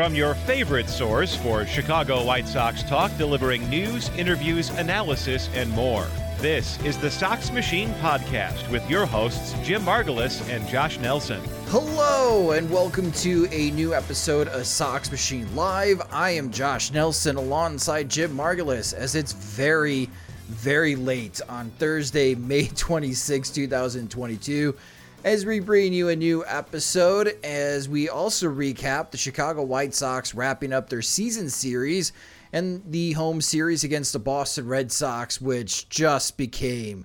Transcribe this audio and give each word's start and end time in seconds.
From 0.00 0.14
your 0.14 0.34
favorite 0.34 0.88
source 0.88 1.36
for 1.36 1.66
Chicago 1.66 2.24
White 2.24 2.48
Sox 2.48 2.82
talk, 2.82 3.14
delivering 3.18 3.68
news, 3.68 4.08
interviews, 4.16 4.70
analysis, 4.70 5.50
and 5.52 5.68
more. 5.72 6.06
This 6.38 6.82
is 6.84 6.96
the 6.96 7.10
Sox 7.10 7.52
Machine 7.52 7.90
Podcast 8.00 8.66
with 8.70 8.88
your 8.88 9.04
hosts, 9.04 9.54
Jim 9.62 9.82
Margalus 9.82 10.40
and 10.48 10.66
Josh 10.66 10.98
Nelson. 11.00 11.42
Hello, 11.66 12.52
and 12.52 12.70
welcome 12.70 13.12
to 13.12 13.46
a 13.52 13.72
new 13.72 13.92
episode 13.92 14.48
of 14.48 14.64
Sox 14.64 15.10
Machine 15.10 15.54
Live. 15.54 16.00
I 16.10 16.30
am 16.30 16.50
Josh 16.50 16.92
Nelson 16.92 17.36
alongside 17.36 18.08
Jim 18.08 18.34
Margalus 18.34 18.94
as 18.94 19.14
it's 19.14 19.34
very, 19.34 20.08
very 20.48 20.96
late 20.96 21.42
on 21.46 21.68
Thursday, 21.72 22.34
May 22.34 22.68
26, 22.74 23.50
2022 23.50 24.74
as 25.22 25.44
we 25.44 25.60
bring 25.60 25.92
you 25.92 26.08
a 26.08 26.16
new 26.16 26.44
episode 26.46 27.36
as 27.44 27.88
we 27.88 28.08
also 28.08 28.46
recap 28.46 29.10
the 29.10 29.18
Chicago 29.18 29.62
White 29.62 29.94
Sox 29.94 30.34
wrapping 30.34 30.72
up 30.72 30.88
their 30.88 31.02
season 31.02 31.50
series 31.50 32.12
and 32.52 32.82
the 32.86 33.12
home 33.12 33.42
series 33.42 33.84
against 33.84 34.14
the 34.14 34.18
Boston 34.18 34.66
Red 34.66 34.90
Sox, 34.90 35.38
which 35.38 35.88
just 35.90 36.38
became 36.38 37.04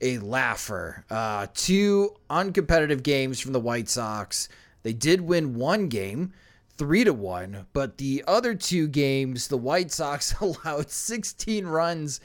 a 0.00 0.18
laugher. 0.18 1.04
Uh, 1.10 1.48
two 1.54 2.16
uncompetitive 2.30 3.02
games 3.02 3.38
from 3.40 3.52
the 3.52 3.60
White 3.60 3.90
Sox. 3.90 4.48
They 4.82 4.94
did 4.94 5.20
win 5.20 5.54
one 5.54 5.88
game, 5.88 6.32
three 6.78 7.04
to 7.04 7.12
one, 7.12 7.66
but 7.74 7.98
the 7.98 8.24
other 8.26 8.54
two 8.54 8.88
games, 8.88 9.48
the 9.48 9.58
White 9.58 9.92
Sox 9.92 10.34
allowed 10.40 10.90
16 10.90 11.66
runs 11.66 12.20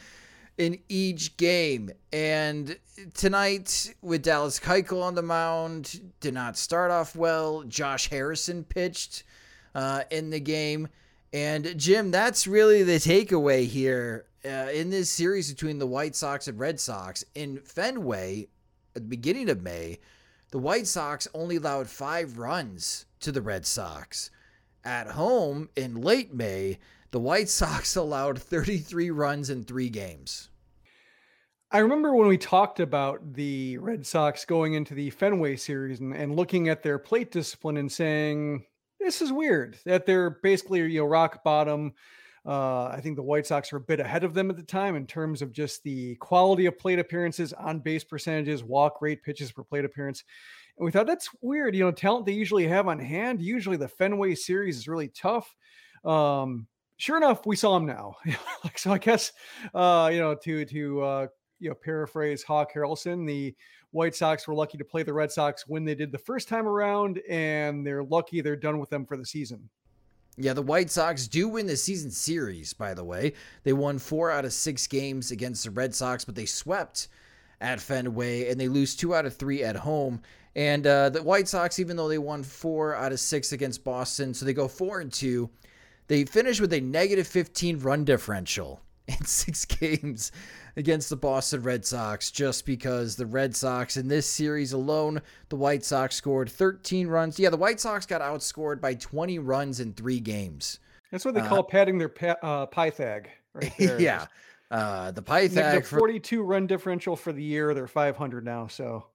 in 0.57 0.79
each 0.89 1.37
game. 1.37 1.91
And 2.13 2.77
tonight, 3.13 3.93
with 4.01 4.23
Dallas 4.23 4.59
Keuchel 4.59 5.03
on 5.03 5.15
the 5.15 5.21
mound, 5.21 6.13
did 6.19 6.33
not 6.33 6.57
start 6.57 6.91
off 6.91 7.15
well. 7.15 7.63
Josh 7.63 8.09
Harrison 8.09 8.63
pitched 8.63 9.23
uh, 9.73 10.03
in 10.09 10.29
the 10.29 10.39
game. 10.39 10.87
And 11.33 11.77
Jim, 11.77 12.11
that's 12.11 12.47
really 12.47 12.83
the 12.83 12.93
takeaway 12.93 13.65
here 13.65 14.25
uh, 14.45 14.69
in 14.73 14.89
this 14.89 15.09
series 15.09 15.51
between 15.51 15.79
the 15.79 15.87
White 15.87 16.15
Sox 16.15 16.47
and 16.47 16.57
Red 16.57 16.79
Sox. 16.79 17.25
In 17.35 17.59
Fenway, 17.59 18.47
at 18.95 19.01
the 19.01 19.09
beginning 19.09 19.49
of 19.49 19.61
May, 19.61 19.99
the 20.51 20.59
White 20.59 20.87
Sox 20.87 21.27
only 21.33 21.57
allowed 21.57 21.89
five 21.89 22.37
runs 22.37 23.05
to 23.19 23.31
the 23.31 23.41
Red 23.41 23.65
Sox. 23.65 24.29
At 24.85 25.07
home 25.07 25.69
in 25.75 25.95
late 25.95 26.33
May, 26.33 26.77
the 27.11 27.19
White 27.19 27.49
Sox 27.49 27.95
allowed 27.95 28.41
33 28.41 29.11
runs 29.11 29.49
in 29.49 29.63
three 29.63 29.89
games. 29.89 30.49
I 31.71 31.79
remember 31.79 32.15
when 32.15 32.27
we 32.27 32.37
talked 32.37 32.79
about 32.79 33.33
the 33.33 33.77
Red 33.79 34.05
Sox 34.05 34.45
going 34.45 34.75
into 34.75 34.93
the 34.93 35.09
Fenway 35.09 35.55
series 35.55 35.99
and, 35.99 36.13
and 36.13 36.35
looking 36.35 36.69
at 36.69 36.83
their 36.83 36.99
plate 36.99 37.31
discipline 37.31 37.77
and 37.77 37.91
saying, 37.91 38.65
this 38.99 39.21
is 39.21 39.31
weird 39.31 39.77
that 39.85 40.05
they're 40.05 40.29
basically, 40.41 40.79
you 40.81 41.01
know, 41.01 41.05
rock 41.05 41.43
bottom. 41.43 41.93
Uh, 42.45 42.85
I 42.85 42.99
think 43.01 43.15
the 43.15 43.23
White 43.23 43.47
Sox 43.47 43.73
are 43.73 43.77
a 43.77 43.81
bit 43.81 43.99
ahead 43.99 44.23
of 44.23 44.33
them 44.33 44.51
at 44.51 44.55
the 44.55 44.63
time 44.63 44.95
in 44.95 45.07
terms 45.07 45.41
of 45.41 45.51
just 45.51 45.83
the 45.83 46.15
quality 46.15 46.67
of 46.67 46.77
plate 46.77 46.99
appearances, 46.99 47.53
on 47.53 47.79
base 47.79 48.03
percentages, 48.03 48.63
walk 48.63 49.01
rate, 49.01 49.23
pitches 49.23 49.51
per 49.51 49.63
plate 49.63 49.85
appearance. 49.85 50.23
And 50.77 50.85
we 50.85 50.91
thought 50.91 51.07
that's 51.07 51.29
weird. 51.41 51.75
You 51.75 51.85
know, 51.85 51.91
talent 51.91 52.25
they 52.25 52.33
usually 52.33 52.67
have 52.67 52.87
on 52.87 52.99
hand. 52.99 53.41
Usually 53.41 53.77
the 53.77 53.87
Fenway 53.87 54.35
series 54.35 54.77
is 54.77 54.87
really 54.87 55.07
tough. 55.07 55.55
Um, 56.03 56.67
sure 56.97 57.17
enough, 57.17 57.45
we 57.45 57.55
saw 57.55 57.73
them 57.75 57.85
now. 57.85 58.15
so 58.75 58.91
I 58.91 58.97
guess, 58.97 59.31
uh, 59.73 60.09
you 60.11 60.19
know, 60.19 60.35
to 60.35 60.65
to 60.65 61.01
uh, 61.01 61.27
you 61.59 61.69
know, 61.69 61.75
paraphrase 61.75 62.43
Hawk 62.43 62.73
Harrelson, 62.73 63.25
the 63.25 63.55
White 63.91 64.15
Sox 64.15 64.47
were 64.47 64.53
lucky 64.53 64.77
to 64.77 64.85
play 64.85 65.03
the 65.03 65.13
Red 65.13 65.31
Sox 65.31 65.67
when 65.67 65.85
they 65.85 65.95
did 65.95 66.11
the 66.11 66.17
first 66.17 66.47
time 66.47 66.67
around, 66.67 67.19
and 67.29 67.85
they're 67.85 68.03
lucky 68.03 68.41
they're 68.41 68.55
done 68.55 68.77
with 68.77 68.89
them 68.89 69.05
for 69.05 69.17
the 69.17 69.25
season. 69.25 69.69
Yeah, 70.37 70.51
the 70.51 70.61
White 70.61 70.91
Sox 70.91 71.27
do 71.27 71.47
win 71.47 71.65
the 71.65 71.77
season 71.77 72.11
series, 72.11 72.73
by 72.73 72.93
the 72.93 73.05
way. 73.05 73.33
They 73.63 73.71
won 73.71 73.99
four 73.99 74.31
out 74.31 74.43
of 74.43 74.51
six 74.51 74.85
games 74.85 75.31
against 75.31 75.63
the 75.63 75.71
Red 75.71 75.95
Sox, 75.95 76.25
but 76.25 76.35
they 76.35 76.45
swept 76.45 77.07
at 77.61 77.79
Fenway 77.79 78.49
and 78.49 78.59
they 78.59 78.67
lose 78.67 78.97
two 78.97 79.15
out 79.15 79.25
of 79.25 79.37
three 79.37 79.63
at 79.63 79.77
home. 79.77 80.21
And 80.57 80.85
uh, 80.85 81.09
the 81.09 81.23
White 81.23 81.47
Sox, 81.47 81.79
even 81.79 81.95
though 81.95 82.09
they 82.09 82.17
won 82.17 82.43
four 82.43 82.95
out 82.95 83.13
of 83.13 83.19
six 83.19 83.53
against 83.53 83.85
Boston, 83.85 84.33
so 84.33 84.45
they 84.45 84.53
go 84.53 84.67
four 84.67 84.99
and 84.99 85.11
two, 85.11 85.49
they 86.07 86.25
finished 86.25 86.61
with 86.61 86.73
a 86.73 86.81
negative 86.81 87.27
15 87.27 87.79
run 87.79 88.03
differential 88.05 88.81
in 89.07 89.23
six 89.25 89.65
games 89.65 90.31
against 90.77 91.09
the 91.09 91.15
Boston 91.15 91.61
Red 91.63 91.85
Sox 91.85 92.31
just 92.31 92.65
because 92.65 93.15
the 93.15 93.25
Red 93.25 93.55
Sox 93.55 93.97
in 93.97 94.07
this 94.07 94.27
series 94.27 94.73
alone, 94.73 95.21
the 95.49 95.55
White 95.55 95.85
Sox 95.85 96.15
scored 96.15 96.49
13 96.49 97.07
runs. 97.07 97.39
Yeah, 97.39 97.49
the 97.49 97.57
White 97.57 97.79
Sox 97.79 98.05
got 98.05 98.21
outscored 98.21 98.81
by 98.81 98.95
20 98.95 99.39
runs 99.39 99.79
in 99.79 99.93
three 99.93 100.19
games. 100.19 100.79
That's 101.11 101.23
what 101.25 101.33
they 101.33 101.41
uh, 101.41 101.47
call 101.47 101.63
padding 101.63 101.97
their 101.97 102.09
pa- 102.09 102.37
uh, 102.41 102.65
Pythag 102.67 103.27
right 103.53 103.73
there. 103.79 104.01
yeah. 104.01 104.25
Uh, 104.71 105.11
the 105.11 105.21
Pythag. 105.21 105.85
42 105.85 106.41
run 106.41 106.67
differential 106.67 107.15
for 107.15 107.31
the 107.31 107.43
year. 107.43 107.73
They're 107.73 107.87
500 107.87 108.43
now. 108.43 108.67
So. 108.67 109.05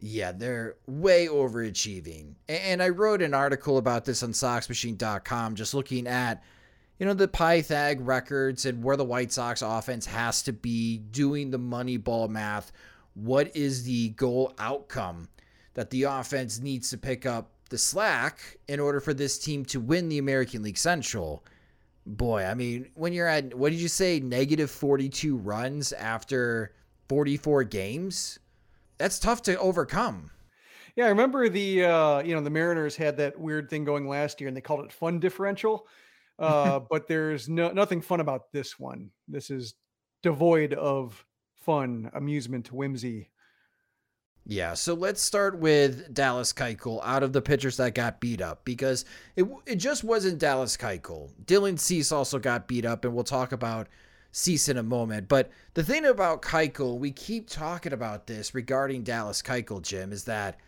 Yeah, 0.00 0.32
they're 0.32 0.76
way 0.86 1.26
overachieving. 1.26 2.34
And 2.48 2.82
I 2.82 2.90
wrote 2.90 3.22
an 3.22 3.34
article 3.34 3.78
about 3.78 4.04
this 4.04 4.22
on 4.22 4.32
SoxMachine.com 4.32 5.54
just 5.54 5.74
looking 5.74 6.06
at 6.06 6.42
you 6.98 7.06
know, 7.06 7.14
the 7.14 7.28
Pythag 7.28 7.98
records 8.00 8.66
and 8.66 8.82
where 8.82 8.96
the 8.96 9.04
White 9.04 9.32
Sox 9.32 9.62
offense 9.62 10.06
has 10.06 10.42
to 10.42 10.52
be 10.52 10.98
doing 10.98 11.50
the 11.50 11.58
money 11.58 11.96
ball 11.96 12.28
math. 12.28 12.72
What 13.14 13.56
is 13.56 13.84
the 13.84 14.10
goal 14.10 14.54
outcome 14.58 15.28
that 15.74 15.90
the 15.90 16.04
offense 16.04 16.60
needs 16.60 16.90
to 16.90 16.98
pick 16.98 17.26
up 17.26 17.50
the 17.70 17.78
slack 17.78 18.58
in 18.68 18.78
order 18.78 19.00
for 19.00 19.12
this 19.12 19.38
team 19.38 19.64
to 19.66 19.80
win 19.80 20.08
the 20.08 20.18
American 20.18 20.62
League 20.62 20.78
Central? 20.78 21.44
Boy, 22.06 22.44
I 22.44 22.54
mean, 22.54 22.90
when 22.94 23.12
you're 23.12 23.26
at, 23.26 23.54
what 23.54 23.70
did 23.70 23.80
you 23.80 23.88
say, 23.88 24.20
negative 24.20 24.70
42 24.70 25.36
runs 25.36 25.92
after 25.92 26.74
44 27.08 27.64
games? 27.64 28.38
That's 28.98 29.18
tough 29.18 29.42
to 29.42 29.58
overcome. 29.58 30.30
Yeah, 30.96 31.06
I 31.06 31.08
remember 31.08 31.48
the 31.48 31.84
uh, 31.84 32.22
you 32.22 32.34
know 32.34 32.40
the 32.40 32.50
Mariners 32.50 32.96
had 32.96 33.16
that 33.16 33.38
weird 33.38 33.68
thing 33.68 33.84
going 33.84 34.08
last 34.08 34.40
year, 34.40 34.48
and 34.48 34.56
they 34.56 34.60
called 34.60 34.84
it 34.84 34.92
fun 34.92 35.18
differential 35.18 35.86
uh, 36.38 36.80
but 36.90 37.06
there's 37.08 37.48
no 37.48 37.70
nothing 37.70 38.00
fun 38.00 38.20
about 38.20 38.52
this 38.52 38.78
one. 38.78 39.10
This 39.28 39.50
is 39.50 39.74
devoid 40.22 40.72
of 40.74 41.24
fun, 41.54 42.10
amusement, 42.14 42.72
whimsy. 42.72 43.30
Yeah, 44.46 44.74
so 44.74 44.92
let's 44.92 45.22
start 45.22 45.58
with 45.58 46.12
Dallas 46.12 46.52
Keuchel 46.52 47.00
out 47.02 47.22
of 47.22 47.32
the 47.32 47.40
pitchers 47.40 47.78
that 47.78 47.94
got 47.94 48.20
beat 48.20 48.42
up 48.42 48.64
because 48.64 49.04
it 49.36 49.46
it 49.66 49.76
just 49.76 50.04
wasn't 50.04 50.38
Dallas 50.38 50.76
Keuchel. 50.76 51.30
Dylan 51.44 51.78
Cease 51.78 52.12
also 52.12 52.38
got 52.38 52.68
beat 52.68 52.84
up, 52.84 53.04
and 53.04 53.14
we'll 53.14 53.24
talk 53.24 53.52
about 53.52 53.88
cease 54.34 54.68
in 54.68 54.76
a 54.76 54.82
moment. 54.82 55.28
But 55.28 55.50
the 55.74 55.84
thing 55.84 56.04
about 56.04 56.42
Keuchel, 56.42 56.98
we 56.98 57.12
keep 57.12 57.48
talking 57.48 57.92
about 57.92 58.26
this 58.26 58.52
regarding 58.52 59.04
Dallas 59.04 59.40
Keuchel, 59.40 59.80
Jim, 59.80 60.12
is 60.12 60.24
that 60.24 60.58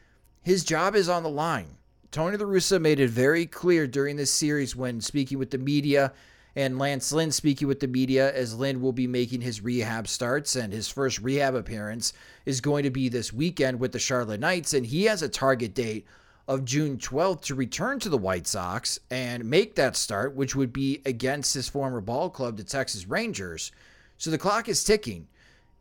his 0.42 0.62
job 0.62 0.94
is 0.94 1.08
on 1.08 1.24
the 1.24 1.28
line. 1.28 1.76
Tony 2.12 2.36
La 2.36 2.46
Russa 2.46 2.80
made 2.80 3.00
it 3.00 3.10
very 3.10 3.44
clear 3.44 3.88
during 3.88 4.14
this 4.14 4.32
series 4.32 4.76
when 4.76 5.00
speaking 5.00 5.38
with 5.38 5.50
the 5.50 5.58
media 5.58 6.12
and 6.54 6.78
Lance 6.78 7.10
Lynn 7.12 7.32
speaking 7.32 7.66
with 7.66 7.80
the 7.80 7.88
media 7.88 8.32
as 8.32 8.56
Lynn 8.56 8.80
will 8.80 8.92
be 8.92 9.08
making 9.08 9.40
his 9.40 9.60
rehab 9.60 10.06
starts 10.06 10.54
and 10.54 10.72
his 10.72 10.88
first 10.88 11.18
rehab 11.18 11.56
appearance 11.56 12.12
is 12.46 12.60
going 12.60 12.84
to 12.84 12.90
be 12.90 13.08
this 13.08 13.32
weekend 13.32 13.80
with 13.80 13.90
the 13.90 13.98
Charlotte 13.98 14.40
Knights 14.40 14.74
and 14.74 14.86
he 14.86 15.04
has 15.04 15.22
a 15.22 15.28
target 15.28 15.74
date 15.74 16.06
of 16.48 16.64
June 16.64 16.96
12th 16.96 17.43
to 17.43 17.54
return 17.54 17.98
to 17.98 18.08
the 18.08 18.19
White 18.19 18.46
Sox 18.46 18.98
and 19.10 19.44
make 19.44 19.75
that 19.75 19.96
start 19.96 20.34
which 20.34 20.54
would 20.54 20.72
be 20.72 21.02
against 21.04 21.54
his 21.54 21.69
former 21.69 22.00
ball 22.00 22.31
club 22.31 22.56
the 22.56 22.64
Texas 22.64 23.06
Rangers. 23.06 23.72
So 24.16 24.31
the 24.31 24.38
clock 24.38 24.69
is 24.69 24.84
ticking. 24.84 25.26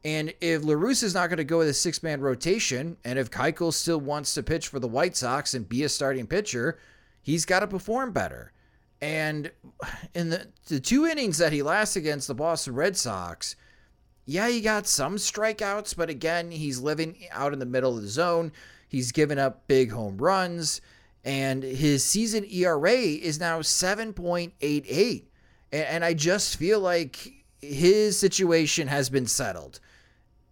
And 0.03 0.33
if 0.39 0.63
La 0.63 0.75
Russa 0.75 1.03
is 1.03 1.13
not 1.13 1.29
going 1.29 1.38
to 1.38 1.44
go 1.44 1.59
with 1.59 1.67
a 1.67 1.73
six 1.73 2.03
man 2.03 2.21
rotation, 2.21 2.97
and 3.03 3.17
if 3.17 3.31
Keuchel 3.31 3.73
still 3.73 4.00
wants 4.00 4.33
to 4.35 4.44
pitch 4.44 4.67
for 4.67 4.79
the 4.79 4.88
White 4.88 5.15
Sox 5.15 5.53
and 5.53 5.67
be 5.67 5.83
a 5.83 5.89
starting 5.89 6.27
pitcher, 6.27 6.77
he's 7.21 7.45
got 7.45 7.61
to 7.61 7.68
perform 7.68 8.11
better. 8.11 8.51
And 9.01 9.51
in 10.13 10.29
the, 10.29 10.47
the 10.68 10.79
two 10.79 11.06
innings 11.06 11.38
that 11.39 11.53
he 11.53 11.63
lasts 11.63 11.95
against 11.95 12.27
the 12.27 12.35
Boston 12.35 12.75
Red 12.75 12.97
Sox, 12.97 13.56
yeah, 14.25 14.47
he 14.47 14.61
got 14.61 14.88
some 14.88 15.18
strikeouts, 15.18 15.95
but 15.95 16.09
again, 16.09 16.50
he's 16.50 16.79
living 16.79 17.15
out 17.31 17.53
in 17.53 17.59
the 17.59 17.65
middle 17.65 17.95
of 17.95 18.01
the 18.01 18.09
zone. 18.09 18.51
He's 18.87 19.11
given 19.11 19.39
up 19.39 19.67
big 19.67 19.91
home 19.91 20.17
runs, 20.17 20.81
and 21.23 21.63
his 21.63 22.03
season 22.03 22.45
ERA 22.49 22.93
is 22.93 23.39
now 23.39 23.59
7.88. 23.59 25.23
And, 25.71 26.05
I 26.05 26.13
just 26.13 26.55
feel 26.55 26.79
like 26.79 27.33
his 27.61 28.17
situation 28.17 28.87
has 28.87 29.09
been 29.09 29.25
settled. 29.25 29.79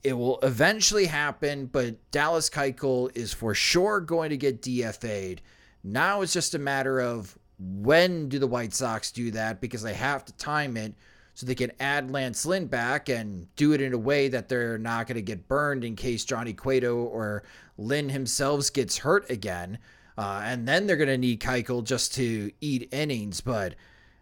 It 0.04 0.14
will 0.14 0.40
eventually 0.42 1.06
happen, 1.06 1.68
but 1.68 1.96
Dallas 2.12 2.50
Keuchel 2.50 3.16
is 3.16 3.32
for 3.32 3.54
sure 3.54 4.02
going 4.02 4.32
to 4.32 4.38
get 4.38 4.62
DFA'd. 4.62 5.42
Now 5.84 6.22
it's 6.22 6.34
just 6.34 6.56
a 6.56 6.60
matter 6.60 7.00
of 7.00 7.38
when 7.60 8.28
do 8.28 8.40
the 8.40 8.48
White 8.48 8.74
Sox 8.74 9.12
do 9.12 9.32
that 9.32 9.62
because 9.62 9.84
they 9.84 9.94
have 9.94 10.26
to 10.26 10.34
time 10.34 10.76
it 10.76 10.94
so 11.34 11.46
they 11.46 11.56
can 11.56 11.72
add 11.80 12.12
Lance 12.12 12.46
Lynn 12.46 12.68
back 12.68 13.10
and 13.10 13.54
do 13.56 13.74
it 13.74 13.82
in 13.82 13.94
a 13.94 13.98
way 13.98 14.28
that 14.28 14.50
they're 14.50 14.78
not 14.78 15.08
going 15.08 15.16
to 15.16 15.22
get 15.22 15.48
burned 15.48 15.84
in 15.84 15.96
case 15.96 16.26
Johnny 16.26 16.54
Cueto 16.54 16.96
or 16.96 17.44
Lynn 17.78 18.10
himself 18.10 18.72
gets 18.72 19.00
hurt 19.00 19.30
again. 19.30 19.80
Uh, 20.18 20.42
and 20.44 20.68
then 20.68 20.86
they're 20.86 20.96
going 20.96 21.10
to 21.10 21.18
need 21.18 21.40
Keuchel 21.42 21.84
just 21.84 22.14
to 22.16 22.52
eat 22.62 22.88
innings. 22.92 23.42
But 23.42 23.74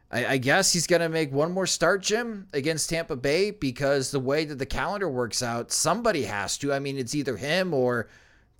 I, 0.09 0.25
I 0.25 0.37
guess 0.37 0.71
he's 0.71 0.87
going 0.87 1.01
to 1.01 1.09
make 1.09 1.33
one 1.33 1.51
more 1.51 1.67
start, 1.67 2.01
Jim, 2.01 2.47
against 2.53 2.89
Tampa 2.89 3.17
Bay 3.17 3.51
because 3.51 4.11
the 4.11 4.19
way 4.19 4.45
that 4.45 4.57
the 4.57 4.65
calendar 4.65 5.09
works 5.09 5.43
out, 5.43 5.71
somebody 5.71 6.23
has 6.23 6.57
to. 6.59 6.71
I 6.71 6.79
mean, 6.79 6.97
it's 6.97 7.13
either 7.13 7.35
him 7.35 7.73
or 7.73 8.07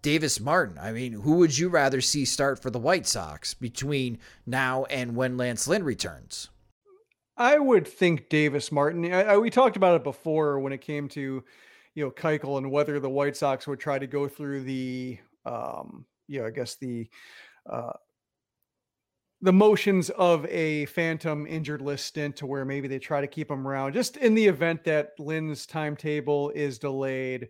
Davis 0.02 0.42
Martin. 0.42 0.78
I 0.78 0.92
mean, 0.92 1.14
who 1.14 1.36
would 1.38 1.58
you 1.58 1.70
rather 1.70 2.02
see 2.02 2.26
start 2.26 2.62
for 2.62 2.70
the 2.70 2.80
White 2.80 3.08
Sox 3.08 3.54
between 3.54 4.20
now 4.46 4.86
and 4.86 5.16
when 5.16 5.38
Lance 5.38 5.70
Lynn 5.70 5.84
returns? 5.84 6.50
I 7.42 7.58
would 7.58 7.88
think 7.88 8.30
Davis 8.30 8.72
Martin. 8.72 9.12
I, 9.12 9.24
I, 9.24 9.38
we 9.40 9.50
talked 9.50 9.76
about 9.76 9.96
it 9.96 10.04
before 10.04 10.60
when 10.60 10.72
it 10.72 10.82
came 10.82 11.10
to, 11.10 11.44
you 11.96 12.06
know, 12.06 12.12
Keuchel 12.12 12.60
and 12.60 12.70
whether 12.70 13.00
the 13.00 13.10
White 13.10 13.36
Sox 13.36 13.66
would 13.66 13.80
try 13.80 13.98
to 13.98 14.06
go 14.06 14.28
through 14.28 14.62
the, 14.62 15.18
um, 15.44 16.06
you 16.28 16.40
know, 16.40 16.46
I 16.46 16.52
guess 16.52 16.76
the, 16.76 17.10
uh, 17.68 17.94
the 19.42 19.52
motions 19.52 20.12
of 20.12 20.46
a 20.46 20.86
phantom 20.86 21.48
injured 21.48 21.82
list 21.82 22.06
stint 22.06 22.36
to 22.36 22.46
where 22.46 22.64
maybe 22.64 22.88
they 22.88 23.00
try 23.00 23.22
to 23.22 23.28
keep 23.28 23.50
him 23.50 23.68
around 23.68 23.94
just 23.94 24.18
in 24.18 24.36
the 24.36 24.46
event 24.46 24.84
that 24.84 25.14
Lynn's 25.18 25.66
timetable 25.66 26.52
is 26.52 26.78
delayed 26.78 27.50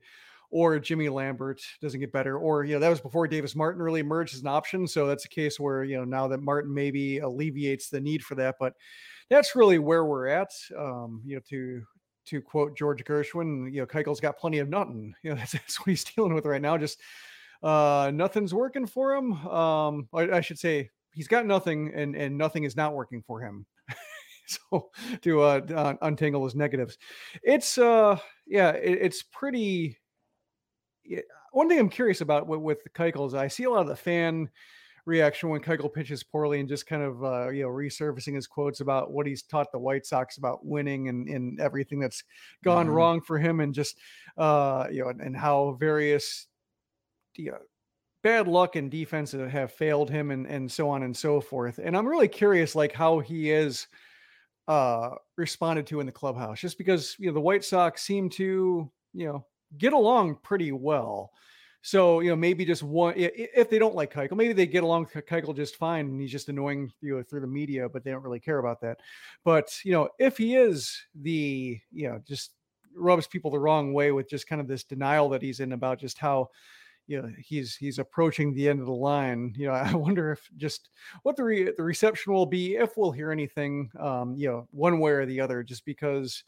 or 0.51 0.79
Jimmy 0.79 1.09
Lambert 1.09 1.61
doesn't 1.81 1.99
get 1.99 2.13
better, 2.13 2.37
or 2.37 2.63
you 2.63 2.75
know 2.75 2.79
that 2.79 2.89
was 2.89 3.01
before 3.01 3.27
Davis 3.27 3.57
Martin 3.57 3.81
really 3.81 3.99
emerged 3.99 4.35
as 4.35 4.41
an 4.41 4.47
option. 4.47 4.87
So 4.87 5.05
that's 5.05 5.25
a 5.25 5.29
case 5.29 5.59
where 5.59 5.83
you 5.83 5.97
know 5.97 6.05
now 6.05 6.29
that 6.29 6.41
Martin 6.41 6.73
maybe 6.73 7.19
alleviates 7.19 7.89
the 7.89 7.99
need 7.99 8.23
for 8.23 8.35
that, 8.35 8.55
but 8.57 8.73
that's 9.31 9.55
really 9.55 9.79
where 9.79 10.05
we're 10.05 10.27
at. 10.27 10.51
Um, 10.77 11.21
you 11.25 11.35
know, 11.35 11.41
to 11.49 11.81
to 12.25 12.41
quote 12.41 12.77
George 12.77 13.03
Gershwin, 13.03 13.73
you 13.73 13.79
know, 13.79 13.87
Keuchel's 13.87 14.19
got 14.19 14.37
plenty 14.37 14.59
of 14.59 14.69
nothing. 14.69 15.15
You 15.23 15.31
know, 15.31 15.37
that's, 15.37 15.53
that's 15.53 15.79
what 15.79 15.87
he's 15.87 16.03
dealing 16.15 16.33
with 16.33 16.45
right 16.45 16.61
now. 16.61 16.77
Just 16.77 16.99
uh, 17.63 18.11
nothing's 18.13 18.53
working 18.53 18.85
for 18.85 19.15
him. 19.15 19.33
Um, 19.47 20.09
I, 20.13 20.29
I 20.29 20.41
should 20.41 20.59
say 20.59 20.89
he's 21.13 21.27
got 21.27 21.45
nothing, 21.45 21.91
and 21.95 22.15
and 22.15 22.37
nothing 22.37 22.65
is 22.65 22.75
not 22.75 22.93
working 22.93 23.23
for 23.25 23.41
him. 23.41 23.65
so 24.47 24.91
to 25.21 25.41
uh, 25.41 25.95
untangle 26.01 26.43
his 26.43 26.55
negatives, 26.55 26.97
it's 27.41 27.77
uh 27.77 28.17
yeah, 28.45 28.71
it, 28.71 28.99
it's 29.01 29.23
pretty 29.23 29.97
one 31.51 31.67
thing 31.67 31.79
I'm 31.79 31.89
curious 31.89 32.21
about 32.21 32.47
with, 32.47 32.59
with 32.59 32.79
Keuchel 32.93 33.27
is 33.27 33.33
I 33.33 33.47
see 33.47 33.63
a 33.63 33.69
lot 33.69 33.81
of 33.81 33.87
the 33.87 33.95
fan 33.95 34.49
reaction 35.05 35.49
when 35.49 35.61
Keuchel 35.61 35.93
pitches 35.93 36.23
poorly 36.23 36.59
and 36.59 36.69
just 36.69 36.87
kind 36.87 37.03
of 37.03 37.23
uh, 37.23 37.49
you 37.49 37.63
know 37.63 37.69
resurfacing 37.69 38.35
his 38.35 38.47
quotes 38.47 38.79
about 38.79 39.11
what 39.11 39.27
he's 39.27 39.43
taught 39.43 39.71
the 39.71 39.79
White 39.79 40.05
Sox 40.05 40.37
about 40.37 40.65
winning 40.65 41.09
and, 41.09 41.27
and 41.27 41.59
everything 41.59 41.99
that's 41.99 42.23
gone 42.63 42.85
mm-hmm. 42.85 42.95
wrong 42.95 43.21
for 43.21 43.37
him 43.37 43.59
and 43.59 43.73
just 43.73 43.97
uh, 44.37 44.87
you 44.91 45.03
know 45.03 45.09
and, 45.09 45.21
and 45.21 45.35
how 45.35 45.77
various 45.79 46.47
you 47.35 47.51
know, 47.51 47.57
bad 48.23 48.47
luck 48.47 48.75
and 48.75 48.91
defense 48.91 49.31
have 49.31 49.71
failed 49.71 50.09
him 50.09 50.31
and 50.31 50.45
and 50.45 50.71
so 50.71 50.89
on 50.89 51.03
and 51.03 51.15
so 51.15 51.41
forth. 51.41 51.79
And 51.83 51.95
I'm 51.95 52.07
really 52.07 52.27
curious 52.27 52.75
like 52.75 52.93
how 52.93 53.19
he 53.19 53.51
is 53.51 53.87
uh 54.67 55.09
responded 55.37 55.87
to 55.87 55.99
in 55.99 56.05
the 56.05 56.11
clubhouse 56.11 56.59
just 56.59 56.77
because 56.77 57.15
you 57.17 57.27
know 57.27 57.33
the 57.33 57.41
White 57.41 57.63
Sox 57.63 58.03
seem 58.03 58.29
to 58.31 58.89
you 59.13 59.25
know 59.27 59.45
get 59.77 59.93
along 59.93 60.37
pretty 60.43 60.71
well. 60.71 61.31
So, 61.83 62.19
you 62.19 62.29
know, 62.29 62.35
maybe 62.35 62.63
just 62.63 62.83
one, 62.83 63.15
if 63.17 63.69
they 63.69 63.79
don't 63.79 63.95
like 63.95 64.13
Keuchel, 64.13 64.37
maybe 64.37 64.53
they 64.53 64.67
get 64.67 64.83
along 64.83 65.07
with 65.13 65.25
Keuchel 65.25 65.55
just 65.55 65.77
fine 65.77 66.05
and 66.05 66.21
he's 66.21 66.31
just 66.31 66.47
annoying 66.47 66.91
you 67.01 67.17
know, 67.17 67.23
through 67.23 67.41
the 67.41 67.47
media, 67.47 67.89
but 67.89 68.03
they 68.03 68.11
don't 68.11 68.23
really 68.23 68.39
care 68.39 68.59
about 68.59 68.81
that. 68.81 68.99
But, 69.43 69.75
you 69.83 69.91
know, 69.91 70.09
if 70.19 70.37
he 70.37 70.55
is 70.55 70.95
the, 71.15 71.79
you 71.91 72.07
know, 72.07 72.21
just 72.27 72.51
rubs 72.95 73.25
people 73.25 73.49
the 73.49 73.59
wrong 73.59 73.93
way 73.93 74.11
with 74.11 74.29
just 74.29 74.47
kind 74.47 74.61
of 74.61 74.67
this 74.67 74.83
denial 74.83 75.29
that 75.29 75.41
he's 75.41 75.59
in 75.59 75.71
about 75.73 75.99
just 75.99 76.19
how, 76.19 76.49
you 77.07 77.19
know, 77.19 77.31
he's, 77.39 77.75
he's 77.75 77.97
approaching 77.97 78.53
the 78.53 78.69
end 78.69 78.79
of 78.79 78.85
the 78.85 78.91
line. 78.91 79.51
You 79.57 79.67
know, 79.67 79.73
I 79.73 79.95
wonder 79.95 80.31
if 80.31 80.47
just 80.57 80.89
what 81.23 81.35
the, 81.35 81.43
re- 81.43 81.73
the 81.75 81.83
reception 81.83 82.31
will 82.31 82.45
be, 82.45 82.75
if 82.75 82.95
we'll 82.95 83.11
hear 83.11 83.31
anything, 83.31 83.89
um, 83.99 84.35
you 84.37 84.47
know, 84.47 84.67
one 84.69 84.99
way 84.99 85.13
or 85.13 85.25
the 85.25 85.41
other, 85.41 85.63
just 85.63 85.83
because, 85.85 86.43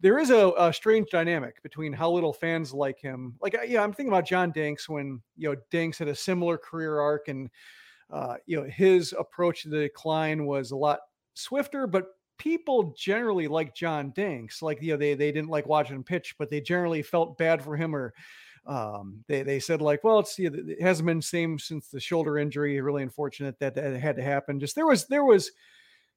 there 0.00 0.18
is 0.18 0.30
a, 0.30 0.52
a, 0.58 0.72
strange 0.72 1.08
dynamic 1.10 1.62
between 1.62 1.92
how 1.92 2.10
little 2.10 2.32
fans 2.32 2.72
like 2.72 2.98
him. 3.00 3.34
Like, 3.40 3.56
yeah, 3.66 3.82
I'm 3.82 3.92
thinking 3.92 4.12
about 4.12 4.26
John 4.26 4.50
Danks 4.50 4.88
when 4.88 5.20
you 5.36 5.50
know 5.50 5.60
Danks 5.70 5.98
had 5.98 6.08
a 6.08 6.14
similar 6.14 6.58
career 6.58 6.98
arc, 6.98 7.28
and 7.28 7.48
uh, 8.10 8.34
you 8.46 8.60
know 8.60 8.68
his 8.68 9.14
approach 9.18 9.62
to 9.62 9.68
the 9.68 9.78
decline 9.78 10.46
was 10.46 10.70
a 10.70 10.76
lot 10.76 11.00
swifter. 11.34 11.86
But 11.86 12.06
people 12.38 12.94
generally 12.96 13.48
like 13.48 13.74
John 13.74 14.12
Danks. 14.14 14.62
Like, 14.62 14.82
you 14.82 14.92
know, 14.92 14.96
they 14.96 15.14
they 15.14 15.32
didn't 15.32 15.50
like 15.50 15.66
watching 15.66 15.96
him 15.96 16.04
pitch, 16.04 16.34
but 16.38 16.50
they 16.50 16.60
generally 16.60 17.02
felt 17.02 17.38
bad 17.38 17.62
for 17.62 17.76
him, 17.76 17.94
or 17.94 18.12
um, 18.66 19.24
they 19.28 19.42
they 19.42 19.60
said 19.60 19.80
like, 19.80 20.04
well, 20.04 20.18
it's 20.18 20.38
you 20.38 20.50
know, 20.50 20.58
it 20.66 20.80
hasn't 20.82 21.06
been 21.06 21.22
same 21.22 21.58
since 21.58 21.88
the 21.88 22.00
shoulder 22.00 22.38
injury. 22.38 22.80
Really 22.80 23.02
unfortunate 23.02 23.58
that 23.60 23.74
that 23.74 23.98
had 24.00 24.16
to 24.16 24.22
happen. 24.22 24.60
Just 24.60 24.74
there 24.74 24.86
was 24.86 25.06
there 25.06 25.24
was 25.24 25.50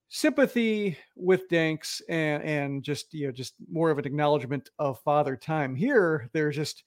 sympathy 0.10 0.98
with 1.16 1.48
Danks 1.50 2.02
and 2.10 2.44
and 2.44 2.84
just 2.84 3.14
you 3.14 3.28
know 3.28 3.32
just 3.32 3.54
more 3.72 3.92
of 3.92 4.00
an 4.00 4.06
acknowledgement 4.06 4.70
of 4.80 5.00
father 5.02 5.36
time. 5.38 5.76
Here, 5.76 6.30
there's 6.34 6.56
just 6.56 6.84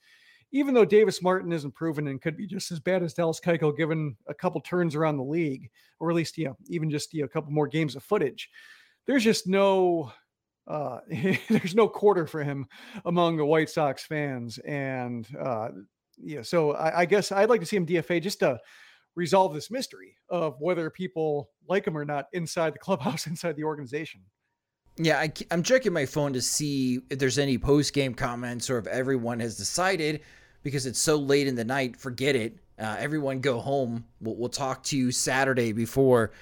even 0.50 0.74
though 0.74 0.84
Davis 0.84 1.22
Martin 1.22 1.52
isn't 1.52 1.74
proven 1.74 2.08
and 2.08 2.20
could 2.20 2.36
be 2.36 2.46
just 2.46 2.70
as 2.70 2.80
bad 2.80 3.02
as 3.02 3.14
Dallas 3.14 3.40
Keuchel 3.40 3.76
given 3.76 4.16
a 4.26 4.34
couple 4.34 4.60
turns 4.60 4.94
around 4.94 5.16
the 5.16 5.22
league, 5.22 5.70
or 5.98 6.10
at 6.10 6.16
least 6.16 6.36
you 6.36 6.46
know 6.46 6.56
even 6.68 6.90
just 6.90 7.14
you 7.14 7.20
know 7.20 7.26
a 7.26 7.28
couple 7.28 7.52
more 7.52 7.68
games 7.68 7.96
of 7.96 8.02
footage, 8.02 8.50
there's 9.06 9.24
just 9.24 9.46
no 9.46 10.12
uh 10.66 10.98
there's 11.48 11.74
no 11.74 11.88
quarter 11.88 12.26
for 12.26 12.42
him 12.42 12.66
among 13.04 13.36
the 13.36 13.46
White 13.46 13.70
Sox 13.70 14.04
fans, 14.04 14.58
and 14.58 15.26
uh 15.40 15.68
yeah, 16.18 16.42
so 16.42 16.72
I, 16.72 17.00
I 17.00 17.04
guess 17.04 17.32
I'd 17.32 17.48
like 17.48 17.60
to 17.60 17.66
see 17.66 17.76
him 17.76 17.86
DFA 17.86 18.22
just 18.22 18.40
to 18.40 18.60
resolve 19.14 19.54
this 19.54 19.70
mystery 19.70 20.16
of 20.30 20.56
whether 20.60 20.90
people 20.90 21.50
like 21.68 21.86
him 21.86 21.96
or 21.96 22.04
not 22.04 22.26
inside 22.32 22.74
the 22.74 22.78
clubhouse, 22.80 23.26
inside 23.26 23.56
the 23.56 23.64
organization. 23.64 24.20
Yeah, 24.96 25.18
I, 25.18 25.32
am 25.50 25.62
checking 25.62 25.92
my 25.92 26.04
phone 26.04 26.34
to 26.34 26.42
see 26.42 27.00
if 27.08 27.18
there's 27.18 27.38
any 27.38 27.56
post 27.56 27.94
game 27.94 28.14
comments 28.14 28.68
or 28.68 28.78
if 28.78 28.86
everyone 28.86 29.40
has 29.40 29.56
decided 29.56 30.20
because 30.62 30.84
it's 30.84 30.98
so 30.98 31.16
late 31.16 31.46
in 31.46 31.54
the 31.54 31.64
night. 31.64 31.96
Forget 31.96 32.36
it. 32.36 32.58
Uh, 32.78 32.96
everyone 32.98 33.40
go 33.40 33.58
home. 33.58 34.04
We'll, 34.20 34.36
we'll 34.36 34.48
talk 34.50 34.82
to 34.84 34.96
you 34.96 35.10
Saturday 35.10 35.72
before 35.72 36.32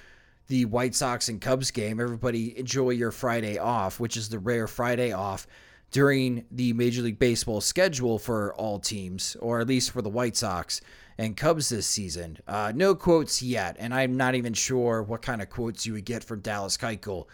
the 0.47 0.65
White 0.65 0.95
Sox 0.95 1.29
and 1.29 1.39
Cubs 1.39 1.71
game. 1.71 2.01
Everybody 2.01 2.57
enjoy 2.59 2.89
your 2.89 3.11
Friday 3.11 3.57
off, 3.57 4.01
which 4.01 4.17
is 4.17 4.27
the 4.27 4.39
rare 4.39 4.67
Friday 4.67 5.13
off 5.13 5.47
during 5.91 6.45
the 6.51 6.73
Major 6.73 7.03
League 7.03 7.19
Baseball 7.19 7.61
schedule 7.61 8.19
for 8.19 8.53
all 8.55 8.79
teams, 8.79 9.37
or 9.39 9.61
at 9.61 9.67
least 9.67 9.91
for 9.91 10.01
the 10.01 10.09
White 10.09 10.35
Sox 10.35 10.81
and 11.21 11.37
Cubs 11.37 11.69
this 11.69 11.85
season. 11.85 12.39
Uh, 12.47 12.71
no 12.73 12.95
quotes 12.95 13.43
yet, 13.43 13.75
and 13.77 13.93
I'm 13.93 14.17
not 14.17 14.33
even 14.33 14.55
sure 14.55 15.03
what 15.03 15.21
kind 15.21 15.39
of 15.39 15.51
quotes 15.51 15.85
you 15.85 15.93
would 15.93 16.03
get 16.03 16.23
from 16.23 16.39
Dallas 16.39 16.77
Keuchel 16.77 17.27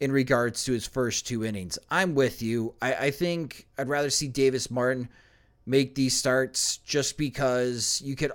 in 0.00 0.10
regards 0.10 0.64
to 0.64 0.72
his 0.72 0.86
first 0.86 1.26
two 1.26 1.44
innings. 1.44 1.78
I'm 1.90 2.14
with 2.14 2.40
you. 2.40 2.74
I, 2.80 2.94
I 2.94 3.10
think 3.10 3.66
I'd 3.76 3.90
rather 3.90 4.08
see 4.08 4.28
Davis 4.28 4.70
Martin 4.70 5.10
make 5.66 5.94
these 5.94 6.16
starts 6.16 6.78
just 6.78 7.18
because 7.18 8.00
you 8.02 8.16
could 8.16 8.32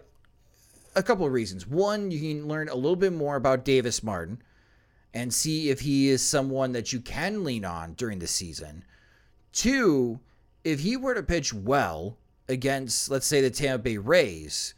a 0.96 1.02
couple 1.02 1.26
of 1.26 1.34
reasons. 1.34 1.66
One, 1.66 2.12
you 2.12 2.20
can 2.20 2.48
learn 2.48 2.70
a 2.70 2.76
little 2.76 2.96
bit 2.96 3.14
more 3.14 3.38
about 3.38 3.66
Davis 3.66 4.04
Martin 4.04 4.44
and 5.16 5.34
see 5.34 5.72
if 5.72 5.80
he 5.80 6.10
is 6.10 6.22
someone 6.22 6.74
that 6.74 6.94
you 6.94 7.00
can 7.00 7.44
lean 7.44 7.66
on 7.66 7.94
during 7.94 8.20
the 8.20 8.28
season. 8.28 8.84
Two, 9.52 10.20
if 10.64 10.82
he 10.82 10.96
were 10.96 11.16
to 11.16 11.24
pitch 11.24 11.56
well 11.56 12.18
against, 12.48 13.10
let's 13.10 13.26
say, 13.26 13.42
the 13.42 13.50
Tampa 13.50 13.82
Bay 13.82 13.98
Rays, 13.98 14.76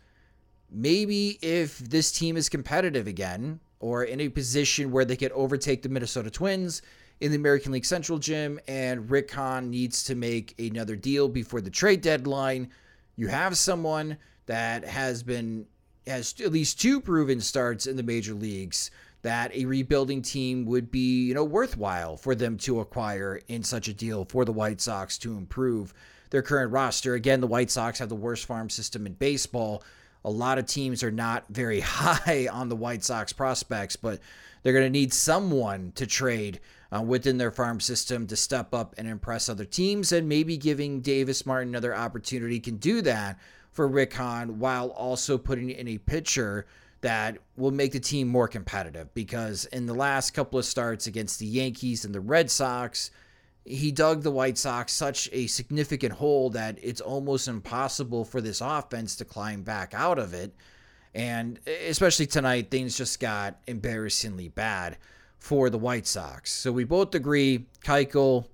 maybe 0.73 1.37
if 1.41 1.77
this 1.79 2.11
team 2.11 2.35
is 2.35 2.49
competitive 2.49 3.07
again 3.07 3.59
or 3.79 4.03
in 4.03 4.19
a 4.19 4.29
position 4.29 4.91
where 4.91 5.05
they 5.05 5.15
could 5.15 5.31
overtake 5.33 5.81
the 5.81 5.89
Minnesota 5.89 6.29
Twins 6.29 6.81
in 7.19 7.31
the 7.31 7.37
American 7.37 7.71
League 7.71 7.85
Central 7.85 8.17
Jim 8.19 8.59
and 8.67 9.09
Rick 9.09 9.31
Hahn 9.31 9.69
needs 9.69 10.03
to 10.05 10.15
make 10.15 10.59
another 10.59 10.95
deal 10.95 11.29
before 11.29 11.61
the 11.61 11.69
trade 11.69 12.01
deadline, 12.01 12.69
you 13.15 13.27
have 13.27 13.57
someone 13.57 14.17
that 14.45 14.83
has 14.83 15.23
been 15.23 15.65
has 16.05 16.35
at 16.43 16.51
least 16.51 16.81
two 16.81 16.99
proven 16.99 17.39
starts 17.39 17.87
in 17.87 17.95
the 17.95 18.03
major 18.03 18.33
leagues 18.33 18.91
that 19.21 19.55
a 19.55 19.63
rebuilding 19.63 20.21
team 20.21 20.65
would 20.65 20.91
be, 20.91 21.23
you 21.27 21.33
know, 21.33 21.45
worthwhile 21.45 22.17
for 22.17 22.35
them 22.35 22.57
to 22.57 22.81
acquire 22.81 23.39
in 23.47 23.63
such 23.63 23.87
a 23.87 23.93
deal 23.93 24.25
for 24.25 24.43
the 24.43 24.51
White 24.51 24.81
Sox 24.81 25.17
to 25.19 25.37
improve 25.37 25.93
their 26.29 26.41
current 26.41 26.73
roster. 26.73 27.13
Again, 27.13 27.39
the 27.39 27.47
White 27.47 27.71
Sox 27.71 27.99
have 27.99 28.09
the 28.09 28.15
worst 28.15 28.45
farm 28.45 28.69
system 28.69 29.05
in 29.05 29.13
baseball. 29.13 29.81
A 30.25 30.29
lot 30.29 30.57
of 30.57 30.65
teams 30.65 31.03
are 31.03 31.11
not 31.11 31.45
very 31.49 31.79
high 31.81 32.47
on 32.51 32.69
the 32.69 32.75
White 32.75 33.03
Sox 33.03 33.33
prospects, 33.33 33.95
but 33.95 34.19
they're 34.61 34.73
going 34.73 34.85
to 34.85 34.89
need 34.89 35.13
someone 35.13 35.91
to 35.95 36.07
trade 36.07 36.59
uh, 36.95 37.01
within 37.01 37.37
their 37.37 37.51
farm 37.51 37.79
system 37.79 38.27
to 38.27 38.35
step 38.35 38.73
up 38.73 38.95
and 38.97 39.07
impress 39.07 39.49
other 39.49 39.65
teams. 39.65 40.11
And 40.11 40.29
maybe 40.29 40.57
giving 40.57 41.01
Davis 41.01 41.45
Martin 41.45 41.69
another 41.69 41.95
opportunity 41.95 42.59
can 42.59 42.77
do 42.77 43.01
that 43.01 43.39
for 43.71 43.87
Rick 43.87 44.13
Hahn 44.13 44.59
while 44.59 44.89
also 44.89 45.37
putting 45.37 45.69
in 45.69 45.87
a 45.87 45.97
pitcher 45.97 46.65
that 47.01 47.37
will 47.57 47.71
make 47.71 47.91
the 47.91 47.99
team 47.99 48.29
more 48.29 48.47
competitive 48.47 49.13
because 49.13 49.65
in 49.65 49.85
the 49.85 49.93
last 49.93 50.31
couple 50.31 50.57
of 50.57 50.63
starts 50.63 51.05
against 51.05 51.37
the 51.37 51.45
Yankees 51.45 52.05
and 52.05 52.15
the 52.15 52.21
Red 52.21 52.49
Sox, 52.49 53.11
he 53.65 53.91
dug 53.91 54.23
the 54.23 54.31
White 54.31 54.57
Sox 54.57 54.91
such 54.91 55.29
a 55.31 55.47
significant 55.47 56.13
hole 56.13 56.49
that 56.51 56.77
it's 56.81 57.01
almost 57.01 57.47
impossible 57.47 58.25
for 58.25 58.41
this 58.41 58.61
offense 58.61 59.15
to 59.17 59.25
climb 59.25 59.63
back 59.63 59.93
out 59.93 60.19
of 60.19 60.33
it. 60.33 60.53
And 61.15 61.59
especially 61.87 62.25
tonight, 62.25 62.71
things 62.71 62.97
just 62.97 63.19
got 63.19 63.59
embarrassingly 63.67 64.49
bad 64.49 64.97
for 65.37 65.69
the 65.69 65.77
White 65.77 66.07
Sox. 66.07 66.51
So 66.51 66.71
we 66.71 66.83
both 66.83 67.13
agree 67.15 67.67
Keuchel 67.83 68.47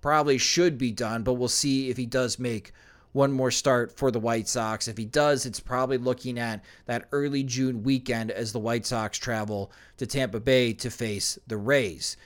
probably 0.00 0.38
should 0.38 0.76
be 0.76 0.90
done, 0.90 1.22
but 1.22 1.34
we'll 1.34 1.48
see 1.48 1.88
if 1.88 1.96
he 1.96 2.06
does 2.06 2.38
make 2.38 2.72
one 3.12 3.32
more 3.32 3.50
start 3.50 3.96
for 3.96 4.10
the 4.10 4.20
White 4.20 4.48
Sox. 4.48 4.88
If 4.88 4.98
he 4.98 5.04
does, 5.04 5.46
it's 5.46 5.60
probably 5.60 5.98
looking 5.98 6.38
at 6.38 6.64
that 6.86 7.08
early 7.12 7.42
June 7.42 7.82
weekend 7.82 8.30
as 8.30 8.52
the 8.52 8.58
White 8.58 8.86
Sox 8.86 9.18
travel 9.18 9.72
to 9.96 10.06
Tampa 10.06 10.40
Bay 10.40 10.72
to 10.74 10.90
face 10.90 11.38
the 11.46 11.56
Rays. 11.56 12.16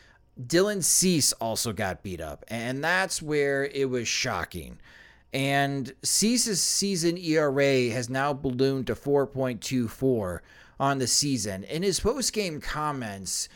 Dylan 0.41 0.83
Cease 0.83 1.33
also 1.35 1.73
got 1.73 2.03
beat 2.03 2.21
up, 2.21 2.45
and 2.49 2.83
that's 2.83 3.21
where 3.21 3.65
it 3.67 3.91
was 3.91 4.09
shocking. 4.09 4.79
And 5.33 5.93
Cease's 6.03 6.63
season 6.63 7.17
ERA 7.19 7.91
has 7.91 8.11
now 8.11 8.33
ballooned 8.33 8.87
to 8.89 8.95
4.24 8.95 10.41
on 10.79 10.99
the 10.99 11.07
season. 11.07 11.65
In 11.65 11.83
his 11.83 12.01
post-game 12.01 12.61
comments, 12.61 13.49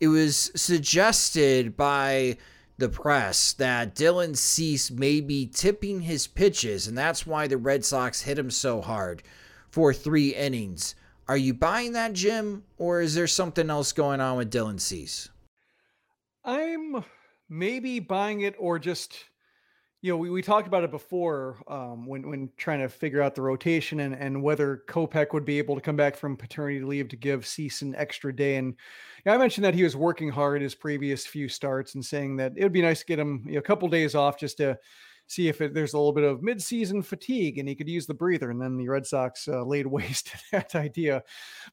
it 0.00 0.08
was 0.08 0.50
suggested 0.56 1.76
by 1.76 2.36
the 2.78 2.88
press 2.88 3.52
that 3.54 3.94
Dylan 3.94 4.36
Cease 4.36 4.90
may 4.90 5.20
be 5.20 5.46
tipping 5.46 6.00
his 6.00 6.26
pitches, 6.26 6.86
and 6.86 6.96
that's 6.96 7.26
why 7.26 7.46
the 7.46 7.58
Red 7.58 7.84
Sox 7.84 8.22
hit 8.22 8.38
him 8.38 8.50
so 8.50 8.80
hard 8.80 9.22
for 9.68 9.92
three 9.92 10.34
innings. 10.34 10.94
Are 11.28 11.36
you 11.36 11.54
buying 11.54 11.92
that, 11.92 12.14
Jim, 12.14 12.64
or 12.78 13.00
is 13.00 13.14
there 13.14 13.26
something 13.26 13.68
else 13.68 13.92
going 13.92 14.20
on 14.20 14.38
with 14.38 14.50
Dylan 14.50 14.80
Cease? 14.80 15.28
I'm 16.44 17.04
maybe 17.48 17.98
buying 18.00 18.42
it, 18.42 18.54
or 18.58 18.78
just 18.78 19.24
you 20.02 20.10
know, 20.10 20.16
we, 20.16 20.30
we 20.30 20.40
talked 20.40 20.66
about 20.66 20.82
it 20.82 20.90
before 20.90 21.62
um, 21.68 22.06
when 22.06 22.28
when 22.28 22.50
trying 22.56 22.80
to 22.80 22.88
figure 22.88 23.20
out 23.20 23.34
the 23.34 23.42
rotation 23.42 24.00
and 24.00 24.14
and 24.14 24.42
whether 24.42 24.82
Kopech 24.88 25.34
would 25.34 25.44
be 25.44 25.58
able 25.58 25.74
to 25.74 25.80
come 25.80 25.96
back 25.96 26.16
from 26.16 26.36
paternity 26.36 26.80
leave 26.80 27.08
to 27.08 27.16
give 27.16 27.46
Cease 27.46 27.82
an 27.82 27.94
extra 27.96 28.34
day. 28.34 28.56
And 28.56 28.74
yeah, 29.26 29.34
I 29.34 29.38
mentioned 29.38 29.64
that 29.64 29.74
he 29.74 29.82
was 29.82 29.96
working 29.96 30.30
hard 30.30 30.62
his 30.62 30.74
previous 30.74 31.26
few 31.26 31.48
starts 31.48 31.94
and 31.94 32.04
saying 32.04 32.36
that 32.36 32.52
it 32.56 32.62
would 32.62 32.72
be 32.72 32.82
nice 32.82 33.00
to 33.00 33.06
get 33.06 33.18
him 33.18 33.42
you 33.46 33.54
know, 33.54 33.58
a 33.58 33.62
couple 33.62 33.88
days 33.88 34.14
off 34.14 34.38
just 34.38 34.56
to 34.56 34.78
see 35.30 35.48
if 35.48 35.60
it, 35.60 35.74
there's 35.74 35.92
a 35.92 35.96
little 35.96 36.12
bit 36.12 36.24
of 36.24 36.40
midseason 36.40 37.04
fatigue 37.04 37.58
and 37.58 37.68
he 37.68 37.74
could 37.74 37.88
use 37.88 38.04
the 38.04 38.12
breather. 38.12 38.50
And 38.50 38.60
then 38.60 38.76
the 38.76 38.88
Red 38.88 39.06
Sox 39.06 39.46
uh, 39.46 39.62
laid 39.64 39.86
waste 39.88 40.26
to 40.26 40.38
that 40.52 40.74
idea. 40.74 41.22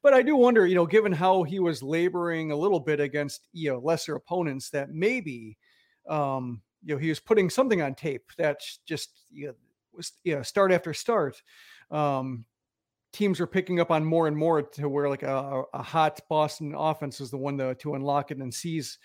But 0.03 0.13
I 0.13 0.21
do 0.21 0.35
wonder, 0.35 0.67
you 0.67 0.75
know, 0.75 0.85
given 0.85 1.11
how 1.11 1.43
he 1.43 1.59
was 1.59 1.81
laboring 1.81 2.51
a 2.51 2.55
little 2.55 2.79
bit 2.79 2.99
against 2.99 3.47
you 3.53 3.71
know 3.71 3.79
lesser 3.79 4.15
opponents, 4.15 4.69
that 4.71 4.91
maybe. 4.91 5.57
Um, 6.07 6.61
you 6.83 6.93
know 6.93 6.99
he 6.99 7.09
was 7.09 7.19
putting 7.19 7.49
something 7.49 7.81
on 7.81 7.95
tape 7.95 8.31
that's 8.37 8.79
just 8.85 9.09
you 9.29 9.47
know, 9.47 9.53
was 9.97 10.13
you 10.23 10.35
know, 10.35 10.41
start 10.41 10.71
after 10.71 10.93
start. 10.93 11.41
Um, 11.91 12.45
teams 13.11 13.39
are 13.41 13.47
picking 13.47 13.79
up 13.79 13.91
on 13.91 14.05
more 14.05 14.27
and 14.27 14.37
more 14.37 14.61
to 14.61 14.87
where 14.87 15.09
like 15.09 15.23
a, 15.23 15.63
a 15.73 15.81
hot 15.81 16.19
Boston 16.29 16.75
offense 16.77 17.19
is 17.19 17.31
the 17.31 17.37
one 17.37 17.57
to, 17.57 17.75
to 17.75 17.95
unlock 17.95 18.31
it 18.31 18.37
and 18.37 18.53
sees 18.53 18.99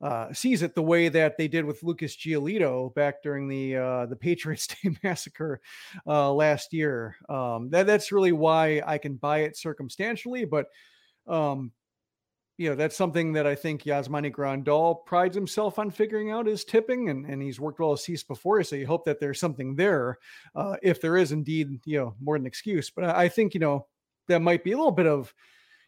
uh, 0.00 0.32
sees 0.32 0.62
it 0.62 0.74
the 0.74 0.82
way 0.82 1.08
that 1.08 1.36
they 1.36 1.48
did 1.48 1.64
with 1.64 1.82
Lucas 1.82 2.16
Giolito 2.16 2.94
back 2.94 3.22
during 3.22 3.48
the 3.48 3.76
uh, 3.76 4.06
the 4.06 4.16
Patriots 4.16 4.66
Day 4.82 4.96
massacre 5.02 5.60
uh, 6.06 6.32
last 6.32 6.72
year. 6.72 7.16
Um, 7.28 7.70
that 7.70 7.86
that's 7.86 8.12
really 8.12 8.32
why 8.32 8.82
I 8.86 8.98
can 8.98 9.14
buy 9.14 9.40
it 9.40 9.56
circumstantially, 9.56 10.44
but 10.44 10.66
um, 11.26 11.72
you 12.56 12.68
know, 12.68 12.76
that's 12.76 12.96
something 12.96 13.32
that 13.32 13.46
I 13.46 13.54
think 13.54 13.82
Yasmani 13.82 14.32
Grandal 14.32 15.04
prides 15.06 15.34
himself 15.34 15.78
on 15.78 15.90
figuring 15.90 16.30
out 16.30 16.46
is 16.46 16.64
tipping, 16.64 17.08
and, 17.08 17.26
and 17.26 17.42
he's 17.42 17.58
worked 17.58 17.80
well 17.80 17.90
with 17.90 18.00
Cease 18.00 18.22
before. 18.22 18.62
So 18.62 18.76
you 18.76 18.86
hope 18.86 19.04
that 19.06 19.18
there's 19.18 19.40
something 19.40 19.74
there, 19.74 20.18
uh, 20.54 20.76
if 20.82 21.00
there 21.00 21.16
is 21.16 21.32
indeed, 21.32 21.80
you 21.84 21.98
know, 21.98 22.14
more 22.20 22.36
than 22.36 22.44
an 22.44 22.46
excuse. 22.46 22.90
But 22.90 23.04
I 23.04 23.28
think, 23.28 23.54
you 23.54 23.60
know, 23.60 23.86
that 24.28 24.40
might 24.40 24.62
be 24.62 24.72
a 24.72 24.76
little 24.76 24.92
bit 24.92 25.06
of 25.06 25.34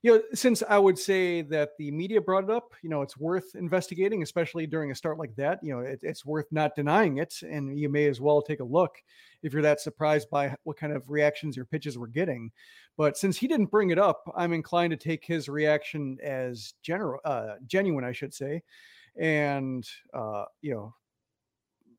you 0.06 0.12
know, 0.12 0.22
since 0.34 0.62
I 0.68 0.78
would 0.78 0.96
say 0.96 1.42
that 1.42 1.70
the 1.78 1.90
media 1.90 2.20
brought 2.20 2.44
it 2.44 2.50
up, 2.50 2.74
you 2.80 2.88
know, 2.88 3.02
it's 3.02 3.16
worth 3.16 3.56
investigating, 3.56 4.22
especially 4.22 4.64
during 4.64 4.92
a 4.92 4.94
start 4.94 5.18
like 5.18 5.34
that. 5.34 5.58
You 5.64 5.74
know, 5.74 5.80
it, 5.80 5.98
it's 6.00 6.24
worth 6.24 6.46
not 6.52 6.76
denying 6.76 7.16
it, 7.16 7.34
and 7.42 7.76
you 7.76 7.88
may 7.88 8.06
as 8.06 8.20
well 8.20 8.40
take 8.40 8.60
a 8.60 8.64
look 8.64 9.02
if 9.42 9.52
you're 9.52 9.62
that 9.62 9.80
surprised 9.80 10.30
by 10.30 10.54
what 10.62 10.76
kind 10.76 10.92
of 10.92 11.10
reactions 11.10 11.56
your 11.56 11.64
pitches 11.64 11.98
were 11.98 12.06
getting. 12.06 12.52
But 12.96 13.18
since 13.18 13.36
he 13.36 13.48
didn't 13.48 13.72
bring 13.72 13.90
it 13.90 13.98
up, 13.98 14.22
I'm 14.36 14.52
inclined 14.52 14.92
to 14.92 14.96
take 14.96 15.24
his 15.24 15.48
reaction 15.48 16.18
as 16.22 16.74
general, 16.82 17.18
uh, 17.24 17.54
genuine, 17.66 18.04
I 18.04 18.12
should 18.12 18.32
say, 18.32 18.62
and 19.16 19.84
uh, 20.14 20.44
you 20.62 20.72
know, 20.72 20.94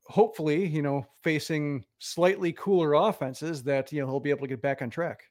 hopefully, 0.06 0.66
you 0.66 0.80
know, 0.80 1.04
facing 1.22 1.84
slightly 1.98 2.54
cooler 2.54 2.94
offenses 2.94 3.64
that 3.64 3.92
you 3.92 4.00
know 4.00 4.06
he'll 4.06 4.18
be 4.18 4.30
able 4.30 4.46
to 4.46 4.48
get 4.48 4.62
back 4.62 4.80
on 4.80 4.88
track. 4.88 5.24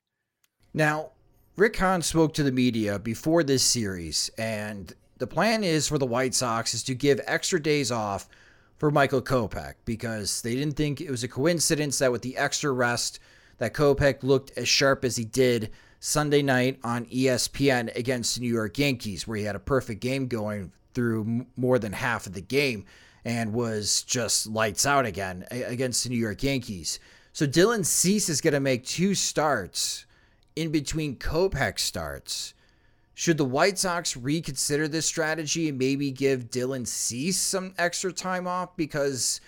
Now, 0.75 1.09
Rick 1.57 1.77
Hahn 1.77 2.03
spoke 2.03 2.35
to 2.35 2.43
the 2.43 2.51
media 2.51 2.99
before 2.99 3.41
this 3.41 3.63
series, 3.63 4.29
and 4.37 4.93
the 5.17 5.25
plan 5.25 5.63
is 5.63 5.87
for 5.87 5.97
the 5.97 6.05
White 6.05 6.35
Sox 6.35 6.75
is 6.75 6.83
to 6.83 6.93
give 6.93 7.19
extra 7.25 7.59
days 7.59 7.91
off 7.91 8.29
for 8.77 8.91
Michael 8.91 9.23
Kopech 9.23 9.73
because 9.83 10.43
they 10.43 10.53
didn't 10.53 10.75
think 10.75 11.01
it 11.01 11.09
was 11.09 11.23
a 11.23 11.27
coincidence 11.27 11.97
that 11.97 12.11
with 12.11 12.21
the 12.21 12.37
extra 12.37 12.71
rest 12.71 13.19
that 13.57 13.73
Kopech 13.73 14.21
looked 14.21 14.55
as 14.55 14.67
sharp 14.67 15.03
as 15.03 15.15
he 15.15 15.25
did 15.25 15.71
Sunday 15.99 16.43
night 16.43 16.77
on 16.83 17.05
ESPN 17.05 17.95
against 17.95 18.35
the 18.35 18.41
New 18.41 18.53
York 18.53 18.77
Yankees, 18.77 19.27
where 19.27 19.39
he 19.39 19.43
had 19.43 19.55
a 19.55 19.59
perfect 19.59 19.99
game 19.99 20.27
going 20.27 20.71
through 20.93 21.47
more 21.55 21.79
than 21.79 21.91
half 21.91 22.27
of 22.27 22.33
the 22.33 22.41
game 22.41 22.85
and 23.25 23.51
was 23.51 24.03
just 24.03 24.45
lights 24.45 24.85
out 24.85 25.07
again 25.07 25.43
against 25.49 26.03
the 26.03 26.11
New 26.11 26.17
York 26.17 26.43
Yankees. 26.43 26.99
So 27.33 27.47
Dylan 27.47 27.83
Cease 27.83 28.29
is 28.29 28.41
going 28.41 28.53
to 28.53 28.59
make 28.59 28.85
two 28.85 29.15
starts 29.15 30.05
in 30.57 30.71
between 30.71 31.15
Kopech 31.15 31.77
starts. 31.77 32.55
Should 33.13 33.37
the 33.37 33.45
White 33.45 33.77
Sox 33.77 34.17
reconsider 34.17 34.87
this 34.87 35.05
strategy 35.05 35.69
and 35.69 35.77
maybe 35.77 36.09
give 36.09 36.49
Dylan 36.49 36.87
Cease 36.87 37.39
some 37.39 37.75
extra 37.77 38.11
time 38.11 38.47
off 38.47 38.75
because 38.75 39.39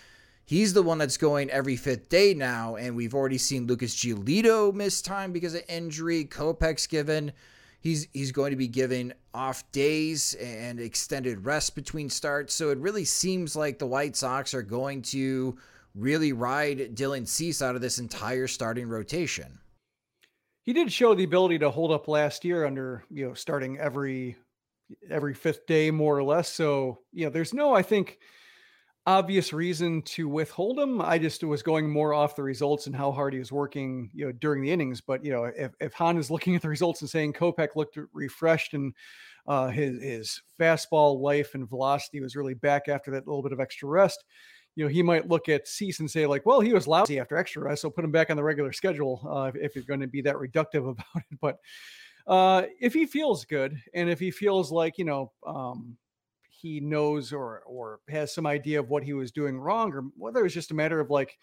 he's 0.46 0.74
the 0.74 0.84
one 0.84 1.00
that's 1.00 1.18
going 1.18 1.50
every 1.50 1.76
fifth 1.76 2.10
day 2.10 2.36
now, 2.36 2.76
and 2.76 2.96
we've 2.96 3.16
already 3.16 3.40
seen 3.40 3.66
Lucas 3.66 3.96
Giolito 3.96 4.72
miss 4.72 5.02
time 5.02 5.32
because 5.32 5.56
of 5.56 5.64
injury. 5.68 6.26
Kopech's 6.26 6.86
given 6.86 7.32
he's 7.80 8.08
he's 8.14 8.32
going 8.32 8.52
to 8.52 8.56
be 8.56 8.68
given 8.68 9.14
off 9.34 9.70
days 9.72 10.36
and 10.36 10.80
extended 10.80 11.44
rest 11.44 11.74
between 11.74 12.10
starts. 12.10 12.54
So 12.54 12.70
it 12.70 12.78
really 12.78 13.06
seems 13.06 13.56
like 13.56 13.80
the 13.80 13.88
White 13.88 14.16
Sox 14.16 14.54
are 14.54 14.62
going 14.62 15.02
to 15.04 15.58
really 15.96 16.34
ride 16.34 16.96
Dylan 16.96 17.28
Cease 17.28 17.64
out 17.64 17.76
of 17.76 17.82
this 17.82 17.98
entire 17.98 18.46
starting 18.48 18.88
rotation 18.88 19.60
he 20.70 20.74
did 20.74 20.92
show 20.92 21.16
the 21.16 21.24
ability 21.24 21.58
to 21.58 21.72
hold 21.72 21.92
up 21.92 22.08
last 22.08 22.46
year 22.46 22.64
under 22.64 23.04
you 23.10 23.28
know 23.28 23.34
starting 23.34 23.80
every 23.80 24.38
every 25.10 25.34
fifth 25.34 25.66
day, 25.66 25.90
more 25.90 26.16
or 26.16 26.22
less. 26.22 26.48
So, 26.48 27.00
you 27.12 27.26
know, 27.26 27.32
there's 27.32 27.56
no, 27.56 27.74
I 27.74 27.82
think, 27.82 28.20
obvious 29.08 29.52
reason 29.52 30.04
to 30.04 30.30
withhold 30.30 30.78
him. 30.78 31.02
I 31.02 31.18
just 31.18 31.44
was 31.44 31.64
going 31.64 31.90
more 31.90 32.14
off 32.14 32.36
the 32.36 32.44
results 32.44 32.86
and 32.86 32.96
how 32.96 33.12
hard 33.12 33.34
he 33.34 33.40
was 33.40 33.52
working, 33.52 34.12
you 34.14 34.28
know, 34.28 34.32
during 34.32 34.62
the 34.62 34.70
innings. 34.70 35.02
But 35.02 35.26
you 35.26 35.32
know, 35.32 35.46
if, 35.46 35.72
if 35.80 35.94
Hahn 35.94 36.18
is 36.18 36.30
looking 36.30 36.56
at 36.56 36.62
the 36.62 36.70
results 36.70 37.02
and 37.02 37.10
saying 37.10 37.34
Kopech 37.34 37.76
looked 37.76 37.98
refreshed 38.14 38.76
and 38.76 38.94
uh, 39.48 39.70
his 39.70 40.00
his 40.04 40.42
fastball 40.60 41.20
life 41.20 41.56
and 41.56 41.68
velocity 41.68 42.22
was 42.22 42.36
really 42.36 42.54
back 42.54 42.88
after 42.88 43.10
that 43.10 43.26
little 43.26 43.42
bit 43.42 43.54
of 43.54 43.60
extra 43.60 43.90
rest, 43.90 44.24
you 44.80 44.86
know, 44.86 44.90
he 44.90 45.04
might 45.04 45.28
look 45.28 45.50
at 45.50 45.68
Cease 45.68 46.00
and 46.00 46.10
say 46.10 46.26
like, 46.26 46.46
well, 46.46 46.62
he 46.62 46.72
was 46.72 46.88
lousy 46.88 47.20
after 47.20 47.36
extra 47.36 47.62
rest, 47.62 47.82
so 47.82 47.90
put 47.90 48.06
him 48.06 48.14
back 48.14 48.30
on 48.30 48.38
the 48.38 48.44
regular 48.44 48.72
schedule 48.72 49.20
uh, 49.30 49.52
if, 49.54 49.56
if 49.58 49.76
you're 49.76 49.84
going 49.84 50.00
to 50.00 50.08
be 50.08 50.22
that 50.22 50.38
reductive 50.38 50.90
about 50.92 51.06
it. 51.18 51.38
But 51.42 51.58
uh, 52.26 52.64
if 52.80 52.94
he 52.94 53.06
feels 53.06 53.44
good 53.44 53.76
and 53.94 54.10
if 54.10 54.22
he 54.22 54.32
feels 54.32 54.72
like 54.72 54.98
you 54.98 55.04
know 55.04 55.34
um, 55.46 55.98
he 56.48 56.80
knows 56.80 57.34
or 57.34 57.62
or 57.66 58.00
has 58.08 58.34
some 58.34 58.48
idea 58.48 58.80
of 58.80 58.90
what 58.90 59.04
he 59.04 59.12
was 59.12 59.34
doing 59.34 59.60
wrong, 59.60 59.92
or 59.92 60.04
whether 60.16 60.46
it's 60.46 60.56
just 60.56 60.72
a 60.72 60.76
matter 60.76 61.02
of 61.02 61.10
like 61.10 61.38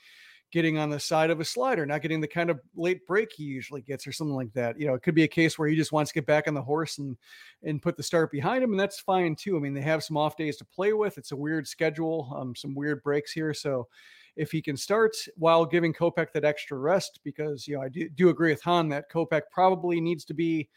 getting 0.53 0.79
on 0.79 0.91
the 0.91 1.01
side 1.01 1.31
of 1.31 1.41
a 1.41 1.45
slider, 1.45 1.85
not 1.85 2.03
getting 2.03 2.21
the 2.21 2.29
kind 2.29 2.51
of 2.51 2.61
late 2.75 3.07
break 3.07 3.33
he 3.33 3.45
usually 3.45 3.83
gets, 3.83 4.07
or 4.07 4.13
something 4.13 4.37
like 4.37 4.53
that. 4.53 4.79
You 4.79 4.87
know, 4.87 4.95
it 4.95 5.03
could 5.03 5.15
be 5.15 5.25
a 5.25 5.29
case 5.29 5.59
where 5.59 5.69
he 5.69 5.77
just 5.77 5.93
wants 5.93 6.11
to 6.11 6.15
get 6.15 6.27
back 6.27 6.49
on 6.49 6.55
the 6.55 6.63
horse 6.63 6.99
and 6.99 7.17
and 7.63 7.83
put 7.83 7.97
the 7.97 8.03
start 8.03 8.31
behind 8.31 8.63
him, 8.63 8.71
and 8.71 8.81
that's 8.81 9.01
fine 9.01 9.35
too. 9.35 9.57
I 9.57 9.61
mean, 9.61 9.75
they 9.75 9.81
have 9.83 10.05
some 10.05 10.17
off 10.17 10.37
days 10.37 10.57
to 10.59 10.65
play 10.65 10.93
with. 10.93 11.19
It's 11.19 11.33
a 11.33 11.37
weird 11.37 11.67
schedule, 11.67 12.33
um, 12.37 12.55
some 12.55 12.75
weird 12.75 13.03
breaks 13.03 13.33
here, 13.33 13.53
so 13.53 13.89
if 14.37 14.53
he 14.53 14.61
can 14.61 14.77
start 14.77 15.17
while 15.37 15.65
giving 15.65 15.95
Kopech 15.95 16.33
that 16.33 16.45
extra 16.45 16.79
rest, 16.79 17.21
because 17.25 17.67
you 17.67 17.77
know 17.77 17.83
I 17.83 17.89
do, 17.89 18.09
do 18.09 18.29
agree 18.29 18.51
with 18.51 18.63
Hahn 18.63 18.89
that 18.91 19.11
Kopech 19.11 19.43
probably 19.51 20.01
needs 20.01 20.25
to 20.27 20.35
be, 20.35 20.69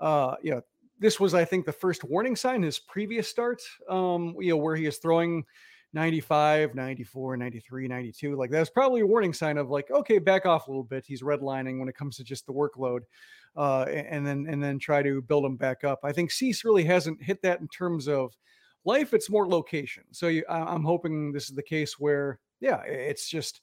uh, 0.00 0.34
you 0.42 0.50
know, 0.50 0.62
this 0.98 1.20
was, 1.20 1.34
I 1.34 1.44
think, 1.44 1.64
the 1.64 1.72
first 1.72 2.04
warning 2.04 2.36
sign 2.36 2.62
his 2.62 2.78
previous 2.78 3.28
start, 3.28 3.62
um, 3.88 4.34
you 4.40 4.50
know, 4.50 4.56
where 4.56 4.76
he 4.76 4.86
is 4.86 4.98
throwing 4.98 5.44
95, 5.92 6.74
94, 6.74 7.36
93, 7.36 7.88
92. 7.88 8.36
Like 8.36 8.50
that's 8.50 8.70
probably 8.70 9.00
a 9.00 9.06
warning 9.06 9.32
sign 9.32 9.56
of 9.56 9.70
like, 9.70 9.90
okay, 9.90 10.18
back 10.18 10.46
off 10.46 10.66
a 10.66 10.70
little 10.70 10.84
bit. 10.84 11.06
He's 11.06 11.22
redlining 11.22 11.78
when 11.78 11.88
it 11.88 11.96
comes 11.96 12.16
to 12.16 12.24
just 12.24 12.46
the 12.46 12.52
workload. 12.52 13.00
Uh, 13.56 13.82
and 13.82 14.26
then 14.26 14.46
and 14.48 14.62
then 14.62 14.78
try 14.78 15.02
to 15.02 15.22
build 15.22 15.44
him 15.44 15.56
back 15.56 15.82
up. 15.82 16.00
I 16.04 16.12
think 16.12 16.30
Cease 16.30 16.64
really 16.64 16.84
hasn't 16.84 17.22
hit 17.22 17.42
that 17.42 17.60
in 17.60 17.68
terms 17.68 18.06
of 18.06 18.36
life. 18.84 19.14
It's 19.14 19.30
more 19.30 19.48
location. 19.48 20.04
So 20.12 20.28
you, 20.28 20.44
I'm 20.48 20.84
hoping 20.84 21.32
this 21.32 21.48
is 21.48 21.56
the 21.56 21.62
case 21.62 21.98
where, 21.98 22.38
yeah, 22.60 22.82
it's 22.82 23.28
just 23.28 23.60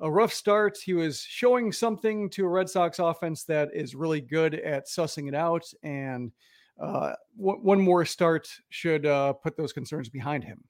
a 0.00 0.10
rough 0.10 0.32
start. 0.32 0.78
He 0.82 0.94
was 0.94 1.22
showing 1.22 1.72
something 1.72 2.28
to 2.30 2.44
a 2.44 2.48
Red 2.48 2.68
Sox 2.68 2.98
offense 2.98 3.44
that 3.44 3.68
is 3.72 3.94
really 3.94 4.20
good 4.20 4.54
at 4.54 4.88
sussing 4.88 5.28
it 5.28 5.34
out 5.34 5.64
and 5.82 6.32
uh, 6.80 7.12
w- 7.36 7.60
one 7.60 7.80
more 7.80 8.04
start 8.04 8.48
should 8.70 9.06
uh, 9.06 9.34
put 9.34 9.56
those 9.56 9.72
concerns 9.72 10.08
behind 10.08 10.42
him. 10.42 10.64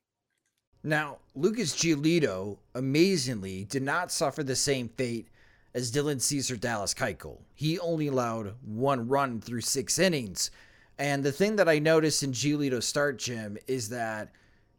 Now, 0.82 1.18
Lucas 1.34 1.74
Giolito 1.74 2.58
amazingly 2.74 3.64
did 3.64 3.82
not 3.82 4.10
suffer 4.10 4.42
the 4.42 4.56
same 4.56 4.88
fate 4.88 5.28
as 5.74 5.92
Dylan 5.92 6.20
Cease, 6.20 6.48
Dallas 6.48 6.94
Keuchel. 6.94 7.38
He 7.54 7.78
only 7.78 8.06
allowed 8.06 8.54
one 8.64 9.08
run 9.08 9.40
through 9.40 9.60
six 9.60 9.98
innings. 9.98 10.50
And 10.98 11.22
the 11.22 11.32
thing 11.32 11.56
that 11.56 11.68
I 11.68 11.78
noticed 11.78 12.22
in 12.22 12.32
Giolito's 12.32 12.86
start, 12.86 13.18
Jim, 13.18 13.58
is 13.66 13.90
that 13.90 14.30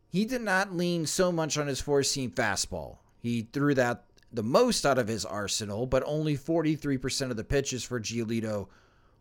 he 0.09 0.25
did 0.25 0.41
not 0.41 0.75
lean 0.75 1.05
so 1.05 1.31
much 1.31 1.57
on 1.57 1.67
his 1.67 1.79
four 1.79 2.03
seam 2.03 2.31
fastball. 2.31 2.97
He 3.21 3.47
threw 3.53 3.73
that 3.75 4.03
the 4.33 4.43
most 4.43 4.85
out 4.85 4.97
of 4.97 5.07
his 5.07 5.25
arsenal, 5.25 5.85
but 5.85 6.03
only 6.05 6.37
43% 6.37 7.31
of 7.31 7.37
the 7.37 7.43
pitches 7.43 7.83
for 7.83 7.99
Giolito 7.99 8.67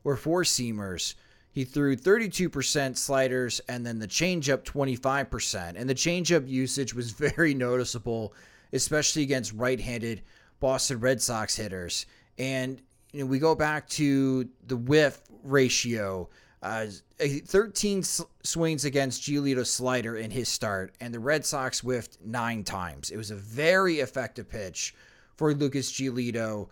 were 0.03 0.17
four 0.17 0.43
seamers. 0.43 1.15
He 1.53 1.65
threw 1.65 1.97
32% 1.97 2.97
sliders 2.97 3.61
and 3.69 3.85
then 3.85 3.99
the 3.99 4.07
changeup 4.07 4.63
25%. 4.63 5.75
And 5.77 5.89
the 5.89 5.95
changeup 5.95 6.49
usage 6.49 6.95
was 6.95 7.11
very 7.13 7.55
noticeable, 7.55 8.33
especially 8.73 9.23
against 9.23 9.53
right 9.55 9.81
handed 9.81 10.23
Boston 10.61 11.01
Red 11.01 11.21
Sox 11.21 11.57
hitters. 11.57 12.07
And 12.39 12.81
you 13.13 13.21
know, 13.21 13.27
we 13.27 13.39
go 13.39 13.55
back 13.55 13.89
to 13.91 14.49
the 14.67 14.77
whiff 14.77 15.21
ratio. 15.43 16.29
Uh, 16.63 16.87
13 17.19 18.03
swings 18.03 18.85
against 18.85 19.23
Giolito's 19.23 19.73
slider 19.73 20.17
in 20.17 20.31
his 20.31 20.49
start, 20.49 20.95
and 21.01 21.13
the 21.13 21.19
Red 21.19 21.45
Sox 21.45 21.81
whiffed 21.81 22.19
nine 22.25 22.65
times. 22.65 23.11
It 23.11 23.17
was 23.17 23.31
a 23.31 23.37
very 23.37 24.01
effective 24.01 24.49
pitch 24.49 24.95
for 25.37 25.55
Lucas 25.55 25.91
Giolito, 25.91 26.69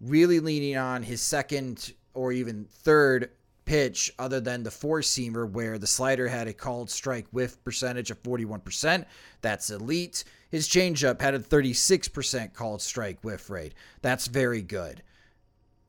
really 0.00 0.40
leaning 0.40 0.76
on 0.76 1.04
his 1.04 1.22
second 1.22 1.94
or 2.14 2.32
even 2.32 2.64
third 2.64 3.30
pitch 3.68 4.10
other 4.18 4.40
than 4.40 4.62
the 4.62 4.70
four 4.70 5.00
seamer 5.00 5.46
where 5.46 5.76
the 5.76 5.86
slider 5.86 6.26
had 6.26 6.48
a 6.48 6.54
called 6.54 6.88
strike 6.88 7.26
whiff 7.32 7.62
percentage 7.64 8.10
of 8.10 8.22
41%. 8.22 9.04
That's 9.42 9.68
elite. 9.68 10.24
His 10.50 10.66
changeup 10.66 11.20
had 11.20 11.34
a 11.34 11.38
36% 11.38 12.54
called 12.54 12.80
strike 12.80 13.22
whiff 13.22 13.50
rate. 13.50 13.74
That's 14.00 14.26
very 14.26 14.62
good. 14.62 15.02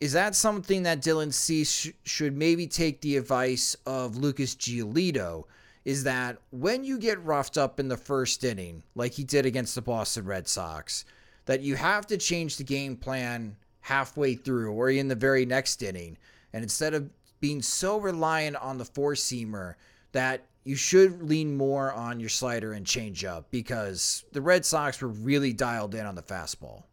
Is 0.02 0.12
that 0.12 0.36
something 0.36 0.84
that 0.84 1.02
Dylan 1.02 1.34
Cease 1.34 1.72
sh- 1.72 1.90
should 2.04 2.36
maybe 2.36 2.68
take 2.68 3.00
the 3.00 3.16
advice 3.16 3.78
of 3.86 4.18
Lucas 4.18 4.56
Giolito? 4.56 5.46
Is 5.86 6.04
that 6.04 6.38
when 6.52 6.84
you 6.84 7.00
get 7.00 7.24
roughed 7.24 7.58
up 7.58 7.80
in 7.80 7.88
the 7.88 7.96
first 7.96 8.44
inning, 8.44 8.84
like 8.94 9.14
he 9.14 9.24
did 9.24 9.46
against 9.46 9.76
the 9.76 9.82
Boston 9.82 10.26
Red 10.26 10.50
Sox, 10.50 11.06
that 11.46 11.62
you 11.62 11.78
have 11.78 12.06
to 12.08 12.18
change 12.18 12.58
the 12.58 12.66
game 12.66 12.98
plan 12.98 13.56
halfway 13.80 14.36
through 14.36 14.74
or 14.74 14.90
in 14.90 15.08
the 15.08 15.16
very 15.16 15.46
next 15.46 15.82
inning. 15.82 16.18
And 16.52 16.64
instead 16.64 16.94
of 16.94 17.10
being 17.40 17.62
so 17.62 17.98
reliant 18.00 18.56
on 18.58 18.78
the 18.78 18.86
four 18.86 19.14
seamer 19.14 19.76
that 20.12 20.46
you 20.64 20.76
should 20.76 21.24
lean 21.24 21.56
more 21.56 21.92
on 21.94 22.20
your 22.20 22.30
slider 22.30 22.74
and 22.74 22.86
changeup 22.86 23.46
because 23.52 24.26
the 24.34 24.42
Red 24.42 24.66
Sox 24.66 25.02
were 25.02 25.08
really 25.08 25.54
dialed 25.54 25.96
in 25.96 26.06
on 26.06 26.16
the 26.16 26.22
fastball. 26.22 26.84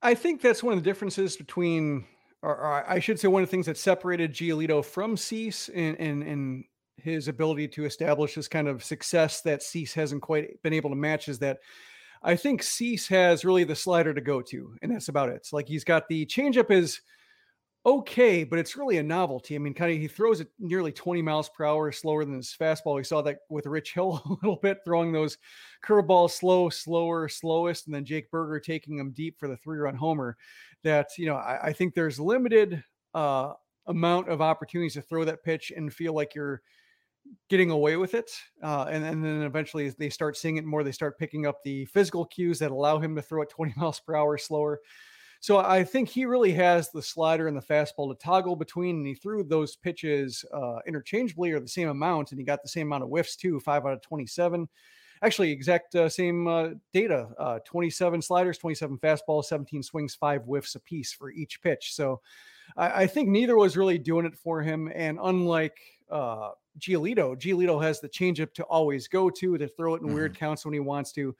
I 0.00 0.14
think 0.14 0.40
that's 0.40 0.62
one 0.62 0.76
of 0.76 0.82
the 0.82 0.88
differences 0.88 1.36
between, 1.36 2.06
or, 2.42 2.56
or 2.56 2.90
I 2.90 2.98
should 2.98 3.20
say, 3.20 3.28
one 3.28 3.42
of 3.42 3.48
the 3.48 3.50
things 3.50 3.66
that 3.66 3.78
separated 3.78 4.32
Giolito 4.32 4.84
from 4.84 5.16
Cease 5.16 5.68
in, 5.68 5.94
in 5.96 6.64
his 6.96 7.28
ability 7.28 7.68
to 7.68 7.84
establish 7.84 8.34
this 8.34 8.48
kind 8.48 8.68
of 8.68 8.82
success 8.82 9.42
that 9.42 9.62
Cease 9.62 9.94
hasn't 9.94 10.22
quite 10.22 10.62
been 10.62 10.72
able 10.72 10.90
to 10.90 10.96
match 10.96 11.28
is 11.28 11.38
that 11.40 11.58
I 12.22 12.36
think 12.36 12.62
Cease 12.62 13.08
has 13.08 13.44
really 13.44 13.64
the 13.64 13.74
slider 13.74 14.14
to 14.14 14.20
go 14.20 14.42
to, 14.42 14.74
and 14.80 14.92
that's 14.92 15.08
about 15.08 15.28
it. 15.28 15.36
It's 15.36 15.52
like 15.52 15.68
he's 15.68 15.84
got 15.84 16.08
the 16.08 16.24
changeup 16.26 16.70
is 16.70 17.00
okay, 17.84 18.44
but 18.44 18.58
it's 18.58 18.76
really 18.76 18.98
a 18.98 19.02
novelty. 19.02 19.54
I 19.54 19.58
mean, 19.58 19.74
kind 19.74 19.92
of 19.92 19.98
he 19.98 20.08
throws 20.08 20.40
it 20.40 20.48
nearly 20.58 20.92
20 20.92 21.22
miles 21.22 21.48
per 21.48 21.64
hour 21.64 21.90
slower 21.90 22.24
than 22.24 22.36
his 22.36 22.54
fastball. 22.58 22.96
We 22.96 23.04
saw 23.04 23.22
that 23.22 23.38
with 23.48 23.66
Rich 23.66 23.94
Hill 23.94 24.22
a 24.26 24.46
little 24.46 24.60
bit, 24.62 24.78
throwing 24.84 25.12
those 25.12 25.38
curveballs 25.84 26.30
slow, 26.30 26.68
slower, 26.68 27.28
slowest, 27.28 27.86
and 27.86 27.94
then 27.94 28.04
Jake 28.04 28.30
Burger 28.30 28.60
taking 28.60 28.96
them 28.96 29.12
deep 29.12 29.38
for 29.38 29.48
the 29.48 29.56
three-run 29.56 29.96
homer. 29.96 30.36
That 30.84 31.08
you 31.18 31.26
know, 31.26 31.36
I, 31.36 31.68
I 31.68 31.72
think 31.72 31.94
there's 31.94 32.18
limited 32.18 32.82
uh, 33.14 33.52
amount 33.86 34.28
of 34.28 34.40
opportunities 34.40 34.94
to 34.94 35.02
throw 35.02 35.24
that 35.24 35.44
pitch 35.44 35.72
and 35.74 35.92
feel 35.92 36.14
like 36.14 36.34
you're 36.34 36.62
getting 37.48 37.70
away 37.70 37.96
with 37.96 38.14
it. 38.14 38.30
Uh, 38.62 38.86
and, 38.90 39.04
and 39.04 39.24
then 39.24 39.42
eventually 39.42 39.88
they 39.90 40.10
start 40.10 40.36
seeing 40.36 40.56
it 40.56 40.64
more. 40.64 40.82
They 40.82 40.92
start 40.92 41.18
picking 41.18 41.46
up 41.46 41.62
the 41.62 41.84
physical 41.86 42.24
cues 42.24 42.58
that 42.58 42.70
allow 42.70 42.98
him 42.98 43.14
to 43.16 43.22
throw 43.22 43.42
it 43.42 43.50
20 43.50 43.74
miles 43.76 44.00
per 44.00 44.16
hour 44.16 44.38
slower. 44.38 44.80
So 45.42 45.58
I 45.58 45.82
think 45.82 46.08
he 46.08 46.24
really 46.24 46.52
has 46.52 46.92
the 46.92 47.02
slider 47.02 47.48
and 47.48 47.56
the 47.56 47.60
fastball 47.60 48.08
to 48.08 48.14
toggle 48.14 48.54
between, 48.54 48.98
and 48.98 49.06
he 49.06 49.14
threw 49.14 49.42
those 49.42 49.74
pitches 49.74 50.44
uh, 50.54 50.78
interchangeably 50.86 51.50
or 51.50 51.58
the 51.58 51.66
same 51.66 51.88
amount, 51.88 52.30
and 52.30 52.38
he 52.38 52.44
got 52.44 52.62
the 52.62 52.68
same 52.68 52.86
amount 52.86 53.02
of 53.02 53.08
whiffs 53.08 53.34
too, 53.34 53.58
five 53.58 53.84
out 53.84 53.92
of 53.92 54.00
27. 54.02 54.68
Actually, 55.20 55.50
exact 55.50 55.96
uh, 55.96 56.08
same 56.08 56.46
uh, 56.46 56.68
data: 56.92 57.28
uh, 57.40 57.58
27 57.64 58.22
sliders, 58.22 58.56
27 58.56 58.98
fastballs, 58.98 59.46
17 59.46 59.82
swings, 59.82 60.14
five 60.14 60.42
whiffs 60.42 60.76
apiece 60.76 61.12
for 61.12 61.32
each 61.32 61.60
pitch. 61.60 61.92
So 61.92 62.20
I, 62.76 63.02
I 63.02 63.06
think 63.08 63.28
neither 63.28 63.56
was 63.56 63.76
really 63.76 63.98
doing 63.98 64.26
it 64.26 64.36
for 64.36 64.62
him, 64.62 64.92
and 64.94 65.18
unlike 65.20 65.76
uh, 66.08 66.50
Giolito, 66.78 67.36
Giolito 67.36 67.82
has 67.82 68.00
the 68.00 68.08
changeup 68.08 68.54
to 68.54 68.62
always 68.66 69.08
go 69.08 69.28
to 69.28 69.58
to 69.58 69.66
throw 69.66 69.96
it 69.96 70.02
in 70.02 70.06
mm-hmm. 70.06 70.14
weird 70.14 70.38
counts 70.38 70.64
when 70.64 70.72
he 70.72 70.78
wants 70.78 71.10
to. 71.14 71.34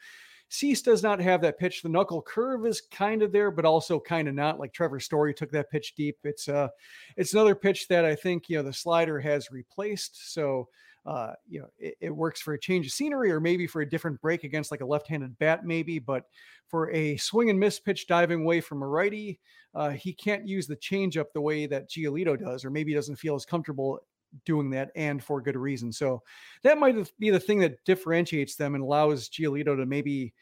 Cease 0.53 0.83
does 0.83 1.03
not 1.03 1.19
have 1.19 1.41
that 1.41 1.59
pitch. 1.59 1.81
The 1.81 1.89
knuckle 1.89 2.21
curve 2.21 2.67
is 2.67 2.83
kind 2.83 3.23
of 3.23 3.33
there, 3.33 3.51
but 3.51 3.65
also 3.65 3.99
kind 3.99 4.29
of 4.29 4.35
not. 4.35 4.61
Like 4.61 4.75
Trevor 4.75 5.01
Story 5.01 5.33
took 5.33 5.51
that 5.53 5.71
pitch 5.71 5.95
deep. 5.97 6.19
It's 6.25 6.47
uh, 6.47 6.69
it's 7.17 7.33
another 7.33 7.55
pitch 7.55 7.89
that 7.89 8.05
I 8.05 8.15
think 8.15 8.51
you 8.51 8.59
know 8.59 8.63
the 8.63 8.73
slider 8.73 9.19
has 9.19 9.51
replaced. 9.51 10.35
So 10.35 10.69
uh, 11.07 11.33
you 11.49 11.61
know, 11.61 11.69
it, 11.79 11.95
it, 12.03 12.11
works 12.11 12.43
for 12.43 12.53
a 12.53 12.61
change 12.61 12.87
of 12.87 12.93
scenery 12.93 13.33
or 13.33 13.41
maybe 13.41 13.67
for 13.67 13.81
a 13.81 13.89
different 13.89 14.21
break 14.21 14.45
against 14.45 14.71
like 14.71 14.83
a 14.83 14.87
left-handed 14.87 15.37
bat, 15.39 15.65
maybe. 15.65 15.99
But 15.99 16.25
for 16.69 16.93
a 16.93 17.17
swing 17.17 17.49
and 17.49 17.59
miss 17.59 17.81
pitch 17.81 18.07
diving 18.07 18.43
away 18.43 18.61
from 18.61 18.83
a 18.83 18.87
righty, 18.87 19.41
uh, 19.75 19.91
he 19.91 20.13
can't 20.13 20.47
use 20.47 20.67
the 20.67 20.77
changeup 20.77 21.33
the 21.33 21.41
way 21.41 21.65
that 21.67 21.89
Giolito 21.89 22.39
does, 22.39 22.63
or 22.63 22.71
maybe 22.71 22.93
doesn't 22.93 23.17
feel 23.17 23.35
as 23.35 23.47
comfortable 23.47 24.01
doing 24.45 24.71
that 24.71 24.91
and 24.97 25.23
for 25.23 25.41
good 25.41 25.57
reason. 25.57 25.93
So 25.93 26.23
that 26.63 26.79
might 26.79 26.97
be 27.19 27.31
the 27.31 27.41
thing 27.41 27.61
that 27.61 27.85
differentiates 27.85 28.57
them 28.57 28.75
and 28.75 28.83
allows 28.83 29.29
Giolito 29.29 29.77
to 29.77 29.87
maybe 29.87 30.35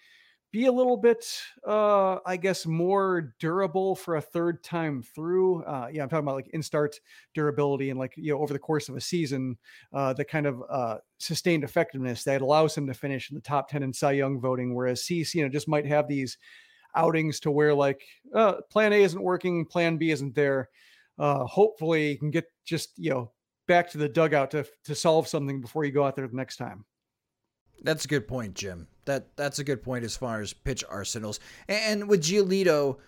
be 0.53 0.66
a 0.66 0.72
little 0.72 0.96
bit, 0.96 1.24
uh, 1.66 2.18
I 2.26 2.37
guess, 2.37 2.66
more 2.66 3.35
durable 3.38 3.94
for 3.94 4.16
a 4.16 4.20
third 4.20 4.64
time 4.64 5.03
through. 5.03 5.62
Uh, 5.62 5.88
yeah, 5.92 6.03
I'm 6.03 6.09
talking 6.09 6.24
about 6.24 6.35
like 6.35 6.48
in 6.48 6.62
start 6.62 6.98
durability 7.35 7.90
and 7.90 7.98
like, 7.98 8.14
you 8.16 8.33
know, 8.33 8.40
over 8.40 8.53
the 8.53 8.59
course 8.59 8.88
of 8.88 8.96
a 8.96 9.00
season, 9.00 9.57
uh, 9.92 10.12
the 10.12 10.24
kind 10.24 10.46
of 10.46 10.62
uh, 10.68 10.96
sustained 11.18 11.62
effectiveness 11.62 12.24
that 12.24 12.42
allows 12.42 12.76
him 12.76 12.87
to 12.88 12.94
finish 12.94 13.31
in 13.31 13.37
the 13.37 13.40
top 13.40 13.68
10 13.68 13.83
in 13.85 13.92
Cy 13.92 14.12
Young 14.12 14.40
voting. 14.40 14.74
Whereas 14.74 15.05
Cease, 15.05 15.35
you 15.35 15.42
know, 15.42 15.48
just 15.48 15.68
might 15.68 15.87
have 15.87 16.09
these 16.09 16.37
outings 16.96 17.38
to 17.40 17.50
where 17.53 17.74
like 17.74 18.03
uh, 18.35 18.55
plan 18.70 18.92
A 18.92 19.03
isn't 19.03 19.22
working, 19.22 19.64
plan 19.64 19.98
B 19.98 20.11
isn't 20.11 20.35
there. 20.35 20.68
Uh, 21.16 21.44
hopefully, 21.44 22.12
you 22.12 22.18
can 22.18 22.31
get 22.31 22.46
just, 22.64 22.90
you 22.96 23.11
know, 23.11 23.31
back 23.70 23.88
to 23.88 23.98
the 23.98 24.09
dugout 24.09 24.50
to, 24.50 24.66
to 24.83 24.96
solve 24.96 25.28
something 25.28 25.61
before 25.61 25.85
you 25.85 25.92
go 25.92 26.04
out 26.04 26.16
there 26.16 26.26
the 26.26 26.37
next 26.37 26.56
time. 26.56 26.85
That's 27.83 28.04
a 28.04 28.09
good 28.09 28.26
point, 28.26 28.54
Jim. 28.54 28.88
That 29.04 29.37
that's 29.37 29.61
a 29.61 29.64
good 29.64 29.80
point 29.80 30.04
as 30.04 30.16
far 30.16 30.40
as 30.40 30.52
pitch 30.52 30.83
arsenals. 30.90 31.38
And 31.68 32.09
with 32.09 32.20
Giolito, 32.20 32.98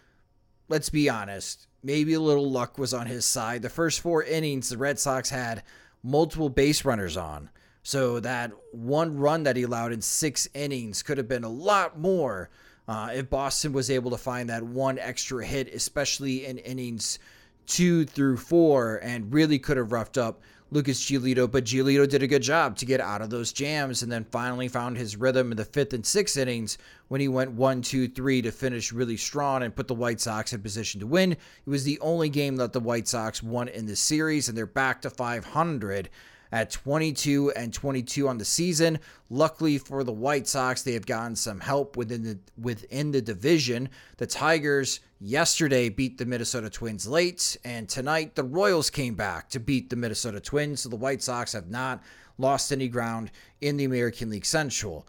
let's 0.68 0.88
be 0.88 1.10
honest, 1.10 1.66
maybe 1.82 2.14
a 2.14 2.20
little 2.20 2.48
luck 2.48 2.78
was 2.78 2.94
on 2.94 3.06
his 3.06 3.24
side. 3.24 3.62
The 3.62 3.68
first 3.68 4.00
four 4.00 4.22
innings, 4.22 4.68
the 4.68 4.78
Red 4.78 5.00
Sox 5.00 5.30
had 5.30 5.64
multiple 6.04 6.48
base 6.48 6.84
runners 6.84 7.16
on. 7.16 7.50
So 7.82 8.20
that 8.20 8.52
one 8.70 9.18
run 9.18 9.42
that 9.42 9.56
he 9.56 9.64
allowed 9.64 9.92
in 9.92 10.00
six 10.00 10.48
innings 10.54 11.02
could 11.02 11.18
have 11.18 11.28
been 11.28 11.42
a 11.42 11.48
lot 11.48 11.98
more 11.98 12.50
uh, 12.86 13.10
if 13.12 13.28
Boston 13.28 13.72
was 13.72 13.90
able 13.90 14.12
to 14.12 14.16
find 14.16 14.48
that 14.48 14.62
one 14.62 15.00
extra 15.00 15.44
hit, 15.44 15.74
especially 15.74 16.46
in 16.46 16.58
innings 16.58 17.18
two 17.66 18.04
through 18.04 18.36
four, 18.36 19.00
and 19.02 19.32
really 19.32 19.58
could 19.58 19.76
have 19.76 19.92
roughed 19.92 20.18
up 20.18 20.40
Lucas 20.72 21.04
Giolito, 21.04 21.50
but 21.50 21.64
Giolito 21.64 22.08
did 22.08 22.22
a 22.22 22.26
good 22.26 22.40
job 22.40 22.76
to 22.78 22.86
get 22.86 22.98
out 22.98 23.20
of 23.20 23.28
those 23.28 23.52
jams 23.52 24.02
and 24.02 24.10
then 24.10 24.24
finally 24.24 24.68
found 24.68 24.96
his 24.96 25.16
rhythm 25.16 25.50
in 25.50 25.58
the 25.58 25.66
fifth 25.66 25.92
and 25.92 26.04
sixth 26.04 26.38
innings 26.38 26.78
when 27.08 27.20
he 27.20 27.28
went 27.28 27.52
one, 27.52 27.82
two, 27.82 28.08
three 28.08 28.40
to 28.40 28.50
finish 28.50 28.90
really 28.90 29.18
strong 29.18 29.62
and 29.62 29.76
put 29.76 29.86
the 29.86 29.94
White 29.94 30.18
Sox 30.18 30.54
in 30.54 30.62
position 30.62 30.98
to 31.00 31.06
win. 31.06 31.32
It 31.32 31.38
was 31.66 31.84
the 31.84 32.00
only 32.00 32.30
game 32.30 32.56
that 32.56 32.72
the 32.72 32.80
White 32.80 33.06
Sox 33.06 33.42
won 33.42 33.68
in 33.68 33.84
the 33.84 33.94
series, 33.94 34.48
and 34.48 34.56
they're 34.56 34.64
back 34.64 35.02
to 35.02 35.10
500 35.10 36.08
at 36.52 36.70
22 36.70 37.50
and 37.52 37.72
22 37.72 38.28
on 38.28 38.38
the 38.38 38.44
season. 38.44 39.00
Luckily 39.30 39.78
for 39.78 40.04
the 40.04 40.12
White 40.12 40.46
Sox, 40.46 40.82
they 40.82 40.92
have 40.92 41.06
gotten 41.06 41.34
some 41.34 41.58
help 41.58 41.96
within 41.96 42.22
the 42.22 42.38
within 42.60 43.10
the 43.10 43.22
division. 43.22 43.88
The 44.18 44.26
Tigers 44.26 45.00
yesterday 45.20 45.88
beat 45.88 46.18
the 46.18 46.26
Minnesota 46.26 46.68
Twins 46.68 47.08
late, 47.08 47.56
and 47.64 47.88
tonight 47.88 48.34
the 48.34 48.44
Royals 48.44 48.90
came 48.90 49.14
back 49.14 49.48
to 49.50 49.58
beat 49.58 49.88
the 49.88 49.96
Minnesota 49.96 50.40
Twins. 50.40 50.82
So 50.82 50.90
the 50.90 50.96
White 50.96 51.22
Sox 51.22 51.54
have 51.54 51.70
not 51.70 52.02
lost 52.38 52.70
any 52.70 52.88
ground 52.88 53.30
in 53.60 53.78
the 53.78 53.84
American 53.84 54.28
League 54.28 54.46
Central. 54.46 55.06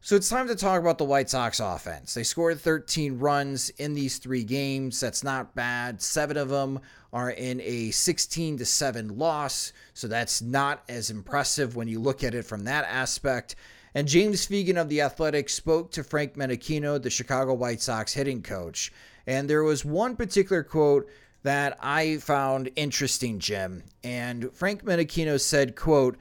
So 0.00 0.14
it's 0.14 0.28
time 0.28 0.46
to 0.46 0.54
talk 0.54 0.80
about 0.80 0.96
the 0.98 1.04
White 1.04 1.28
Sox 1.28 1.58
offense. 1.58 2.14
They 2.14 2.22
scored 2.22 2.60
13 2.60 3.18
runs 3.18 3.70
in 3.70 3.94
these 3.94 4.18
three 4.18 4.44
games. 4.44 5.00
That's 5.00 5.24
not 5.24 5.56
bad. 5.56 6.00
Seven 6.00 6.36
of 6.36 6.48
them 6.48 6.78
are 7.12 7.30
in 7.30 7.60
a 7.62 7.90
16 7.90 8.58
to 8.58 8.64
7 8.64 9.18
loss. 9.18 9.72
So 9.94 10.06
that's 10.06 10.40
not 10.40 10.84
as 10.88 11.10
impressive 11.10 11.74
when 11.74 11.88
you 11.88 11.98
look 11.98 12.22
at 12.22 12.34
it 12.34 12.44
from 12.44 12.64
that 12.64 12.84
aspect. 12.84 13.56
And 13.92 14.06
James 14.06 14.46
Fegan 14.46 14.80
of 14.80 14.88
The 14.88 15.00
Athletic 15.00 15.48
spoke 15.48 15.90
to 15.92 16.04
Frank 16.04 16.36
Menechino, 16.36 17.02
the 17.02 17.10
Chicago 17.10 17.54
White 17.54 17.80
Sox 17.80 18.12
hitting 18.12 18.42
coach. 18.42 18.92
And 19.26 19.50
there 19.50 19.64
was 19.64 19.84
one 19.84 20.14
particular 20.14 20.62
quote 20.62 21.10
that 21.42 21.76
I 21.82 22.18
found 22.18 22.70
interesting, 22.76 23.40
Jim. 23.40 23.82
And 24.04 24.52
Frank 24.52 24.84
Menechino 24.84 25.40
said, 25.40 25.74
quote, 25.74 26.16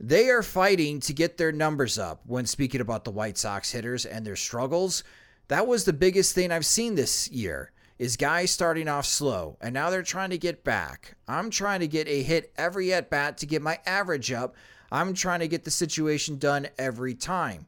they 0.00 0.28
are 0.28 0.42
fighting 0.42 1.00
to 1.00 1.12
get 1.12 1.36
their 1.36 1.52
numbers 1.52 1.98
up 1.98 2.22
when 2.24 2.46
speaking 2.46 2.80
about 2.80 3.04
the 3.04 3.10
White 3.10 3.36
Sox 3.36 3.72
hitters 3.72 4.06
and 4.06 4.24
their 4.24 4.36
struggles. 4.36 5.02
That 5.48 5.66
was 5.66 5.84
the 5.84 5.92
biggest 5.92 6.34
thing 6.34 6.52
I've 6.52 6.66
seen 6.66 6.94
this 6.94 7.28
year 7.30 7.72
is 7.98 8.16
guys 8.16 8.52
starting 8.52 8.86
off 8.86 9.06
slow 9.06 9.56
and 9.60 9.74
now 9.74 9.90
they're 9.90 10.02
trying 10.02 10.30
to 10.30 10.38
get 10.38 10.62
back. 10.62 11.16
I'm 11.26 11.50
trying 11.50 11.80
to 11.80 11.88
get 11.88 12.06
a 12.06 12.22
hit 12.22 12.52
every 12.56 12.92
at 12.92 13.10
bat 13.10 13.38
to 13.38 13.46
get 13.46 13.60
my 13.60 13.80
average 13.86 14.30
up. 14.30 14.54
I'm 14.92 15.14
trying 15.14 15.40
to 15.40 15.48
get 15.48 15.64
the 15.64 15.70
situation 15.70 16.38
done 16.38 16.68
every 16.78 17.14
time. 17.14 17.66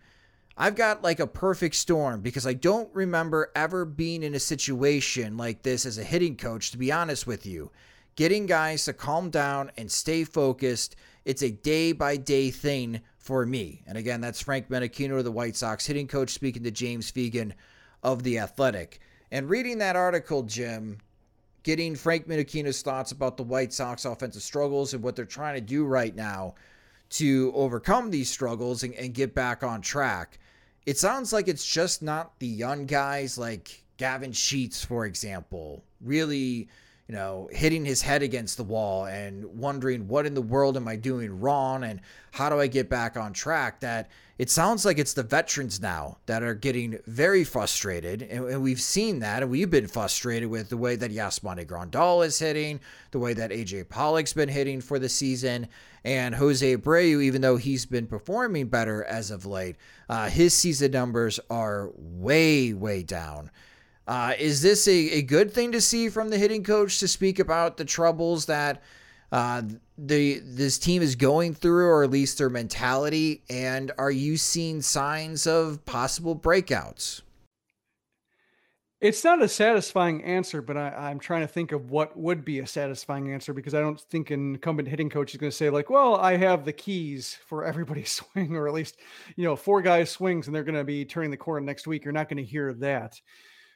I've 0.57 0.77
got 0.77 1.03
like 1.03 1.21
a 1.21 1.27
perfect 1.27 1.75
storm 1.75 2.21
because 2.21 2.47
I 2.47 2.53
don't 2.53 2.95
remember 2.95 3.51
ever 3.57 3.85
being 3.85 4.23
in 4.23 4.35
a 4.35 4.41
situation 4.41 5.37
like 5.37 5.63
this 5.63 5.87
as 5.87 5.99
a 5.99 6.05
hitting 6.05 6.37
coach, 6.37 6.71
to 6.71 6.79
be 6.79 6.93
honest 6.93 7.27
with 7.27 7.47
you. 7.47 7.73
Getting 8.15 8.47
guys 8.47 8.85
to 8.85 8.93
calm 8.93 9.31
down 9.31 9.73
and 9.77 9.91
stay 9.91 10.23
focused 10.25 10.97
it's 11.25 11.43
a 11.43 11.51
day 11.51 11.93
by 11.93 12.17
day 12.17 12.51
thing 12.51 13.01
for 13.19 13.45
me. 13.45 13.83
And 13.87 13.99
again, 13.99 14.21
that's 14.21 14.41
Frank 14.41 14.69
Menechino, 14.69 15.23
the 15.23 15.31
White 15.31 15.57
Sox 15.57 15.87
hitting 15.87 16.09
coach, 16.09 16.31
speaking 16.31 16.65
to 16.65 16.71
James 16.71 17.11
Fegan 17.11 17.53
of 18.03 18.23
The 18.23 18.39
Athletic. 18.39 19.01
And 19.31 19.49
reading 19.49 19.79
that 19.79 19.97
article, 19.97 20.43
Jim, 20.43 20.99
getting 21.63 21.95
Frank 21.95 22.27
Menechino's 22.27 22.83
thoughts 22.83 23.13
about 23.13 23.37
the 23.37 23.43
White 23.43 23.73
Sox 23.73 24.05
offensive 24.05 24.43
struggles 24.43 24.95
and 24.95 25.03
what 25.03 25.15
they're 25.15 25.25
trying 25.25 25.55
to 25.55 25.61
do 25.61 25.85
right 25.85 26.15
now 26.15 26.55
to 27.11 27.53
overcome 27.55 28.11
these 28.11 28.31
struggles 28.31 28.83
and, 28.83 28.95
and 28.95 29.15
get 29.15 29.35
back 29.35 29.63
on 29.63 29.81
track. 29.81 30.39
It 30.87 30.97
sounds 30.97 31.33
like 31.33 31.49
it's 31.49 31.67
just 31.67 32.03
not 32.03 32.39
the 32.39 32.47
young 32.47 32.87
guys 32.87 33.37
like 33.37 33.85
Gavin 33.99 34.33
Sheets, 34.33 34.83
for 34.85 35.05
example, 35.05 35.85
really 36.01 36.69
you 37.11 37.17
know, 37.17 37.49
hitting 37.51 37.85
his 37.85 38.03
head 38.03 38.23
against 38.23 38.57
the 38.57 38.63
wall 38.63 39.07
and 39.07 39.45
wondering 39.59 40.07
what 40.07 40.27
in 40.27 40.35
the 40.35 40.41
world 40.41 40.77
am 40.77 40.87
I 40.87 40.95
doing 40.95 41.41
wrong 41.41 41.83
and 41.83 42.01
how 42.31 42.49
do 42.49 42.61
I 42.61 42.69
get 42.69 42.89
back 42.89 43.17
on 43.17 43.33
track. 43.33 43.81
That 43.81 44.09
it 44.39 44.49
sounds 44.49 44.85
like 44.85 44.97
it's 44.97 45.15
the 45.15 45.25
veterans 45.25 45.81
now 45.81 46.19
that 46.27 46.45
are 46.45 46.55
getting 46.55 47.01
very 47.09 47.43
frustrated. 47.43 48.23
And, 48.23 48.45
and 48.45 48.63
we've 48.63 48.81
seen 48.81 49.19
that. 49.19 49.43
And 49.43 49.51
we've 49.51 49.69
been 49.69 49.89
frustrated 49.89 50.49
with 50.49 50.69
the 50.69 50.77
way 50.77 50.95
that 50.95 51.11
Yasmani 51.11 51.67
Grandal 51.67 52.25
is 52.25 52.39
hitting, 52.39 52.79
the 53.11 53.19
way 53.19 53.35
that 53.35 53.51
AJ 53.51 53.89
Pollock's 53.89 54.33
been 54.33 54.49
hitting 54.49 54.81
for 54.81 55.01
the 55.01 55.09
season. 55.09 55.67
And 56.05 56.37
Jose 56.37 56.77
Abreu, 56.77 57.25
even 57.25 57.41
though 57.41 57.57
he's 57.57 57.87
been 57.87 58.07
performing 58.07 58.69
better 58.69 59.03
as 59.03 59.33
of 59.33 59.47
late, 59.47 59.75
uh, 60.09 60.29
his 60.31 60.57
season 60.57 60.93
numbers 60.93 61.41
are 61.51 61.91
way, 61.97 62.73
way 62.73 63.03
down. 63.03 63.51
Uh, 64.11 64.35
is 64.41 64.61
this 64.61 64.89
a, 64.89 65.11
a 65.11 65.23
good 65.23 65.53
thing 65.53 65.71
to 65.71 65.81
see 65.81 66.09
from 66.09 66.31
the 66.31 66.37
hitting 66.37 66.65
coach 66.65 66.99
to 66.99 67.07
speak 67.07 67.39
about 67.39 67.77
the 67.77 67.85
troubles 67.85 68.47
that 68.47 68.83
uh, 69.31 69.63
the 69.97 70.41
this 70.45 70.81
team 70.81 71.01
is 71.01 71.15
going 71.15 71.55
through, 71.55 71.87
or 71.87 72.03
at 72.03 72.11
least 72.11 72.37
their 72.37 72.51
mentality? 72.51 73.41
And 73.49 73.93
are 73.99 74.11
you 74.11 74.37
seeing 74.37 74.83
signs 74.83 75.47
of 75.47 75.85
possible 75.85 76.35
breakouts? 76.35 77.23
It's 79.01 79.23
not 79.23 79.41
a 79.43 79.49
satisfying 79.49 80.25
answer, 80.25 80.61
but 80.61 80.77
I, 80.77 81.13
am 81.13 81.21
trying 81.21 81.43
to 81.43 81.47
think 81.47 81.71
of 81.71 81.93
what 81.93 82.19
would 82.19 82.45
be 82.45 82.59
a 82.59 82.67
satisfying 82.67 83.33
answer 83.33 83.55
because 83.55 83.75
I 83.75 83.81
don't 83.81 84.01
think 84.01 84.33
an 84.33 84.55
incumbent 84.55 84.89
hitting 84.89 85.09
coach 85.09 85.35
is 85.35 85.41
going 85.41 85.53
to 85.53 85.57
say 85.57 85.71
like, 85.71 85.89
"Well, 85.89 86.17
I 86.17 86.37
have 86.37 86.65
the 86.65 86.73
keys 86.73 87.39
for 87.47 87.65
everybody's 87.65 88.11
swing," 88.33 88.57
or 88.57 88.67
at 88.67 88.75
least, 88.75 88.97
you 89.37 89.45
know, 89.45 89.55
four 89.55 89.83
guys 89.83 90.11
swings 90.11 90.49
and 90.49 90.57
they're 90.57 90.65
going 90.65 90.75
to 90.75 90.83
be 90.83 91.05
turning 91.05 91.31
the 91.31 91.37
corner 91.37 91.65
next 91.65 91.87
week. 91.87 92.03
You're 92.03 92.13
not 92.13 92.29
going 92.29 92.45
to 92.45 92.51
hear 92.51 92.73
that. 92.73 93.21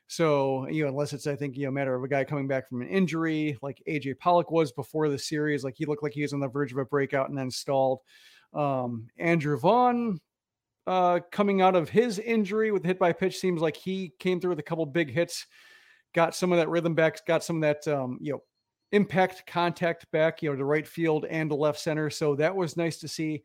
So, 0.06 0.68
you 0.68 0.82
know, 0.82 0.90
unless 0.90 1.12
it's, 1.12 1.26
I 1.26 1.34
think, 1.34 1.56
you 1.56 1.64
know, 1.64 1.70
matter 1.70 1.94
of 1.94 2.04
a 2.04 2.08
guy 2.08 2.24
coming 2.24 2.46
back 2.46 2.68
from 2.68 2.82
an 2.82 2.88
injury, 2.88 3.56
like 3.62 3.82
AJ 3.88 4.18
Pollock 4.18 4.50
was 4.50 4.70
before 4.72 5.08
the 5.08 5.18
series, 5.18 5.64
like 5.64 5.74
he 5.76 5.86
looked 5.86 6.02
like 6.02 6.12
he 6.12 6.22
was 6.22 6.32
on 6.32 6.40
the 6.40 6.48
verge 6.48 6.72
of 6.72 6.78
a 6.78 6.84
breakout 6.84 7.28
and 7.28 7.38
then 7.38 7.50
stalled. 7.50 8.00
Um, 8.52 9.08
Andrew 9.18 9.58
Vaughn, 9.58 10.20
uh, 10.86 11.20
coming 11.32 11.62
out 11.62 11.74
of 11.74 11.88
his 11.88 12.18
injury 12.18 12.70
with 12.70 12.84
hit 12.84 12.98
by 12.98 13.12
pitch, 13.12 13.38
seems 13.38 13.62
like 13.62 13.76
he 13.76 14.12
came 14.18 14.40
through 14.40 14.50
with 14.50 14.58
a 14.58 14.64
couple 14.64 14.84
big 14.86 15.10
hits, 15.10 15.46
got 16.14 16.34
some 16.34 16.52
of 16.52 16.58
that 16.58 16.68
rhythm 16.68 16.94
back, 16.94 17.24
got 17.26 17.42
some 17.42 17.56
of 17.56 17.62
that, 17.62 17.88
um, 17.92 18.18
you 18.20 18.32
know, 18.32 18.42
impact 18.92 19.46
contact 19.46 20.08
back, 20.12 20.42
you 20.42 20.50
know, 20.50 20.56
to 20.56 20.64
right 20.64 20.86
field 20.86 21.24
and 21.24 21.50
to 21.50 21.56
left 21.56 21.80
center. 21.80 22.10
So 22.10 22.36
that 22.36 22.54
was 22.54 22.76
nice 22.76 22.98
to 22.98 23.08
see. 23.08 23.42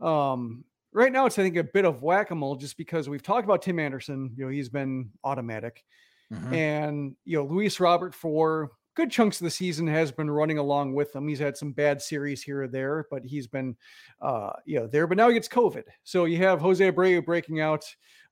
Um, 0.00 0.64
right 0.92 1.12
now 1.12 1.26
it's 1.26 1.38
I 1.38 1.42
think 1.42 1.56
a 1.56 1.64
bit 1.64 1.84
of 1.84 2.02
whack-a-mole 2.02 2.56
just 2.56 2.76
because 2.76 3.08
we've 3.08 3.22
talked 3.22 3.44
about 3.44 3.62
Tim 3.62 3.78
Anderson, 3.78 4.32
you 4.36 4.44
know, 4.44 4.50
he's 4.50 4.68
been 4.68 5.10
automatic. 5.24 5.84
Mm-hmm. 6.32 6.54
And 6.54 7.16
you 7.24 7.38
know, 7.38 7.44
Luis 7.44 7.80
Robert 7.80 8.14
for 8.14 8.70
good 8.94 9.10
chunks 9.10 9.40
of 9.40 9.44
the 9.44 9.50
season 9.50 9.86
has 9.86 10.10
been 10.10 10.28
running 10.28 10.58
along 10.58 10.92
with 10.92 11.12
them. 11.12 11.28
He's 11.28 11.38
had 11.38 11.56
some 11.56 11.70
bad 11.70 12.02
series 12.02 12.42
here 12.42 12.64
or 12.64 12.68
there, 12.68 13.06
but 13.10 13.24
he's 13.24 13.46
been 13.46 13.76
uh 14.20 14.50
you 14.66 14.78
know 14.80 14.86
there. 14.86 15.06
But 15.06 15.16
now 15.16 15.28
he 15.28 15.34
gets 15.34 15.48
COVID. 15.48 15.84
So 16.04 16.24
you 16.24 16.38
have 16.38 16.60
Jose 16.60 16.84
Abreu 16.90 17.24
breaking 17.24 17.60
out, 17.60 17.84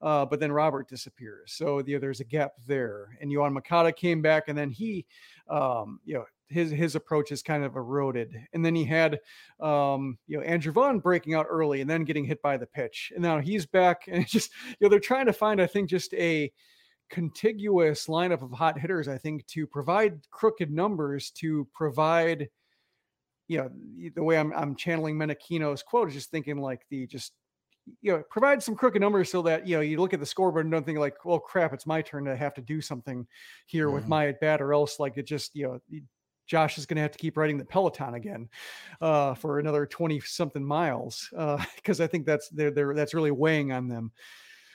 uh, 0.02 0.26
but 0.26 0.40
then 0.40 0.52
Robert 0.52 0.88
disappears. 0.88 1.52
So 1.52 1.78
you 1.86 1.94
know, 1.94 2.00
there's 2.00 2.20
a 2.20 2.24
gap 2.24 2.52
there. 2.66 3.16
And 3.20 3.30
Yoan 3.30 3.52
Moncada 3.52 3.92
came 3.92 4.20
back 4.20 4.48
and 4.48 4.58
then 4.58 4.70
he 4.70 5.06
um 5.48 6.00
you 6.04 6.14
know 6.14 6.24
his 6.48 6.70
his 6.70 6.94
approach 6.94 7.32
is 7.32 7.42
kind 7.42 7.64
of 7.64 7.76
eroded. 7.76 8.34
And 8.52 8.64
then 8.64 8.74
he 8.74 8.84
had 8.84 9.20
um, 9.60 10.18
you 10.26 10.38
know 10.38 10.44
Andrew 10.44 10.72
Vaughn 10.72 11.00
breaking 11.00 11.34
out 11.34 11.46
early 11.48 11.80
and 11.80 11.90
then 11.90 12.04
getting 12.04 12.24
hit 12.24 12.42
by 12.42 12.56
the 12.56 12.66
pitch. 12.66 13.12
And 13.14 13.22
now 13.22 13.40
he's 13.40 13.66
back 13.66 14.04
and 14.08 14.22
it's 14.22 14.32
just 14.32 14.52
you 14.68 14.76
know 14.80 14.88
they're 14.88 15.00
trying 15.00 15.26
to 15.26 15.32
find 15.32 15.60
I 15.60 15.66
think 15.66 15.88
just 15.88 16.12
a 16.14 16.52
contiguous 17.08 18.06
lineup 18.06 18.42
of 18.42 18.50
hot 18.50 18.78
hitters 18.78 19.06
I 19.06 19.16
think 19.16 19.46
to 19.46 19.64
provide 19.64 20.28
crooked 20.32 20.72
numbers 20.72 21.30
to 21.32 21.68
provide 21.72 22.48
you 23.46 23.58
know 23.58 23.70
the 24.14 24.24
way 24.24 24.38
I'm 24.38 24.52
I'm 24.52 24.74
channeling 24.74 25.16
Menechino's 25.16 25.82
quote 25.82 26.08
is 26.08 26.14
just 26.14 26.30
thinking 26.30 26.58
like 26.58 26.84
the 26.90 27.06
just 27.06 27.32
you 28.00 28.12
know, 28.12 28.22
provide 28.30 28.62
some 28.62 28.74
crooked 28.74 29.00
numbers 29.00 29.30
so 29.30 29.42
that 29.42 29.66
you 29.66 29.76
know 29.76 29.80
you 29.80 30.00
look 30.00 30.12
at 30.12 30.20
the 30.20 30.26
scoreboard 30.26 30.66
and 30.66 30.72
don't 30.72 30.84
think 30.84 30.98
like, 30.98 31.24
well, 31.24 31.38
crap, 31.38 31.72
it's 31.72 31.86
my 31.86 32.02
turn 32.02 32.24
to 32.24 32.36
have 32.36 32.54
to 32.54 32.60
do 32.60 32.80
something 32.80 33.26
here 33.66 33.86
mm-hmm. 33.86 33.94
with 33.94 34.08
my 34.08 34.28
at 34.28 34.40
bat, 34.40 34.60
or 34.60 34.72
else 34.72 34.98
like 34.98 35.16
it 35.16 35.26
just 35.26 35.54
you 35.54 35.66
know. 35.66 36.00
Josh 36.46 36.78
is 36.78 36.86
going 36.86 36.96
to 36.96 37.02
have 37.02 37.12
to 37.12 37.18
keep 37.18 37.36
riding 37.36 37.58
the 37.58 37.64
Peloton 37.64 38.14
again 38.14 38.48
uh, 39.00 39.34
for 39.34 39.58
another 39.58 39.86
20 39.86 40.20
something 40.20 40.64
miles 40.64 41.28
because 41.30 42.00
uh, 42.00 42.04
I 42.04 42.06
think 42.06 42.26
that's 42.26 42.48
they're, 42.48 42.70
they're, 42.70 42.94
that's 42.94 43.14
really 43.14 43.30
weighing 43.30 43.72
on 43.72 43.88
them. 43.88 44.12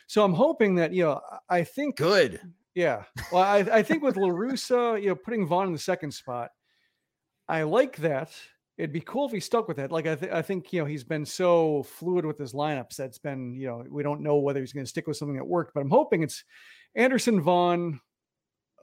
So 0.08 0.24
I'm 0.24 0.34
hoping 0.34 0.76
that, 0.76 0.94
you 0.94 1.04
know, 1.04 1.22
I 1.50 1.64
think 1.64 1.96
good. 1.96 2.42
Yeah. 2.76 3.04
Well, 3.32 3.44
I, 3.44 3.60
I 3.60 3.84
think 3.84 4.04
with 4.04 4.18
La 4.18 4.28
Russa, 4.28 5.02
you 5.02 5.10
know, 5.10 5.16
putting 5.16 5.46
Vaughn 5.46 5.68
in 5.68 5.74
the 5.74 5.80
second 5.80 6.12
spot, 6.12 6.52
I 7.48 7.64
like 7.64 7.98
that. 7.98 8.32
It'd 8.78 8.94
be 8.94 9.02
cool 9.02 9.26
if 9.26 9.32
he 9.32 9.40
stuck 9.40 9.68
with 9.68 9.78
it. 9.78 9.92
Like 9.92 10.08
I, 10.08 10.16
th- 10.16 10.32
I 10.32 10.42
think 10.42 10.72
you 10.74 10.80
know 10.80 10.86
he's 10.86 11.04
been 11.04 11.26
so 11.26 11.84
fluid 11.84 12.26
with 12.26 12.38
his 12.38 12.54
lineups 12.54 12.96
that's 12.96 13.20
been 13.20 13.54
you 13.54 13.68
know 13.68 13.84
we 13.90 14.02
don't 14.02 14.22
know 14.22 14.38
whether 14.38 14.60
he's 14.60 14.74
going 14.74 14.86
to 14.86 14.90
stick 14.90 15.06
with 15.06 15.18
something 15.18 15.36
that 15.36 15.46
worked, 15.46 15.74
but 15.74 15.82
I'm 15.82 15.90
hoping 15.90 16.24
it's 16.24 16.44
Anderson, 16.96 17.42
Vaughn, 17.42 18.00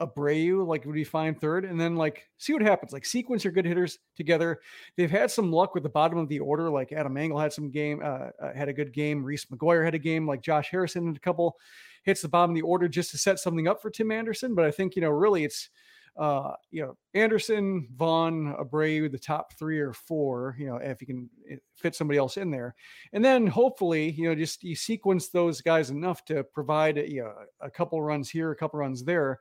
Abreu, 0.01 0.67
like 0.67 0.85
would 0.85 0.95
be 0.95 1.05
fine 1.05 1.35
third, 1.35 1.65
and 1.65 1.81
then 1.81 1.97
like 1.97 2.29
see 2.39 2.53
what 2.53 2.63
happens. 2.63 2.93
Like 2.93 3.05
sequence 3.05 3.45
your 3.45 3.53
good 3.53 3.65
hitters 3.65 3.99
together. 4.17 4.61
They've 4.97 5.11
had 5.11 5.31
some 5.31 5.53
luck 5.53 5.75
with 5.75 5.83
the 5.83 5.89
bottom 5.89 6.19
of 6.19 6.29
the 6.29 6.41
order. 6.41 6.71
Like 6.71 6.93
Adam 6.93 7.17
Engel 7.17 7.39
had 7.39 7.53
some 7.53 7.71
game, 7.71 8.01
uh, 8.03 8.31
uh, 8.43 8.55
had 8.55 8.69
a 8.69 8.73
good 8.73 8.93
game. 8.93 9.25
Reese 9.25 9.47
McGuire 9.47 9.85
had 9.85 9.95
a 9.95 9.99
game. 9.99 10.27
Like 10.27 10.43
Josh 10.43 10.71
Harrison 10.71 11.07
had 11.07 11.17
a 11.17 11.21
couple 11.21 11.57
hits 12.05 12.23
the 12.23 12.29
bottom 12.29 12.51
of 12.51 12.55
the 12.55 12.63
order 12.63 12.89
just 12.89 13.11
to 13.11 13.19
set 13.19 13.39
something 13.39 13.69
up 13.69 13.83
for 13.83 13.91
Tim 13.91 14.11
Anderson. 14.11 14.55
But 14.55 14.65
I 14.65 14.71
think 14.71 14.97
you 14.97 15.03
know 15.03 15.11
really 15.11 15.45
it's 15.45 15.71
uh, 16.19 16.53
you 16.73 16.83
know, 16.83 16.97
Anderson, 17.15 17.87
Vaughn, 17.95 18.53
Abreu, 18.59 19.11
the 19.11 19.19
top 19.19 19.53
three 19.57 19.79
or 19.79 19.93
four, 19.93 20.57
you 20.59 20.67
know, 20.67 20.77
if 20.77 21.01
you 21.01 21.07
can 21.07 21.31
eh, 21.49 21.57
fit 21.77 21.95
somebody 21.95 22.19
else 22.19 22.37
in 22.37 22.51
there. 22.51 22.75
And 23.13 23.25
then 23.25 23.47
hopefully, 23.47 24.11
you 24.11 24.29
know, 24.29 24.35
just 24.35 24.65
you 24.65 24.75
sequence 24.75 25.29
those 25.29 25.61
guys 25.61 25.91
enough 25.91 26.25
to 26.25 26.43
provide, 26.43 26.97
you 26.97 27.23
know, 27.23 27.33
a 27.61 27.71
couple 27.71 28.03
runs 28.03 28.29
here, 28.29 28.51
a 28.51 28.57
couple 28.57 28.81
runs 28.81 29.05
there 29.05 29.39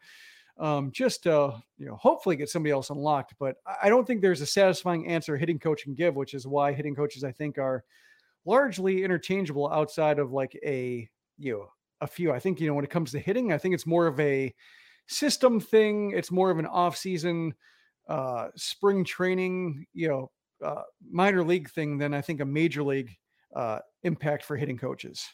um, 0.59 0.91
just 0.91 1.23
to 1.23 1.53
you 1.77 1.85
know 1.85 1.95
hopefully 1.95 2.35
get 2.35 2.49
somebody 2.49 2.71
else 2.71 2.89
unlocked. 2.89 3.35
But 3.39 3.55
I 3.81 3.89
don't 3.89 4.05
think 4.05 4.21
there's 4.21 4.41
a 4.41 4.45
satisfying 4.45 5.07
answer 5.07 5.37
hitting 5.37 5.59
coach 5.59 5.83
can 5.83 5.93
give, 5.93 6.15
which 6.15 6.33
is 6.33 6.47
why 6.47 6.73
hitting 6.73 6.95
coaches 6.95 7.23
I 7.23 7.31
think 7.31 7.57
are 7.57 7.83
largely 8.45 9.03
interchangeable 9.03 9.69
outside 9.71 10.19
of 10.19 10.31
like 10.31 10.57
a 10.65 11.07
you 11.37 11.53
know 11.53 11.67
a 12.01 12.07
few. 12.07 12.31
I 12.31 12.39
think 12.39 12.59
you 12.59 12.67
know 12.67 12.73
when 12.73 12.85
it 12.85 12.91
comes 12.91 13.11
to 13.11 13.19
hitting, 13.19 13.53
I 13.53 13.57
think 13.57 13.75
it's 13.75 13.87
more 13.87 14.07
of 14.07 14.19
a 14.19 14.53
system 15.07 15.59
thing. 15.59 16.11
It's 16.15 16.31
more 16.31 16.51
of 16.51 16.59
an 16.59 16.65
off 16.65 16.97
season, 16.97 17.53
uh, 18.07 18.47
spring 18.55 19.03
training, 19.03 19.85
you 19.93 20.07
know, 20.09 20.31
uh, 20.63 20.83
minor 21.09 21.43
league 21.43 21.69
thing 21.69 21.97
than 21.97 22.13
I 22.13 22.21
think 22.21 22.41
a 22.41 22.45
major 22.45 22.83
league 22.83 23.11
uh, 23.55 23.79
impact 24.03 24.43
for 24.43 24.57
hitting 24.57 24.77
coaches 24.77 25.25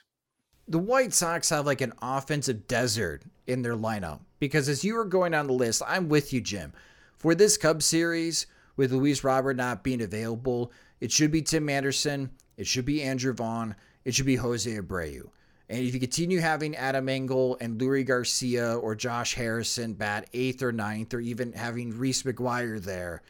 the 0.67 0.79
White 0.79 1.13
Sox 1.13 1.49
have 1.49 1.65
like 1.65 1.81
an 1.81 1.93
offensive 2.01 2.67
desert 2.67 3.23
in 3.47 3.61
their 3.61 3.75
lineup 3.75 4.19
because 4.39 4.69
as 4.69 4.83
you 4.83 4.95
were 4.95 5.05
going 5.05 5.31
down 5.31 5.47
the 5.47 5.53
list, 5.53 5.81
I'm 5.87 6.09
with 6.09 6.33
you, 6.33 6.41
Jim. 6.41 6.73
For 7.17 7.35
this 7.35 7.57
Cubs 7.57 7.85
series, 7.85 8.47
with 8.75 8.91
Luis 8.91 9.23
Robert 9.23 9.55
not 9.55 9.83
being 9.83 10.01
available, 10.01 10.71
it 10.99 11.11
should 11.11 11.31
be 11.31 11.41
Tim 11.41 11.69
Anderson, 11.69 12.31
it 12.57 12.67
should 12.67 12.85
be 12.85 13.01
Andrew 13.01 13.33
Vaughn, 13.33 13.75
it 14.03 14.15
should 14.15 14.25
be 14.25 14.35
Jose 14.35 14.69
Abreu. 14.69 15.29
And 15.69 15.79
if 15.79 15.93
you 15.93 15.99
continue 15.99 16.39
having 16.39 16.75
Adam 16.75 17.07
Engel 17.07 17.57
and 17.61 17.79
Leury 17.79 18.05
Garcia 18.05 18.75
or 18.75 18.95
Josh 18.95 19.33
Harrison 19.33 19.93
bat 19.93 20.29
eighth 20.33 20.61
or 20.61 20.71
ninth, 20.71 21.13
or 21.13 21.19
even 21.19 21.53
having 21.53 21.97
Reese 21.97 22.23
McGuire 22.23 22.83
there, 22.83 23.21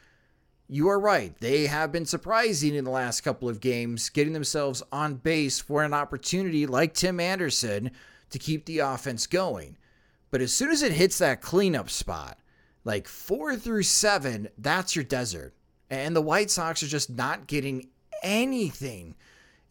you 0.68 0.88
are 0.88 0.98
right. 0.98 1.38
They 1.40 1.66
have 1.66 1.92
been 1.92 2.06
surprising 2.06 2.74
in 2.74 2.84
the 2.84 2.90
last 2.90 3.20
couple 3.20 3.48
of 3.48 3.60
games, 3.60 4.08
getting 4.08 4.32
themselves 4.32 4.82
on 4.90 5.16
base 5.16 5.60
for 5.60 5.82
an 5.82 5.92
opportunity 5.92 6.66
like 6.66 6.94
Tim 6.94 7.20
Anderson 7.20 7.90
to 8.30 8.38
keep 8.38 8.64
the 8.64 8.78
offense 8.78 9.26
going. 9.26 9.76
But 10.30 10.40
as 10.40 10.52
soon 10.52 10.70
as 10.70 10.82
it 10.82 10.92
hits 10.92 11.18
that 11.18 11.42
cleanup 11.42 11.90
spot, 11.90 12.38
like 12.84 13.06
four 13.06 13.56
through 13.56 13.84
seven, 13.84 14.48
that's 14.58 14.96
your 14.96 15.04
desert. 15.04 15.54
And 15.90 16.16
the 16.16 16.22
White 16.22 16.50
Sox 16.50 16.82
are 16.82 16.88
just 16.88 17.10
not 17.10 17.46
getting 17.46 17.88
anything 18.22 19.14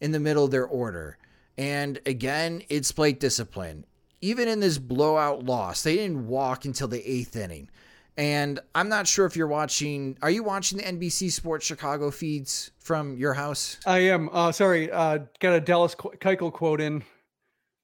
in 0.00 0.12
the 0.12 0.20
middle 0.20 0.44
of 0.44 0.50
their 0.50 0.66
order. 0.66 1.18
And 1.58 2.00
again, 2.06 2.62
it's 2.68 2.92
plate 2.92 3.20
discipline. 3.20 3.84
Even 4.20 4.48
in 4.48 4.60
this 4.60 4.78
blowout 4.78 5.44
loss, 5.44 5.82
they 5.82 5.96
didn't 5.96 6.26
walk 6.26 6.64
until 6.64 6.88
the 6.88 7.06
eighth 7.08 7.36
inning. 7.36 7.68
And 8.16 8.60
I'm 8.74 8.88
not 8.88 9.08
sure 9.08 9.26
if 9.26 9.36
you're 9.36 9.48
watching. 9.48 10.16
Are 10.22 10.30
you 10.30 10.44
watching 10.44 10.78
the 10.78 10.84
NBC 10.84 11.32
Sports 11.32 11.66
Chicago 11.66 12.10
feeds 12.10 12.70
from 12.78 13.16
your 13.16 13.34
house? 13.34 13.78
I 13.86 13.98
am. 14.00 14.30
Uh, 14.32 14.52
sorry, 14.52 14.90
uh, 14.90 15.18
got 15.40 15.54
a 15.54 15.60
Dallas 15.60 15.94
Keuchel 15.94 16.52
quote 16.52 16.80
in. 16.80 17.02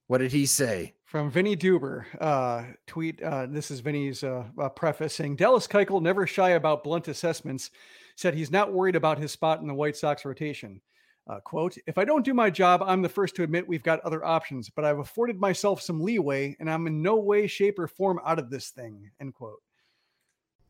What 0.07 0.19
did 0.19 0.33
he 0.33 0.47
say? 0.47 0.95
From 1.05 1.31
Vinny 1.31 1.57
Duber. 1.57 2.05
Uh, 2.21 2.65
tweet. 2.87 3.21
Uh, 3.21 3.47
this 3.47 3.73
is 3.73 3.81
Vinny's 3.81 4.23
uh, 4.23 4.45
uh, 4.61 4.69
preface 4.69 5.15
saying 5.15 5.37
Dallas 5.37 5.67
Keuchel, 5.67 6.01
never 6.01 6.27
shy 6.27 6.51
about 6.51 6.85
blunt 6.85 7.09
assessments, 7.09 7.71
said 8.15 8.35
he's 8.35 8.53
not 8.53 8.73
worried 8.73 8.97
about 8.97 9.19
his 9.19 9.33
spot 9.33 9.61
in 9.61 9.67
the 9.67 9.75
White 9.75 9.97
Sox 9.97 10.25
rotation. 10.25 10.81
Uh, 11.29 11.39
quote, 11.41 11.77
if 11.87 11.99
I 11.99 12.05
don't 12.05 12.25
do 12.25 12.35
my 12.35 12.51
job, 12.51 12.83
I'm 12.85 13.03
the 13.03 13.09
first 13.09 13.37
to 13.37 13.43
admit 13.43 13.69
we've 13.69 13.83
got 13.83 14.01
other 14.01 14.25
options, 14.25 14.69
but 14.69 14.85
I've 14.85 14.99
afforded 14.99 15.39
myself 15.39 15.81
some 15.81 16.01
leeway 16.01 16.57
and 16.59 16.69
I'm 16.69 16.87
in 16.87 17.03
no 17.03 17.17
way, 17.17 17.47
shape, 17.47 17.79
or 17.79 17.87
form 17.87 18.21
out 18.25 18.39
of 18.39 18.51
this 18.51 18.71
thing. 18.71 19.11
End 19.21 19.35
quote. 19.35 19.61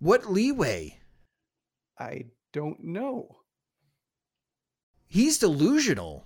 What 0.00 0.30
leeway? 0.30 0.98
I 1.98 2.24
don't 2.52 2.82
know. 2.82 3.36
He's 5.06 5.38
delusional. 5.38 6.24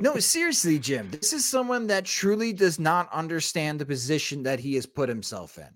no, 0.00 0.18
seriously, 0.18 0.78
Jim. 0.80 1.10
This 1.10 1.32
is 1.32 1.44
someone 1.44 1.86
that 1.86 2.04
truly 2.04 2.52
does 2.52 2.80
not 2.80 3.12
understand 3.12 3.78
the 3.78 3.86
position 3.86 4.42
that 4.42 4.58
he 4.58 4.74
has 4.74 4.86
put 4.86 5.08
himself 5.08 5.56
in. 5.56 5.68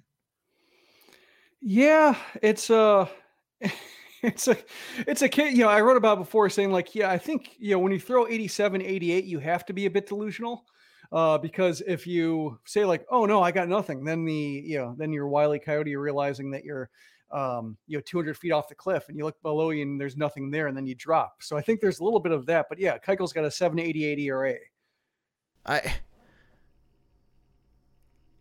Yeah, 1.60 2.16
it's 2.42 2.70
a 2.70 3.08
it's 4.22 4.48
a 4.48 4.56
it's 5.06 5.22
a 5.22 5.28
kid, 5.28 5.56
you 5.56 5.64
know, 5.64 5.68
I 5.68 5.80
wrote 5.80 5.96
about 5.96 6.18
before 6.18 6.50
saying 6.50 6.72
like, 6.72 6.94
yeah, 6.94 7.10
I 7.10 7.18
think, 7.18 7.54
you 7.58 7.72
know, 7.72 7.78
when 7.78 7.92
you 7.92 8.00
throw 8.00 8.26
87, 8.26 8.82
88, 8.82 9.24
you 9.24 9.38
have 9.38 9.64
to 9.66 9.72
be 9.72 9.86
a 9.86 9.90
bit 9.90 10.08
delusional 10.08 10.64
uh, 11.12 11.38
because 11.38 11.82
if 11.86 12.06
you 12.06 12.58
say 12.64 12.84
like, 12.84 13.06
"Oh 13.10 13.24
no, 13.24 13.42
I 13.42 13.50
got 13.50 13.68
nothing," 13.68 14.04
then 14.04 14.24
the 14.24 14.34
you 14.34 14.78
know 14.78 14.94
then 14.96 15.12
you're 15.12 15.28
wily 15.28 15.58
coyote 15.58 15.96
realizing 15.96 16.50
that 16.50 16.64
you're 16.64 16.90
um, 17.30 17.76
you 17.86 17.96
know 17.96 18.02
200 18.06 18.36
feet 18.36 18.52
off 18.52 18.68
the 18.68 18.74
cliff 18.74 19.08
and 19.08 19.16
you 19.16 19.24
look 19.24 19.40
below 19.42 19.70
you 19.70 19.82
and 19.82 20.00
there's 20.00 20.16
nothing 20.16 20.50
there 20.50 20.66
and 20.66 20.76
then 20.76 20.86
you 20.86 20.94
drop. 20.94 21.42
So 21.42 21.56
I 21.56 21.62
think 21.62 21.80
there's 21.80 22.00
a 22.00 22.04
little 22.04 22.20
bit 22.20 22.32
of 22.32 22.46
that, 22.46 22.66
but 22.68 22.78
yeah, 22.78 22.98
Keuchel's 22.98 23.32
got 23.32 23.44
a 23.44 23.50
788 23.50 24.18
ERA. 24.18 24.54
I 25.66 25.94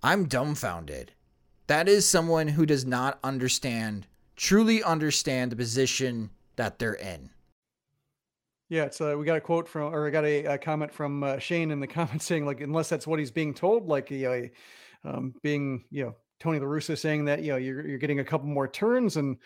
I'm 0.03 0.25
dumbfounded. 0.25 1.13
That 1.67 1.89
is 1.89 2.05
someone 2.05 2.47
who 2.47 2.65
does 2.65 2.85
not 2.85 3.19
understand, 3.23 4.07
truly 4.35 4.81
understand 4.83 5.51
the 5.51 5.57
position 5.57 6.29
that 6.55 6.79
they're 6.79 6.93
in. 6.93 7.29
Yeah, 8.69 8.83
it's 8.83 8.99
uh, 8.99 9.15
we 9.17 9.25
got 9.25 9.37
a 9.37 9.41
quote 9.41 9.67
from, 9.67 9.93
or 9.93 10.07
I 10.07 10.09
got 10.09 10.25
a, 10.25 10.43
a 10.45 10.57
comment 10.57 10.93
from 10.93 11.23
uh, 11.23 11.39
Shane 11.39 11.71
in 11.71 11.79
the 11.79 11.87
comments 11.99 12.25
saying 12.25 12.45
like, 12.45 12.61
unless 12.61 12.89
that's 12.89 13.07
what 13.07 13.19
he's 13.19 13.31
being 13.31 13.53
told, 13.53 13.87
like 13.87 14.11
you 14.11 14.23
know, 14.23 14.49
um, 15.05 15.33
being 15.41 15.85
you 15.89 16.05
know 16.05 16.15
Tony 16.39 16.59
La 16.59 16.65
Russa 16.65 16.97
saying 16.97 17.25
that 17.25 17.41
you 17.43 17.51
know 17.51 17.57
you're 17.57 17.87
you're 17.87 17.97
getting 17.97 18.19
a 18.19 18.25
couple 18.25 18.47
more 18.47 18.67
turns, 18.67 19.15
and 19.17 19.37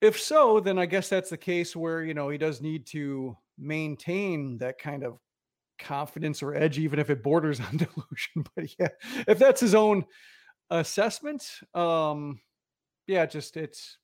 if 0.00 0.20
so, 0.20 0.60
then 0.60 0.78
I 0.78 0.86
guess 0.86 1.08
that's 1.08 1.30
the 1.30 1.36
case 1.38 1.74
where 1.74 2.04
you 2.04 2.14
know 2.14 2.28
he 2.28 2.38
does 2.38 2.60
need 2.60 2.86
to 2.88 3.36
maintain 3.58 4.58
that 4.58 4.78
kind 4.78 5.04
of 5.04 5.18
confidence 5.78 6.42
or 6.42 6.54
edge, 6.54 6.78
even 6.78 6.98
if 6.98 7.08
it 7.08 7.22
borders 7.22 7.60
on 7.60 7.78
delusion. 7.78 8.44
But 8.54 8.78
yeah, 8.78 8.88
if 9.26 9.38
that's 9.38 9.60
his 9.60 9.74
own 9.74 10.04
assessment, 10.70 11.48
um, 11.74 12.40
yeah, 13.06 13.24
just 13.24 13.56
it's 13.56 13.96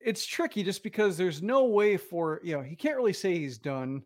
it's 0.00 0.26
tricky 0.26 0.62
just 0.62 0.82
because 0.82 1.16
there's 1.16 1.42
no 1.42 1.64
way 1.64 1.96
for 1.96 2.40
you 2.42 2.56
know 2.56 2.62
he 2.62 2.76
can't 2.76 2.96
really 2.96 3.12
say 3.12 3.38
he's 3.38 3.58
done, 3.58 4.02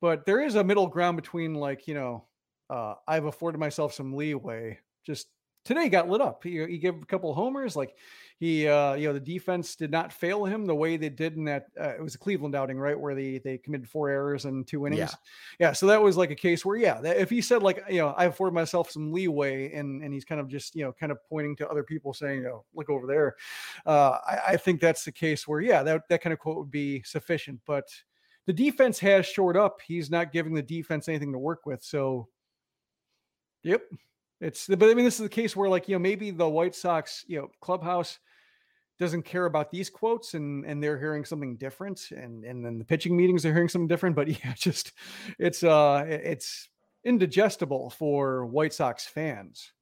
but 0.00 0.26
there 0.26 0.40
is 0.40 0.54
a 0.54 0.64
middle 0.64 0.86
ground 0.86 1.16
between 1.16 1.54
like 1.54 1.86
you 1.86 1.94
know 1.94 2.26
uh, 2.68 2.94
I've 3.06 3.24
afforded 3.24 3.58
myself 3.58 3.92
some 3.92 4.14
leeway. 4.14 4.78
Just 5.04 5.28
today 5.64 5.88
got 5.88 6.08
lit 6.08 6.20
up. 6.20 6.42
He, 6.42 6.64
he 6.66 6.78
gave 6.78 6.94
a 6.94 7.06
couple 7.06 7.32
homers. 7.34 7.76
Like 7.76 7.94
he, 8.38 8.66
uh, 8.66 8.94
you 8.94 9.06
know, 9.06 9.12
the 9.12 9.20
defense 9.20 9.76
did 9.76 9.90
not 9.90 10.12
fail 10.12 10.44
him 10.44 10.64
the 10.64 10.74
way 10.74 10.96
they 10.96 11.08
did 11.08 11.36
in 11.36 11.44
that. 11.44 11.66
Uh, 11.78 11.90
it 11.90 12.02
was 12.02 12.14
a 12.14 12.18
Cleveland 12.18 12.54
outing, 12.54 12.78
right, 12.78 12.98
where 12.98 13.14
they 13.14 13.38
they 13.38 13.58
committed 13.58 13.88
four 13.88 14.08
errors 14.08 14.46
and 14.46 14.66
two 14.66 14.86
innings. 14.86 14.98
Yeah, 15.58 15.68
yeah. 15.68 15.72
So 15.72 15.86
that 15.88 16.00
was 16.00 16.16
like 16.16 16.30
a 16.30 16.34
case 16.34 16.64
where, 16.64 16.76
yeah, 16.76 17.00
that, 17.00 17.18
if 17.18 17.30
he 17.30 17.40
said 17.40 17.62
like, 17.62 17.84
you 17.88 17.98
know, 17.98 18.14
I 18.16 18.24
afford 18.24 18.54
myself 18.54 18.90
some 18.90 19.12
leeway, 19.12 19.72
and 19.74 20.02
and 20.02 20.12
he's 20.12 20.24
kind 20.24 20.40
of 20.40 20.48
just, 20.48 20.74
you 20.74 20.84
know, 20.84 20.92
kind 20.92 21.12
of 21.12 21.18
pointing 21.28 21.56
to 21.56 21.68
other 21.68 21.82
people 21.82 22.14
saying, 22.14 22.38
you 22.38 22.44
know, 22.44 22.64
look 22.74 22.88
over 22.88 23.06
there. 23.06 23.36
Uh, 23.84 24.18
I, 24.26 24.40
I 24.48 24.56
think 24.56 24.80
that's 24.80 25.04
the 25.04 25.12
case 25.12 25.46
where, 25.46 25.60
yeah, 25.60 25.82
that 25.82 26.02
that 26.08 26.22
kind 26.22 26.32
of 26.32 26.38
quote 26.38 26.56
would 26.56 26.70
be 26.70 27.02
sufficient, 27.02 27.60
but. 27.66 27.84
The 28.46 28.54
defense 28.54 28.98
has 29.00 29.26
shored 29.26 29.56
up. 29.56 29.80
He's 29.86 30.10
not 30.10 30.32
giving 30.32 30.54
the 30.54 30.62
defense 30.62 31.08
anything 31.08 31.30
to 31.32 31.38
work 31.38 31.66
with. 31.66 31.84
So, 31.84 32.26
yep, 33.62 33.82
it's 34.40 34.66
but 34.66 34.82
I 34.82 34.94
mean 34.94 35.04
this 35.04 35.14
is 35.14 35.24
the 35.24 35.28
case 35.28 35.54
where 35.54 35.68
like 35.68 35.88
you 35.88 35.94
know 35.94 36.00
maybe 36.00 36.30
the 36.30 36.48
White 36.48 36.74
Sox 36.74 37.24
you 37.28 37.38
know 37.38 37.50
clubhouse 37.60 38.18
doesn't 38.98 39.22
care 39.22 39.46
about 39.46 39.70
these 39.70 39.90
quotes 39.90 40.34
and 40.34 40.64
and 40.64 40.82
they're 40.82 40.98
hearing 40.98 41.24
something 41.24 41.56
different 41.56 42.10
and 42.10 42.44
and 42.44 42.64
then 42.64 42.78
the 42.78 42.84
pitching 42.84 43.16
meetings 43.16 43.44
are 43.46 43.52
hearing 43.52 43.68
something 43.68 43.88
different 43.88 44.16
but 44.16 44.28
yeah 44.44 44.52
just 44.54 44.92
it's 45.38 45.62
uh 45.62 46.04
it's 46.06 46.68
indigestible 47.04 47.90
for 47.90 48.44
white 48.46 48.74
sox 48.74 49.06
fans. 49.06 49.72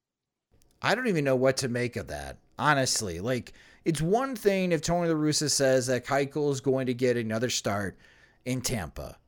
I 0.80 0.94
don't 0.94 1.08
even 1.08 1.24
know 1.24 1.34
what 1.34 1.56
to 1.58 1.68
make 1.68 1.96
of 1.96 2.08
that 2.08 2.38
honestly. 2.58 3.20
Like 3.20 3.52
it's 3.84 4.00
one 4.02 4.34
thing 4.36 4.72
if 4.72 4.82
tony 4.82 5.08
la 5.08 5.14
russa 5.14 5.50
says 5.50 5.86
that 5.86 6.06
keuchel 6.06 6.52
is 6.52 6.60
going 6.60 6.86
to 6.86 6.94
get 6.94 7.16
another 7.16 7.50
start 7.50 7.98
in 8.44 8.60
tampa. 8.60 9.18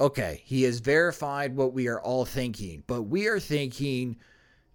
Okay 0.00 0.42
he 0.44 0.62
has 0.64 0.80
verified 0.80 1.56
what 1.56 1.72
we 1.72 1.88
are 1.88 2.00
all 2.00 2.24
thinking 2.24 2.82
but 2.86 3.02
we 3.02 3.26
are 3.28 3.40
thinking 3.40 4.16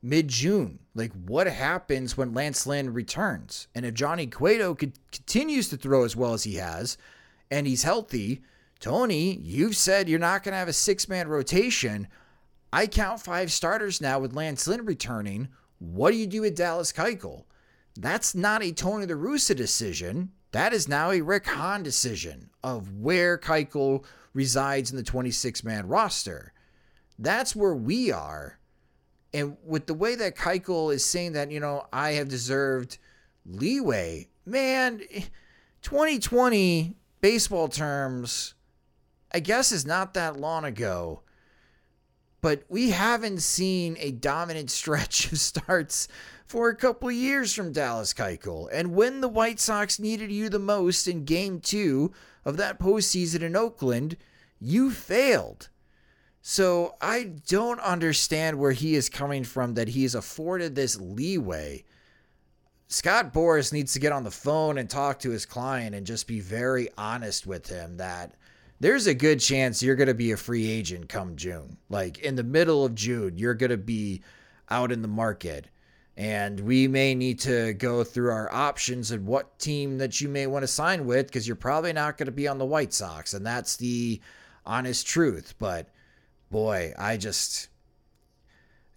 mid 0.04 0.28
June. 0.28 0.80
Like, 0.94 1.12
what 1.14 1.48
happens 1.48 2.16
when 2.16 2.34
Lance 2.34 2.68
Lynn 2.68 2.94
returns? 2.94 3.68
And 3.74 3.86
if 3.86 3.96
Johnny 3.96 4.28
Cueto 4.28 4.76
could, 4.76 5.00
continues 5.12 5.70
to 5.70 5.78
throw 5.78 6.04
as 6.04 6.16
well 6.16 6.34
as 6.34 6.44
he 6.44 6.56
has 6.56 6.98
and 7.50 7.66
he's 7.66 7.84
healthy, 7.84 8.44
Tony, 8.80 9.38
you've 9.38 9.78
said 9.78 10.10
you're 10.10 10.20
not 10.20 10.44
going 10.44 10.52
to 10.52 10.58
have 10.58 10.68
a 10.68 10.74
six 10.74 11.08
man 11.08 11.28
rotation. 11.30 12.08
I 12.72 12.86
count 12.86 13.22
five 13.22 13.52
starters 13.52 14.02
now 14.02 14.20
with 14.20 14.36
Lance 14.36 14.68
Lynn 14.68 14.86
returning. 14.86 15.48
What 15.80 16.12
do 16.12 16.18
you 16.18 16.28
do 16.28 16.42
with 16.42 16.58
Dallas 16.58 16.92
Keuchel? 16.92 17.46
That's 17.96 18.36
not 18.36 18.64
a 18.64 18.72
Tony 18.72 19.06
La 19.06 19.16
Russa 19.16 19.56
decision. 19.56 20.32
That 20.52 20.74
is 20.74 20.88
now 20.88 21.12
a 21.12 21.22
Rick 21.22 21.48
Hahn 21.48 21.82
decision 21.82 22.50
of 22.64 22.94
where 22.94 23.38
Keuchel 23.38 24.04
resides 24.34 24.92
in 24.92 24.98
the 24.98 25.04
26 25.04 25.64
man 25.64 25.88
roster. 25.88 26.54
That's 27.18 27.56
where 27.56 27.76
we 27.76 28.12
are 28.12 28.60
and 29.34 29.58
with 29.66 29.88
the 29.88 29.94
way 29.94 30.16
that 30.16 30.36
Keuchel 30.36 30.94
is 30.94 31.04
saying 31.04 31.34
that, 31.34 31.52
you 31.52 31.60
know, 31.60 31.86
I 31.92 32.12
have 32.12 32.28
deserved 32.28 32.98
leeway, 33.46 34.28
man, 34.46 35.02
2020 35.82 36.96
baseball 37.20 37.68
terms, 37.68 38.54
I 39.32 39.40
guess 39.40 39.72
is 39.72 39.86
not 39.86 40.14
that 40.14 40.40
long 40.40 40.66
ago. 40.66 41.22
But 42.42 42.64
we 42.68 42.90
haven't 42.90 43.42
seen 43.42 43.96
a 44.00 44.12
dominant 44.12 44.70
stretch 44.72 45.32
of 45.32 45.40
starts 45.40 46.08
for 46.46 46.70
a 46.70 46.76
couple 46.76 47.10
years 47.12 47.54
from 47.54 47.72
Dallas 47.72 48.14
Keuchel. 48.14 48.70
And 48.72 48.94
when 48.94 49.22
the 49.22 49.30
White 49.30 49.60
Sox 49.60 49.98
needed 49.98 50.32
you 50.32 50.50
the 50.50 50.60
most 50.60 51.08
in 51.08 51.26
game 51.26 51.60
two 51.60 52.12
of 52.46 52.58
that 52.58 52.80
postseason 52.80 53.42
in 53.42 53.56
Oakland, 53.56 54.18
you 54.60 54.92
failed. 54.92 55.70
So 56.46 56.96
I 57.00 57.32
don't 57.48 57.80
understand 57.80 58.60
where 58.60 58.74
he 58.74 58.96
is 58.96 59.08
coming 59.08 59.46
from 59.46 59.76
that 59.76 59.88
he's 59.88 60.14
afforded 60.14 60.76
this 60.76 61.00
leeway. 61.00 61.86
Scott 62.90 63.34
Boras 63.34 63.72
needs 63.72 63.94
to 63.94 64.00
get 64.00 64.12
on 64.12 64.26
the 64.26 64.30
phone 64.30 64.78
and 64.78 64.90
talk 64.90 65.20
to 65.20 65.30
his 65.30 65.46
client 65.46 65.96
and 65.96 66.06
just 66.06 66.28
be 66.28 66.42
very 66.42 66.90
honest 66.98 67.48
with 67.48 67.70
him 67.70 67.96
that 67.96 68.36
there's 68.82 69.08
a 69.08 69.14
good 69.14 69.40
chance 69.40 69.82
you're 69.82 69.96
going 69.96 70.10
to 70.10 70.14
be 70.14 70.34
a 70.34 70.38
free 70.38 70.70
agent 70.70 71.08
come 71.08 71.38
June. 71.38 71.78
Like 71.88 72.20
in 72.20 72.36
the 72.36 72.44
middle 72.44 72.84
of 72.84 72.94
June, 72.94 73.38
you're 73.38 73.54
going 73.54 73.70
to 73.70 73.78
be 73.78 74.22
out 74.70 74.92
in 74.92 75.02
the 75.02 75.08
market. 75.08 75.70
And 76.18 76.60
we 76.60 76.90
may 76.90 77.16
need 77.16 77.40
to 77.40 77.74
go 77.74 78.04
through 78.04 78.32
our 78.32 78.54
options 78.54 79.12
and 79.12 79.26
what 79.26 79.58
team 79.60 79.98
that 80.00 80.20
you 80.20 80.28
may 80.28 80.46
want 80.48 80.64
to 80.64 80.68
sign 80.68 81.06
with 81.06 81.28
because 81.28 81.48
you're 81.48 81.56
probably 81.56 81.94
not 81.94 82.18
going 82.18 82.26
to 82.26 82.34
be 82.34 82.50
on 82.50 82.58
the 82.58 82.66
White 82.66 82.92
Sox. 82.92 83.34
And 83.34 83.46
that's 83.46 83.78
the 83.78 84.20
honest 84.66 85.08
truth. 85.08 85.56
But 85.58 85.88
boy, 86.54 86.94
I 86.98 87.18
just 87.18 87.68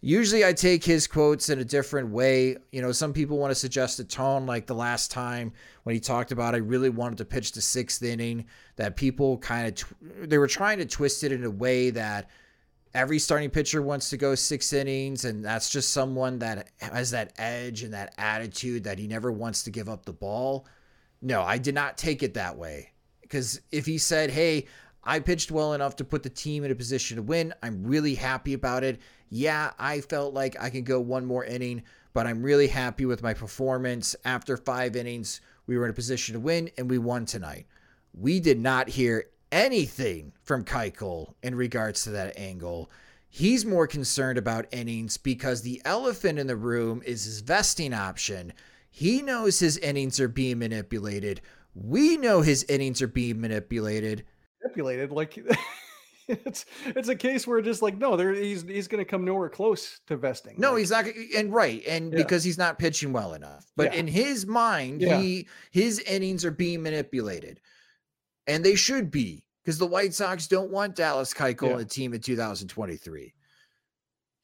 usually 0.02 0.44
I 0.44 0.52
take 0.52 0.84
his 0.84 1.06
quotes 1.08 1.48
in 1.48 1.58
a 1.58 1.64
different 1.64 2.10
way. 2.10 2.58
You 2.70 2.82
know, 2.82 2.92
some 2.92 3.12
people 3.12 3.38
want 3.38 3.50
to 3.50 3.56
suggest 3.56 3.98
a 3.98 4.04
tone 4.04 4.46
like 4.46 4.66
the 4.66 4.74
last 4.74 5.10
time 5.10 5.52
when 5.82 5.94
he 5.94 6.00
talked 6.00 6.30
about 6.30 6.54
I 6.54 6.58
really 6.58 6.90
wanted 6.90 7.18
to 7.18 7.24
pitch 7.24 7.52
the 7.52 7.62
sixth 7.62 8.02
inning, 8.02 8.46
that 8.76 8.94
people 8.94 9.38
kind 9.38 9.68
of 9.68 9.74
tw- 9.74 10.28
they 10.28 10.38
were 10.38 10.46
trying 10.46 10.78
to 10.78 10.86
twist 10.86 11.24
it 11.24 11.32
in 11.32 11.42
a 11.44 11.50
way 11.50 11.90
that 11.90 12.28
every 12.94 13.18
starting 13.18 13.50
pitcher 13.50 13.80
wants 13.82 14.10
to 14.10 14.18
go 14.18 14.34
six 14.34 14.72
innings, 14.74 15.24
and 15.24 15.42
that's 15.42 15.70
just 15.70 15.90
someone 15.90 16.38
that 16.40 16.68
has 16.78 17.10
that 17.12 17.32
edge 17.38 17.82
and 17.82 17.94
that 17.94 18.14
attitude 18.18 18.84
that 18.84 18.98
he 18.98 19.08
never 19.08 19.32
wants 19.32 19.62
to 19.64 19.70
give 19.70 19.88
up 19.88 20.04
the 20.04 20.12
ball. 20.12 20.66
No, 21.22 21.42
I 21.42 21.56
did 21.56 21.74
not 21.74 21.96
take 21.96 22.22
it 22.22 22.34
that 22.34 22.56
way. 22.56 22.92
Because 23.22 23.60
if 23.72 23.86
he 23.86 23.98
said, 23.98 24.30
Hey, 24.30 24.66
I 25.06 25.20
pitched 25.20 25.52
well 25.52 25.72
enough 25.72 25.94
to 25.96 26.04
put 26.04 26.24
the 26.24 26.28
team 26.28 26.64
in 26.64 26.72
a 26.72 26.74
position 26.74 27.16
to 27.16 27.22
win. 27.22 27.54
I'm 27.62 27.86
really 27.86 28.16
happy 28.16 28.54
about 28.54 28.82
it. 28.82 28.98
Yeah, 29.30 29.70
I 29.78 30.00
felt 30.00 30.34
like 30.34 30.56
I 30.60 30.68
can 30.68 30.82
go 30.82 31.00
one 31.00 31.24
more 31.24 31.44
inning, 31.44 31.84
but 32.12 32.26
I'm 32.26 32.42
really 32.42 32.66
happy 32.66 33.06
with 33.06 33.22
my 33.22 33.32
performance. 33.32 34.16
After 34.24 34.56
five 34.56 34.96
innings, 34.96 35.40
we 35.68 35.78
were 35.78 35.84
in 35.84 35.90
a 35.90 35.94
position 35.94 36.32
to 36.34 36.40
win 36.40 36.70
and 36.76 36.90
we 36.90 36.98
won 36.98 37.24
tonight. 37.24 37.66
We 38.12 38.40
did 38.40 38.58
not 38.58 38.88
hear 38.88 39.26
anything 39.52 40.32
from 40.42 40.64
Keuchel 40.64 41.34
in 41.40 41.54
regards 41.54 42.02
to 42.02 42.10
that 42.10 42.36
angle. 42.36 42.90
He's 43.28 43.64
more 43.64 43.86
concerned 43.86 44.38
about 44.38 44.66
innings 44.72 45.18
because 45.18 45.62
the 45.62 45.80
elephant 45.84 46.38
in 46.38 46.48
the 46.48 46.56
room 46.56 47.00
is 47.06 47.24
his 47.24 47.40
vesting 47.40 47.94
option. 47.94 48.52
He 48.90 49.22
knows 49.22 49.60
his 49.60 49.78
innings 49.78 50.18
are 50.18 50.28
being 50.28 50.58
manipulated. 50.58 51.42
We 51.74 52.16
know 52.16 52.40
his 52.40 52.64
innings 52.64 53.02
are 53.02 53.08
being 53.08 53.40
manipulated 53.40 54.24
manipulated. 54.76 55.10
Like 55.10 55.38
it's 56.28 56.66
it's 56.84 57.08
a 57.08 57.16
case 57.16 57.46
where 57.46 57.60
just 57.60 57.82
like 57.82 57.96
no, 57.96 58.16
there 58.16 58.32
he's 58.32 58.62
he's 58.62 58.88
going 58.88 59.04
to 59.04 59.08
come 59.08 59.24
nowhere 59.24 59.48
close 59.48 60.00
to 60.06 60.16
vesting. 60.16 60.54
No, 60.58 60.72
like, 60.72 60.80
he's 60.80 60.90
not, 60.90 61.06
and 61.36 61.52
right, 61.52 61.82
and 61.86 62.12
yeah. 62.12 62.18
because 62.18 62.44
he's 62.44 62.58
not 62.58 62.78
pitching 62.78 63.12
well 63.12 63.34
enough. 63.34 63.66
But 63.76 63.94
yeah. 63.94 64.00
in 64.00 64.06
his 64.06 64.46
mind, 64.46 65.02
yeah. 65.02 65.20
he 65.20 65.48
his 65.70 65.98
innings 66.00 66.44
are 66.44 66.50
being 66.50 66.82
manipulated, 66.82 67.60
and 68.46 68.64
they 68.64 68.74
should 68.74 69.10
be 69.10 69.44
because 69.64 69.78
the 69.78 69.86
White 69.86 70.14
Sox 70.14 70.46
don't 70.46 70.70
want 70.70 70.94
Dallas 70.94 71.34
Keuchel 71.34 71.72
in 71.72 71.78
the 71.78 71.84
team 71.84 72.14
in 72.14 72.20
2023. 72.20 73.34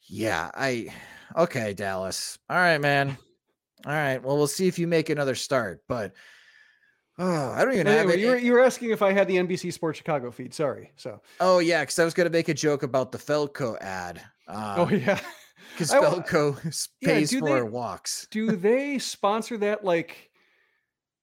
Yeah, 0.08 0.50
I 0.54 0.88
okay, 1.36 1.74
Dallas. 1.74 2.38
All 2.48 2.56
right, 2.56 2.80
man. 2.80 3.16
All 3.84 3.92
right. 3.92 4.22
Well, 4.22 4.36
we'll 4.36 4.46
see 4.46 4.68
if 4.68 4.78
you 4.78 4.86
make 4.86 5.10
another 5.10 5.34
start, 5.34 5.82
but 5.88 6.12
Oh, 7.18 7.52
I 7.56 7.64
don't 7.64 7.74
even 7.74 7.86
have 7.86 8.10
it. 8.10 8.18
You 8.18 8.28
were, 8.28 8.38
you 8.38 8.52
were 8.52 8.60
asking 8.60 8.90
if 8.90 9.02
I 9.02 9.12
had 9.12 9.28
the 9.28 9.36
NBC 9.36 9.72
Sports 9.72 9.98
Chicago 9.98 10.30
feed. 10.30 10.54
Sorry. 10.54 10.92
So. 10.96 11.20
Oh 11.40 11.58
yeah, 11.58 11.82
because 11.82 11.98
I 11.98 12.04
was 12.04 12.14
going 12.14 12.26
to 12.26 12.32
make 12.32 12.48
a 12.48 12.54
joke 12.54 12.82
about 12.82 13.12
the 13.12 13.18
Feldco 13.18 13.80
ad. 13.80 14.22
Um, 14.48 14.74
oh 14.76 14.88
yeah. 14.88 15.20
Because 15.72 15.90
Feldco 15.90 16.56
pays 17.02 17.32
yeah, 17.32 17.38
for 17.38 17.60
they, 17.60 17.62
walks. 17.62 18.26
do 18.30 18.56
they 18.56 18.98
sponsor 18.98 19.56
that? 19.58 19.82
Like, 19.82 20.30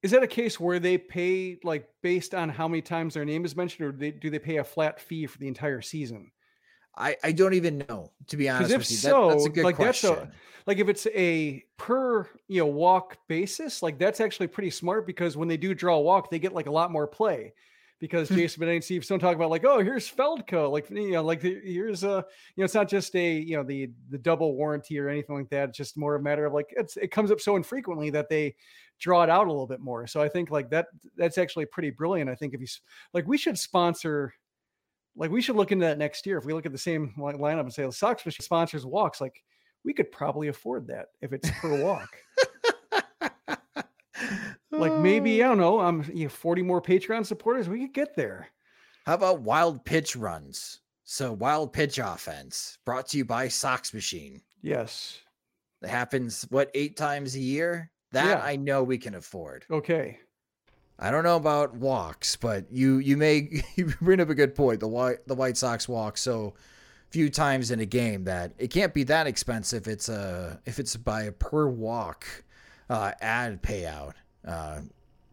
is 0.02 0.10
that 0.10 0.22
a 0.24 0.26
case 0.26 0.58
where 0.58 0.80
they 0.80 0.98
pay 0.98 1.58
like 1.62 1.88
based 2.02 2.34
on 2.34 2.48
how 2.48 2.66
many 2.66 2.82
times 2.82 3.14
their 3.14 3.24
name 3.24 3.44
is 3.44 3.54
mentioned, 3.54 3.86
or 3.86 3.92
do 3.92 3.98
they, 3.98 4.10
do 4.10 4.28
they 4.28 4.38
pay 4.40 4.56
a 4.56 4.64
flat 4.64 5.00
fee 5.00 5.26
for 5.26 5.38
the 5.38 5.46
entire 5.46 5.80
season? 5.82 6.32
I, 6.96 7.16
I 7.22 7.32
don't 7.32 7.54
even 7.54 7.84
know 7.88 8.10
to 8.28 8.36
be 8.36 8.48
honest. 8.48 8.72
If 8.72 8.78
with 8.78 8.90
you. 8.90 8.96
so, 8.96 9.28
that, 9.28 9.34
that's 9.34 9.46
a 9.46 9.50
good 9.50 9.64
like 9.64 9.76
question. 9.76 10.10
that's 10.10 10.22
a 10.22 10.32
like 10.66 10.78
if 10.78 10.88
it's 10.88 11.06
a 11.08 11.64
per 11.76 12.28
you 12.48 12.60
know 12.60 12.66
walk 12.66 13.18
basis, 13.28 13.82
like 13.82 13.98
that's 13.98 14.20
actually 14.20 14.48
pretty 14.48 14.70
smart 14.70 15.06
because 15.06 15.36
when 15.36 15.48
they 15.48 15.56
do 15.56 15.74
draw 15.74 15.96
a 15.96 16.00
walk, 16.00 16.30
they 16.30 16.38
get 16.38 16.54
like 16.54 16.66
a 16.66 16.72
lot 16.72 16.90
more 16.90 17.06
play. 17.06 17.52
Because 17.98 18.30
hmm. 18.30 18.36
Jason 18.36 18.62
Benetti 18.62 18.76
and 18.76 18.84
Steve 18.84 19.06
don't 19.06 19.18
talk 19.18 19.36
about 19.36 19.50
like, 19.50 19.64
oh, 19.66 19.80
here's 19.80 20.10
Feldco, 20.10 20.70
like 20.70 20.88
you 20.88 21.12
know, 21.12 21.22
like 21.22 21.42
here's 21.42 22.02
a 22.02 22.24
you 22.54 22.62
know, 22.62 22.64
it's 22.64 22.74
not 22.74 22.88
just 22.88 23.14
a 23.14 23.32
you 23.34 23.56
know 23.56 23.62
the 23.62 23.90
the 24.08 24.18
double 24.18 24.54
warranty 24.54 24.98
or 24.98 25.08
anything 25.08 25.36
like 25.36 25.50
that. 25.50 25.70
It's 25.70 25.78
just 25.78 25.98
more 25.98 26.14
a 26.14 26.22
matter 26.22 26.46
of 26.46 26.52
like 26.54 26.72
it's 26.76 26.96
it 26.96 27.10
comes 27.10 27.30
up 27.30 27.40
so 27.40 27.56
infrequently 27.56 28.08
that 28.10 28.28
they 28.30 28.54
draw 28.98 29.22
it 29.22 29.30
out 29.30 29.48
a 29.48 29.50
little 29.50 29.66
bit 29.66 29.80
more. 29.80 30.06
So 30.06 30.22
I 30.22 30.28
think 30.28 30.50
like 30.50 30.70
that 30.70 30.86
that's 31.16 31.36
actually 31.36 31.66
pretty 31.66 31.90
brilliant. 31.90 32.30
I 32.30 32.34
think 32.34 32.54
if 32.54 32.60
you 32.60 32.66
like 33.12 33.26
we 33.26 33.36
should 33.36 33.58
sponsor 33.58 34.32
like 35.20 35.30
we 35.30 35.42
should 35.42 35.54
look 35.54 35.70
into 35.70 35.84
that 35.84 35.98
next 35.98 36.26
year. 36.26 36.38
If 36.38 36.46
we 36.46 36.54
look 36.54 36.64
at 36.64 36.72
the 36.72 36.78
same 36.78 37.12
lineup 37.18 37.60
and 37.60 37.72
say 37.72 37.84
the 37.84 37.92
Sox 37.92 38.24
sponsors 38.40 38.86
walks, 38.86 39.20
like 39.20 39.44
we 39.84 39.92
could 39.92 40.10
probably 40.10 40.48
afford 40.48 40.86
that 40.88 41.08
if 41.20 41.34
it's 41.34 41.50
per 41.60 41.80
walk. 41.80 42.08
like 44.72 44.94
maybe 44.94 45.44
I 45.44 45.48
don't 45.48 45.58
know. 45.58 45.78
I'm 45.78 46.00
um, 46.00 46.10
you 46.12 46.24
know, 46.24 46.30
40 46.30 46.62
more 46.62 46.80
Patreon 46.80 47.26
supporters. 47.26 47.68
We 47.68 47.80
could 47.80 47.92
get 47.92 48.16
there. 48.16 48.48
How 49.04 49.14
about 49.14 49.42
wild 49.42 49.84
pitch 49.84 50.16
runs? 50.16 50.80
So 51.04 51.34
wild 51.34 51.74
pitch 51.74 51.98
offense 51.98 52.78
brought 52.86 53.08
to 53.08 53.18
you 53.18 53.26
by 53.26 53.48
Sox 53.48 53.92
Machine. 53.92 54.40
Yes. 54.62 55.18
That 55.82 55.90
happens 55.90 56.46
what 56.48 56.70
eight 56.74 56.96
times 56.96 57.34
a 57.36 57.40
year. 57.40 57.90
That 58.12 58.38
yeah. 58.38 58.44
I 58.44 58.56
know 58.56 58.82
we 58.82 58.96
can 58.96 59.14
afford. 59.14 59.66
Okay. 59.70 60.18
I 61.02 61.10
don't 61.10 61.24
know 61.24 61.36
about 61.36 61.74
walks, 61.74 62.36
but 62.36 62.66
you 62.70 62.98
you 62.98 63.16
may 63.16 63.62
you 63.74 63.94
bring 64.00 64.20
up 64.20 64.28
a 64.28 64.34
good 64.34 64.54
point. 64.54 64.80
The 64.80 64.88
white 64.88 65.26
the 65.26 65.34
White 65.34 65.56
Sox 65.56 65.88
walk 65.88 66.18
so 66.18 66.54
few 67.08 67.28
times 67.28 67.70
in 67.70 67.80
a 67.80 67.86
game 67.86 68.24
that 68.24 68.52
it 68.58 68.68
can't 68.68 68.94
be 68.94 69.02
that 69.04 69.26
expensive. 69.26 69.88
It's 69.88 70.08
a 70.10 70.60
if 70.66 70.78
it's 70.78 70.96
by 70.96 71.22
a 71.22 71.32
per 71.32 71.66
walk 71.66 72.26
uh, 72.90 73.12
ad 73.20 73.62
payout. 73.62 74.12
Uh, 74.46 74.80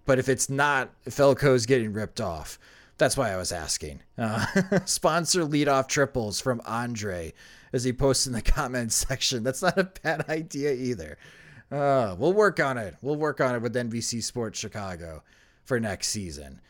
but 0.06 0.20
if 0.20 0.30
it's 0.30 0.50
not, 0.50 0.90
Feldco's 1.06 1.66
getting 1.66 1.92
ripped 1.92 2.22
off. 2.22 2.58
That's 2.98 3.18
why 3.18 3.32
I 3.32 3.38
was 3.38 3.52
asking. 3.52 4.02
Uh, 4.18 4.46
sponsor 4.86 5.44
leadoff 5.44 5.88
triples 5.88 6.40
from 6.40 6.62
Andre 6.66 7.34
as 7.74 7.84
he 7.84 7.92
posts 7.92 8.26
in 8.26 8.34
the 8.34 8.42
comments 8.42 8.96
section. 8.96 9.44
That's 9.44 9.62
not 9.62 9.78
a 9.78 9.92
bad 10.02 10.30
idea 10.30 10.72
either. 10.72 11.18
Uh, 11.70 12.16
we'll 12.18 12.34
work 12.34 12.62
on 12.62 12.78
it. 12.78 12.96
We'll 13.02 13.18
work 13.18 13.42
on 13.42 13.54
it 13.54 13.62
with 13.62 13.76
NBC 13.76 14.24
Sports 14.24 14.58
Chicago 14.58 15.24
for 15.68 15.80
next 15.80 16.08
season. 16.08 16.62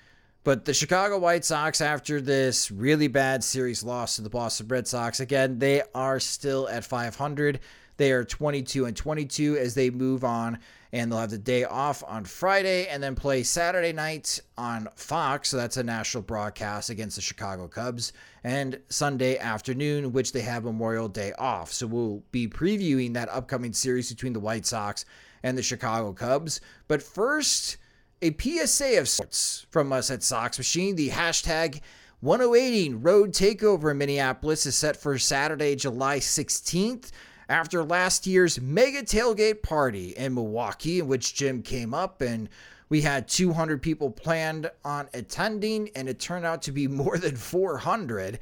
But 0.43 0.65
the 0.65 0.73
Chicago 0.73 1.19
White 1.19 1.45
Sox, 1.45 1.81
after 1.81 2.19
this 2.19 2.71
really 2.71 3.07
bad 3.07 3.43
series 3.43 3.83
loss 3.83 4.15
to 4.15 4.21
the 4.21 4.29
Boston 4.29 4.67
Red 4.67 4.87
Sox, 4.87 5.19
again, 5.19 5.59
they 5.59 5.83
are 5.93 6.19
still 6.19 6.67
at 6.69 6.83
500. 6.83 7.59
They 7.97 8.11
are 8.11 8.23
22 8.23 8.85
and 8.85 8.95
22 8.95 9.57
as 9.57 9.75
they 9.75 9.89
move 9.89 10.23
on, 10.23 10.59
and 10.93 11.11
they'll 11.11 11.19
have 11.19 11.31
the 11.31 11.37
day 11.37 11.63
off 11.65 12.03
on 12.07 12.23
Friday 12.23 12.87
and 12.87 13.03
then 13.03 13.13
play 13.13 13.43
Saturday 13.43 13.91
night 13.91 14.39
on 14.57 14.87
Fox. 14.95 15.49
So 15.49 15.57
that's 15.57 15.77
a 15.77 15.83
national 15.83 16.23
broadcast 16.23 16.89
against 16.89 17.17
the 17.17 17.21
Chicago 17.21 17.67
Cubs, 17.67 18.13
and 18.43 18.79
Sunday 18.87 19.37
afternoon, 19.37 20.13
which 20.13 20.31
they 20.31 20.41
have 20.41 20.63
Memorial 20.63 21.09
Day 21.09 21.33
off. 21.37 21.73
So 21.73 21.87
we'll 21.87 22.23
be 22.31 22.47
previewing 22.47 23.13
that 23.15 23.29
upcoming 23.29 23.73
series 23.73 24.09
between 24.09 24.33
the 24.33 24.39
White 24.39 24.65
Sox 24.65 25.03
and 25.43 25.57
the 25.57 25.63
Chicago 25.63 26.13
Cubs. 26.13 26.61
But 26.87 27.03
first, 27.03 27.77
a 28.21 28.35
PSA 28.39 28.99
of 28.99 29.07
sorts 29.07 29.65
from 29.69 29.93
us 29.93 30.09
at 30.09 30.23
Sox 30.23 30.57
Machine. 30.57 30.95
The 30.95 31.09
hashtag 31.09 31.81
108 32.21 32.95
Road 32.95 33.31
Takeover 33.31 33.91
in 33.91 33.97
Minneapolis 33.99 34.65
is 34.65 34.75
set 34.75 34.97
for 34.97 35.17
Saturday, 35.17 35.75
July 35.75 36.19
16th 36.19 37.11
after 37.49 37.83
last 37.83 38.27
year's 38.27 38.59
mega 38.59 39.03
tailgate 39.03 39.61
party 39.61 40.09
in 40.17 40.33
Milwaukee, 40.33 40.99
in 40.99 41.07
which 41.07 41.33
Jim 41.33 41.61
came 41.61 41.93
up 41.93 42.21
and 42.21 42.49
we 42.89 43.01
had 43.01 43.27
200 43.27 43.81
people 43.81 44.09
planned 44.09 44.71
on 44.85 45.09
attending, 45.13 45.89
and 45.95 46.07
it 46.07 46.19
turned 46.19 46.45
out 46.45 46.61
to 46.63 46.71
be 46.71 46.87
more 46.87 47.17
than 47.17 47.35
400. 47.35 48.39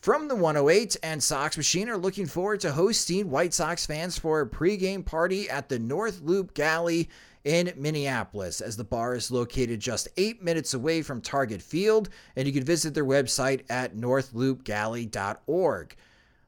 From 0.00 0.28
the 0.28 0.36
108 0.36 0.96
and 1.02 1.20
Sox 1.20 1.56
Machine 1.56 1.88
are 1.88 1.98
looking 1.98 2.26
forward 2.26 2.60
to 2.60 2.70
hosting 2.70 3.30
White 3.30 3.52
Sox 3.52 3.84
fans 3.84 4.16
for 4.16 4.40
a 4.40 4.48
pregame 4.48 5.04
party 5.04 5.50
at 5.50 5.68
the 5.68 5.80
North 5.80 6.20
Loop 6.20 6.54
Galley 6.54 7.08
in 7.42 7.72
Minneapolis, 7.76 8.60
as 8.60 8.76
the 8.76 8.84
bar 8.84 9.16
is 9.16 9.32
located 9.32 9.80
just 9.80 10.06
eight 10.16 10.40
minutes 10.40 10.72
away 10.72 11.02
from 11.02 11.20
Target 11.20 11.60
Field, 11.60 12.10
and 12.36 12.46
you 12.46 12.52
can 12.52 12.62
visit 12.62 12.94
their 12.94 13.04
website 13.04 13.62
at 13.68 13.96
northloopgalley.org. 13.96 15.96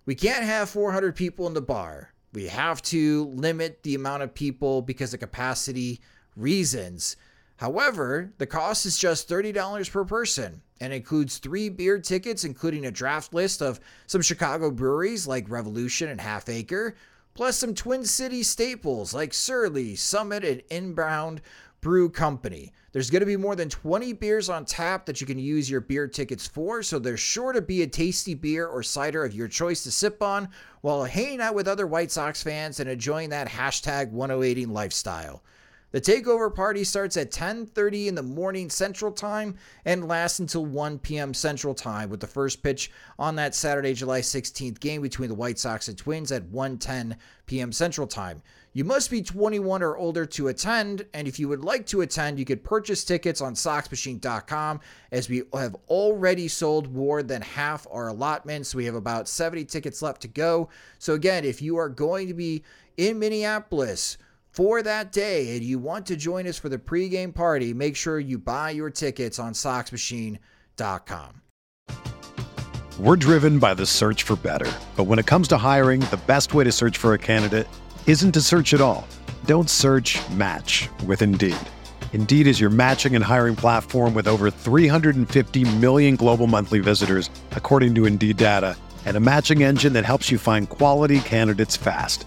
We 0.07 0.15
can't 0.15 0.45
have 0.45 0.71
400 0.71 1.17
people 1.17 1.49
in 1.49 1.55
the 1.55 1.61
bar. 1.61 2.13
We 2.33 2.47
have 2.47 2.81
to 2.83 3.25
limit 3.35 3.83
the 3.83 3.97
amount 3.97 4.23
of 4.23 4.33
people 4.33 4.81
because 4.81 5.13
of 5.13 5.19
capacity 5.19 5.99
reasons. 6.37 7.17
However, 7.57 8.33
the 8.39 8.47
cost 8.47 8.87
is 8.87 8.97
just 8.97 9.29
$30 9.29 9.91
per 9.91 10.05
person 10.05 10.63
and 10.81 10.93
includes 10.93 11.39
three 11.39 11.69
beer 11.69 11.99
tickets, 11.99 12.45
including 12.45 12.87
a 12.87 12.91
draft 12.91 13.35
list 13.35 13.61
of 13.61 13.81
some 14.07 14.23
Chicago 14.23 14.71
breweries 14.71 15.27
like 15.27 15.51
Revolution 15.51 16.09
and 16.09 16.21
Half 16.21 16.49
Acre, 16.49 16.95
plus 17.35 17.59
some 17.59 17.75
Twin 17.75 18.05
City 18.05 18.43
staples 18.43 19.15
like 19.15 19.35
Surly, 19.35 19.95
Summit, 19.95 20.45
and 20.45 20.63
Inbound 20.71 21.43
Brew 21.81 22.09
Company. 22.09 22.73
There's 22.93 23.11
going 23.11 23.21
to 23.21 23.27
be 23.27 23.37
more 23.37 23.55
than 23.55 23.69
20 23.69 24.15
beers 24.15 24.49
on 24.49 24.65
tap 24.65 25.07
that 25.07 25.21
you 25.21 25.27
can 25.27 25.39
use 25.39 25.71
your 25.71 25.81
beer 25.81 26.09
tickets 26.09 26.47
for, 26.47 26.83
so 26.83 26.99
there's 26.99 27.21
sure 27.21 27.53
to 27.53 27.63
be 27.63 27.83
a 27.83 27.87
tasty 27.87 28.35
beer 28.35 28.67
or 28.67 28.83
cider 28.83 29.25
of 29.25 29.35
your 29.35 29.49
choice 29.49 29.85
to 29.85 29.91
sip 29.91 30.23
on 30.23 30.49
while 30.81 31.05
hanging 31.05 31.41
out 31.41 31.55
with 31.55 31.69
other 31.69 31.87
White 31.87 32.11
Sox 32.11 32.43
fans 32.43 32.81
and 32.81 32.91
enjoying 32.91 33.31
that 33.31 33.49
hashtag 33.49 34.11
108 34.11 34.69
lifestyle. 34.69 35.43
The 35.93 36.01
takeover 36.01 36.55
party 36.55 36.85
starts 36.85 37.17
at 37.17 37.33
10:30 37.33 38.07
in 38.07 38.15
the 38.15 38.23
morning 38.23 38.71
Central 38.71 39.11
Time 39.11 39.57
and 39.85 40.07
lasts 40.07 40.39
until 40.39 40.65
1 40.65 41.01
p.m. 41.01 41.35
Central 41.35 41.75
Time 41.75 42.11
with 42.11 42.21
the 42.21 42.29
first 42.29 42.63
pitch 42.63 42.93
on 43.19 43.35
that 43.37 43.57
Saturday, 43.57 43.93
July 43.95 44.21
16th 44.21 44.79
game 44.79 45.03
between 45.03 45.29
the 45.29 45.35
White 45.35 45.59
Sox 45.59 45.89
and 45.89 45.99
Twins 45.99 46.31
at 46.31 46.45
1:10 46.45 47.17
p.m. 47.47 47.73
Central 47.73 48.07
Time. 48.07 48.41
You 48.73 48.85
must 48.85 49.11
be 49.11 49.21
21 49.21 49.83
or 49.83 49.97
older 49.97 50.25
to 50.27 50.47
attend, 50.47 51.07
and 51.13 51.27
if 51.27 51.41
you 51.41 51.49
would 51.49 51.65
like 51.65 51.87
to 51.87 52.03
attend, 52.03 52.39
you 52.39 52.45
could 52.45 52.63
purchase 52.63 53.03
tickets 53.03 53.41
on 53.41 53.55
SoxMachine.com 53.55 54.79
as 55.11 55.29
we 55.29 55.43
have 55.53 55.75
already 55.89 56.47
sold 56.47 56.95
more 56.95 57.25
than 57.25 57.43
half 57.43 57.85
our 57.91 58.07
allotments. 58.07 58.77
We 58.77 58.85
have 58.85 58.95
about 58.95 59.29
70 59.29 59.65
tickets 59.65 60.03
left 60.03 60.23
to 60.23 60.29
go. 60.29 60.69
So, 61.01 61.15
again, 61.15 61.45
if 61.45 61.61
you 61.61 61.79
are 61.79 61.89
going 61.89 62.29
to 62.29 62.35
be 62.35 62.63
in 62.97 63.19
Minneapolis, 63.19 64.19
for 64.51 64.83
that 64.83 65.13
day 65.13 65.57
and 65.57 65.65
you 65.65 65.79
want 65.79 66.07
to 66.07 66.17
join 66.17 66.47
us 66.47 66.59
for 66.59 66.69
the 66.69 66.79
pregame 66.79 67.35
party, 67.35 67.73
make 67.73 67.97
sure 67.97 68.19
you 68.19 68.39
buy 68.39 68.71
your 68.71 68.91
tickets 68.91 69.39
on 69.39 69.53
SoxMachine.com. 69.53 71.41
We're 72.99 73.17
driven 73.17 73.59
by 73.59 73.73
the 73.73 73.87
search 73.87 74.25
for 74.25 74.37
better. 74.37 74.71
But 74.95 75.05
when 75.05 75.19
it 75.19 75.27
comes 75.27 75.49
to 75.49 75.57
hiring, 75.57 76.01
the 76.01 76.21
best 76.27 76.53
way 76.53 76.65
to 76.65 76.73
search 76.73 76.99
for 76.99 77.15
a 77.15 77.19
candidate 77.19 77.67
isn't 78.07 78.33
to 78.33 78.43
search 78.43 78.75
at 78.75 78.81
all. 78.83 79.09
Don't 79.47 79.71
search 79.71 80.19
match 80.33 80.91
with 81.07 81.23
Indeed. 81.23 81.57
Indeed 82.13 82.47
is 82.47 82.61
your 82.61 82.69
matching 82.69 83.15
and 83.15 83.25
hiring 83.25 83.57
platform 83.57 84.13
with 84.13 84.29
over 84.29 84.51
350 84.51 85.77
million 85.77 86.17
global 86.17 86.47
monthly 86.47 86.81
visitors, 86.81 87.31
according 87.53 87.95
to 87.95 88.05
Indeed 88.05 88.37
data, 88.37 88.77
and 89.07 89.17
a 89.17 89.21
matching 89.21 89.63
engine 89.63 89.95
that 89.95 90.05
helps 90.05 90.31
you 90.31 90.37
find 90.37 90.69
quality 90.69 91.21
candidates 91.21 91.77
fast. 91.77 92.27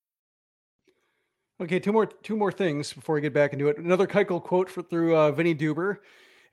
Okay, 1.61 1.79
two 1.79 1.93
more 1.93 2.07
two 2.07 2.35
more 2.35 2.51
things 2.51 2.91
before 2.91 3.13
we 3.13 3.21
get 3.21 3.35
back 3.35 3.53
into 3.53 3.67
it. 3.67 3.77
Another 3.77 4.07
Keuchel 4.07 4.41
quote 4.41 4.67
for, 4.67 4.81
through 4.81 5.15
uh, 5.15 5.31
Vinny 5.31 5.53
Duber. 5.53 5.97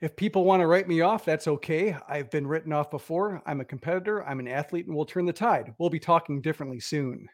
If 0.01 0.15
people 0.15 0.45
want 0.45 0.61
to 0.61 0.67
write 0.67 0.87
me 0.87 1.01
off, 1.01 1.25
that's 1.25 1.47
okay. 1.47 1.97
I've 2.07 2.29
been 2.29 2.45
written 2.45 2.71
off 2.71 2.91
before. 2.91 3.41
I'm 3.47 3.59
a 3.59 3.65
competitor. 3.65 4.23
I'm 4.23 4.39
an 4.39 4.47
athlete, 4.47 4.85
and 4.85 4.95
we'll 4.95 5.05
turn 5.05 5.25
the 5.25 5.33
tide. 5.33 5.73
We'll 5.79 5.89
be 5.89 5.99
talking 5.99 6.41
differently 6.41 6.79
soon. 6.79 7.27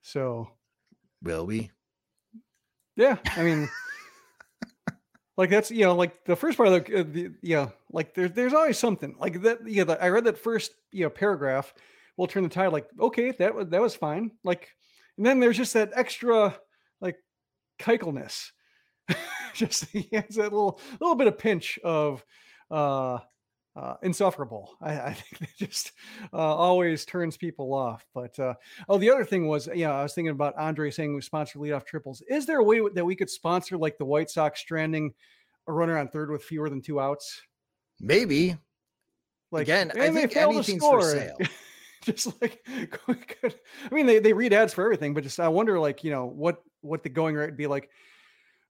So, 0.00 0.48
will 1.22 1.44
we? 1.44 1.70
Yeah, 2.96 3.18
I 3.36 3.42
mean, 3.42 3.68
like 5.36 5.50
that's 5.50 5.70
you 5.70 5.84
know, 5.84 5.94
like 5.94 6.24
the 6.24 6.34
first 6.34 6.56
part 6.56 6.70
of 6.70 6.82
the, 6.82 6.98
uh, 6.98 7.04
the 7.06 7.32
yeah, 7.42 7.68
like 7.92 8.14
there's 8.14 8.32
there's 8.32 8.54
always 8.54 8.78
something 8.78 9.16
like 9.20 9.42
that. 9.42 9.58
Yeah, 9.68 9.84
the, 9.84 10.02
I 10.02 10.08
read 10.08 10.24
that 10.24 10.38
first 10.38 10.72
you 10.92 11.04
know 11.04 11.10
paragraph. 11.10 11.74
We'll 12.16 12.26
turn 12.26 12.42
the 12.42 12.48
tide. 12.48 12.68
Like, 12.68 12.88
okay, 12.98 13.32
that 13.32 13.54
was 13.54 13.68
that 13.68 13.82
was 13.82 13.94
fine. 13.94 14.30
Like 14.44 14.70
and 15.20 15.26
then 15.26 15.38
there's 15.38 15.58
just 15.58 15.74
that 15.74 15.90
extra 15.94 16.56
like 17.02 17.16
Keuchelness. 17.78 18.52
just 19.54 19.84
he 19.90 20.08
has 20.14 20.36
that 20.36 20.44
little 20.44 20.80
little 20.98 21.14
bit 21.14 21.26
of 21.26 21.36
pinch 21.36 21.78
of 21.84 22.24
uh 22.70 23.18
uh, 23.76 23.94
insufferable. 24.02 24.78
I, 24.80 24.98
I 24.98 25.12
think 25.12 25.38
that 25.40 25.56
just 25.58 25.92
uh, 26.32 26.36
always 26.38 27.04
turns 27.04 27.36
people 27.36 27.74
off. 27.74 28.06
But 28.14 28.38
uh, 28.38 28.54
oh, 28.88 28.96
the 28.96 29.10
other 29.10 29.24
thing 29.26 29.46
was, 29.46 29.68
yeah, 29.74 29.92
I 29.92 30.02
was 30.02 30.14
thinking 30.14 30.32
about 30.32 30.56
Andre 30.56 30.90
saying 30.90 31.14
we 31.14 31.20
sponsor 31.20 31.58
leadoff 31.58 31.84
triples. 31.84 32.22
Is 32.28 32.46
there 32.46 32.58
a 32.58 32.64
way 32.64 32.80
that 32.94 33.04
we 33.04 33.14
could 33.14 33.30
sponsor 33.30 33.76
like 33.76 33.98
the 33.98 34.06
White 34.06 34.30
Sox 34.30 34.58
stranding 34.58 35.12
a 35.68 35.72
runner 35.72 35.98
on 35.98 36.08
third 36.08 36.30
with 36.30 36.42
fewer 36.42 36.70
than 36.70 36.80
two 36.80 36.98
outs? 36.98 37.42
Maybe. 38.00 38.56
Like 39.52 39.64
again, 39.64 39.92
I 39.94 40.10
think 40.10 40.34
anything's 40.34 40.82
for 40.82 41.02
sale. 41.02 41.36
just 42.04 42.40
like, 42.40 42.62
I 42.68 43.94
mean, 43.94 44.06
they, 44.06 44.18
they 44.18 44.32
read 44.32 44.52
ads 44.52 44.72
for 44.72 44.84
everything, 44.84 45.14
but 45.14 45.22
just 45.22 45.40
I 45.40 45.48
wonder, 45.48 45.78
like, 45.78 46.02
you 46.04 46.10
know, 46.10 46.26
what 46.26 46.62
what 46.80 47.02
the 47.02 47.08
going 47.08 47.34
rate 47.34 47.46
would 47.46 47.56
be 47.56 47.66
like. 47.66 47.90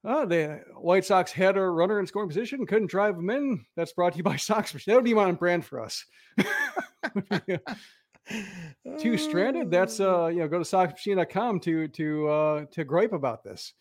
Oh, 0.03 0.25
the 0.25 0.63
White 0.77 1.05
Sox 1.05 1.31
had 1.31 1.59
a 1.59 1.61
runner 1.61 2.01
in 2.01 2.07
scoring 2.07 2.29
position, 2.29 2.65
couldn't 2.65 2.91
drive 2.91 3.17
him 3.17 3.29
in. 3.29 3.67
That's 3.77 3.93
brought 3.93 4.13
to 4.13 4.17
you 4.17 4.25
by 4.25 4.37
Sox. 4.39 4.73
That 4.73 4.95
would 4.95 5.05
be 5.05 5.13
on 5.13 5.35
brand 5.35 5.65
for 5.65 5.81
us. 5.81 6.05
Two 8.99 9.19
stranded. 9.19 9.71
That's 9.71 10.01
uh, 10.01 10.29
you 10.29 10.39
know, 10.39 10.49
go 10.49 10.59
to 10.59 10.65
soxmachine.com 10.65 11.61
to 11.61 11.89
to 11.89 12.29
uh 12.29 12.65
to 12.73 12.85
gripe 12.85 13.13
about 13.13 13.45
this. 13.45 13.75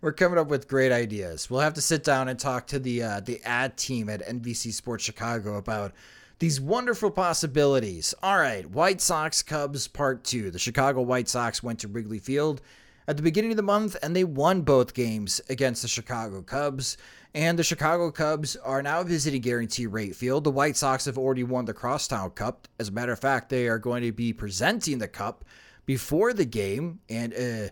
We're 0.00 0.12
coming 0.12 0.38
up 0.38 0.48
with 0.48 0.68
great 0.68 0.92
ideas. 0.92 1.50
We'll 1.50 1.60
have 1.60 1.74
to 1.74 1.80
sit 1.80 2.04
down 2.04 2.28
and 2.28 2.38
talk 2.38 2.66
to 2.68 2.78
the 2.78 3.02
uh, 3.02 3.20
the 3.20 3.40
ad 3.44 3.76
team 3.76 4.08
at 4.08 4.26
NBC 4.26 4.72
Sports 4.72 5.04
Chicago 5.04 5.56
about 5.56 5.92
these 6.38 6.60
wonderful 6.60 7.10
possibilities. 7.10 8.14
All 8.22 8.38
right, 8.38 8.68
White 8.68 9.00
Sox 9.00 9.42
Cubs 9.42 9.88
Part 9.88 10.24
2. 10.24 10.50
The 10.50 10.58
Chicago 10.58 11.02
White 11.02 11.28
Sox 11.28 11.62
went 11.62 11.80
to 11.80 11.88
Wrigley 11.88 12.18
Field 12.18 12.60
at 13.08 13.16
the 13.16 13.22
beginning 13.22 13.50
of 13.50 13.56
the 13.56 13.62
month 13.62 13.96
and 14.02 14.14
they 14.14 14.24
won 14.24 14.62
both 14.62 14.94
games 14.94 15.40
against 15.48 15.82
the 15.82 15.88
Chicago 15.88 16.42
Cubs. 16.42 16.96
And 17.34 17.58
the 17.58 17.64
Chicago 17.64 18.10
Cubs 18.10 18.56
are 18.56 18.82
now 18.82 19.02
visiting 19.02 19.42
Guaranteed 19.42 19.88
Rate 19.88 20.14
Field. 20.14 20.44
The 20.44 20.50
White 20.50 20.76
Sox 20.76 21.04
have 21.06 21.18
already 21.18 21.44
won 21.44 21.64
the 21.64 21.74
Crosstown 21.74 22.30
Cup. 22.30 22.68
As 22.78 22.88
a 22.88 22.92
matter 22.92 23.12
of 23.12 23.18
fact, 23.18 23.48
they 23.48 23.66
are 23.66 23.78
going 23.78 24.02
to 24.02 24.12
be 24.12 24.32
presenting 24.32 24.98
the 24.98 25.08
cup 25.08 25.44
before 25.86 26.32
the 26.32 26.44
game 26.44 27.00
and 27.08 27.34
uh, 27.34 27.68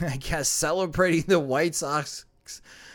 I 0.06 0.16
guess 0.16 0.48
celebrating 0.48 1.24
the 1.26 1.40
White 1.40 1.74
Sox 1.74 2.24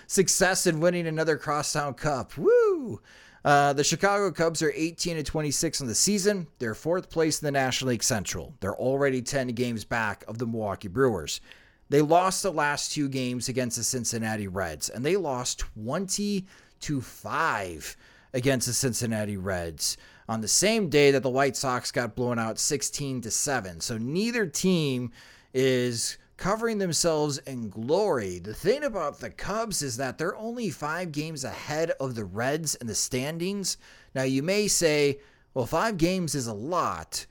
success 0.07 0.67
in 0.67 0.79
winning 0.79 1.07
another 1.07 1.37
Crosstown 1.37 1.93
Cup. 1.93 2.37
Woo! 2.37 3.01
Uh, 3.45 3.73
the 3.73 3.83
Chicago 3.83 4.31
Cubs 4.31 4.63
are 4.63 4.73
18 4.75 5.17
and 5.17 5.25
26 5.25 5.79
in 5.79 5.85
the 5.85 5.93
season. 5.93 6.47
They're 6.57 6.73
fourth 6.73 7.11
place 7.11 7.39
in 7.39 7.45
the 7.45 7.51
National 7.51 7.89
League 7.89 8.01
Central. 8.01 8.55
They're 8.59 8.75
already 8.75 9.21
10 9.21 9.49
games 9.49 9.85
back 9.85 10.23
of 10.27 10.39
the 10.39 10.47
Milwaukee 10.47 10.87
Brewers. 10.87 11.41
They 11.87 12.01
lost 12.01 12.41
the 12.41 12.51
last 12.51 12.91
two 12.91 13.07
games 13.07 13.47
against 13.47 13.77
the 13.77 13.83
Cincinnati 13.83 14.47
Reds, 14.47 14.89
and 14.89 15.05
they 15.05 15.15
lost 15.15 15.59
20 15.59 16.47
to 16.79 17.01
5 17.01 17.97
against 18.33 18.65
the 18.65 18.73
Cincinnati 18.73 19.37
Reds 19.37 19.97
on 20.27 20.41
the 20.41 20.47
same 20.47 20.89
day 20.89 21.11
that 21.11 21.21
the 21.21 21.29
White 21.29 21.55
Sox 21.55 21.91
got 21.91 22.15
blown 22.15 22.39
out 22.39 22.57
16 22.57 23.21
to 23.21 23.29
7. 23.29 23.79
So 23.79 23.99
neither 23.99 24.47
team 24.47 25.11
is 25.53 26.17
covering 26.38 26.77
themselves 26.77 27.38
in 27.39 27.69
glory. 27.69 28.39
The 28.39 28.53
thing 28.53 28.83
about 28.83 29.19
the 29.19 29.29
Cubs 29.29 29.81
is 29.81 29.97
that 29.97 30.17
they're 30.17 30.36
only 30.36 30.69
5 30.69 31.11
games 31.11 31.43
ahead 31.43 31.91
of 31.91 32.15
the 32.15 32.25
Reds 32.25 32.75
in 32.75 32.88
the 32.88 32.95
standings. 32.95 33.77
Now 34.13 34.23
you 34.23 34.43
may 34.43 34.67
say, 34.67 35.19
well 35.53 35.65
5 35.65 35.97
games 35.97 36.36
is 36.36 36.47
a 36.47 36.53
lot. 36.53 37.25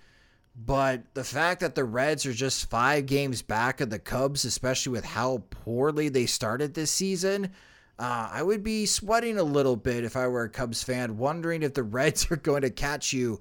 But 0.56 1.02
the 1.14 1.24
fact 1.24 1.60
that 1.60 1.74
the 1.74 1.84
Reds 1.84 2.24
are 2.26 2.32
just 2.32 2.70
5 2.70 3.06
games 3.06 3.42
back 3.42 3.80
of 3.80 3.90
the 3.90 3.98
Cubs, 3.98 4.44
especially 4.44 4.92
with 4.92 5.04
how 5.04 5.42
poorly 5.50 6.08
they 6.08 6.26
started 6.26 6.74
this 6.74 6.92
season, 6.92 7.50
uh, 7.98 8.28
I 8.32 8.42
would 8.42 8.62
be 8.62 8.86
sweating 8.86 9.38
a 9.38 9.44
little 9.44 9.76
bit 9.76 10.04
if 10.04 10.16
I 10.16 10.26
were 10.28 10.44
a 10.44 10.48
Cubs 10.50 10.82
fan, 10.82 11.18
wondering 11.18 11.62
if 11.62 11.74
the 11.74 11.82
Reds 11.82 12.30
are 12.30 12.36
going 12.36 12.62
to 12.62 12.70
catch 12.70 13.12
you 13.12 13.40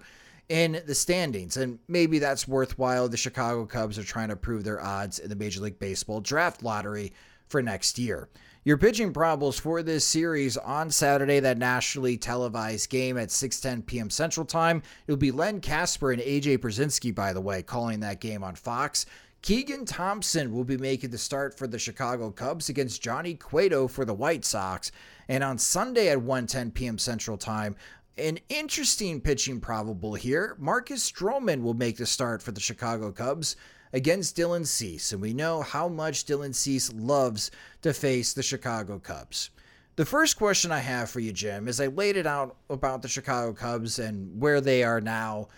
in 0.54 0.84
the 0.86 0.94
standings. 0.94 1.58
And 1.58 1.80
maybe 1.88 2.20
that's 2.20 2.48
worthwhile. 2.48 3.10
The 3.10 3.18
Chicago 3.18 3.66
Cubs 3.66 3.98
are 3.98 4.04
trying 4.04 4.30
to 4.30 4.36
prove 4.36 4.64
their 4.64 4.80
odds 4.80 5.18
in 5.18 5.28
the 5.28 5.36
Major 5.36 5.62
League 5.62 5.80
Baseball 5.80 6.22
draft 6.22 6.62
lottery 6.62 7.12
for 7.48 7.64
next 7.64 7.98
year. 7.98 8.30
Your 8.64 8.78
pitching 8.78 9.12
probables 9.12 9.60
for 9.60 9.82
this 9.82 10.06
series 10.06 10.56
on 10.56 10.92
Saturday, 10.92 11.40
that 11.40 11.58
nationally 11.58 12.18
televised 12.18 12.92
game 12.92 13.18
at 13.18 13.30
6:10 13.30 13.84
p.m. 13.88 14.12
Central 14.12 14.46
Time. 14.46 14.84
It'll 15.08 15.18
be 15.18 15.32
Len 15.32 15.60
Kasper 15.60 16.12
and 16.12 16.22
AJ 16.22 16.60
Pierzynski, 16.60 17.16
by 17.16 17.34
the 17.34 17.42
way, 17.42 17.64
calling 17.64 18.02
that 18.02 18.22
game 18.22 18.44
on 18.44 18.54
Fox. 18.54 19.08
Keegan 19.42 19.86
Thompson 19.86 20.54
will 20.54 20.64
be 20.64 20.78
making 20.78 21.10
the 21.10 21.18
start 21.18 21.58
for 21.58 21.66
the 21.66 21.80
Chicago 21.80 22.30
Cubs 22.30 22.70
against 22.70 23.02
Johnny 23.02 23.34
Cueto 23.34 23.88
for 23.88 24.06
the 24.06 24.14
White 24.14 24.46
Sox. 24.46 24.92
And 25.28 25.44
on 25.44 25.58
Sunday 25.58 26.10
at 26.10 26.20
1:10 26.20 26.76
p.m. 26.76 27.00
Central 27.00 27.38
Time, 27.38 27.76
an 28.18 28.40
interesting 28.50 29.22
pitching 29.22 29.60
probable 29.60 30.14
here. 30.14 30.56
Marcus 30.60 31.10
Stroman 31.10 31.62
will 31.62 31.74
make 31.74 31.98
the 31.98 32.06
start 32.06 32.42
for 32.42 32.52
the 32.52 32.62
Chicago 32.62 33.12
Cubs 33.12 33.56
against 33.92 34.36
Dylan 34.36 34.66
Cease, 34.66 35.12
and 35.12 35.22
we 35.22 35.34
know 35.34 35.62
how 35.62 35.88
much 35.88 36.26
Dylan 36.26 36.54
Cease 36.54 36.92
loves 36.94 37.52
to 37.82 37.94
face 37.94 38.34
the 38.34 38.44
Chicago 38.44 39.00
Cubs. 39.00 39.50
The 39.96 40.06
first 40.06 40.38
question 40.38 40.72
I 40.72 40.80
have 40.80 41.10
for 41.10 41.20
you, 41.20 41.32
Jim, 41.32 41.68
is 41.68 41.80
I 41.80 41.88
laid 41.88 42.18
it 42.18 42.26
out 42.26 42.56
about 42.70 43.04
the 43.04 43.08
Chicago 43.08 43.54
Cubs 43.54 44.00
and 44.00 44.40
where 44.42 44.60
they 44.60 44.84
are 44.84 45.00
now 45.00 45.50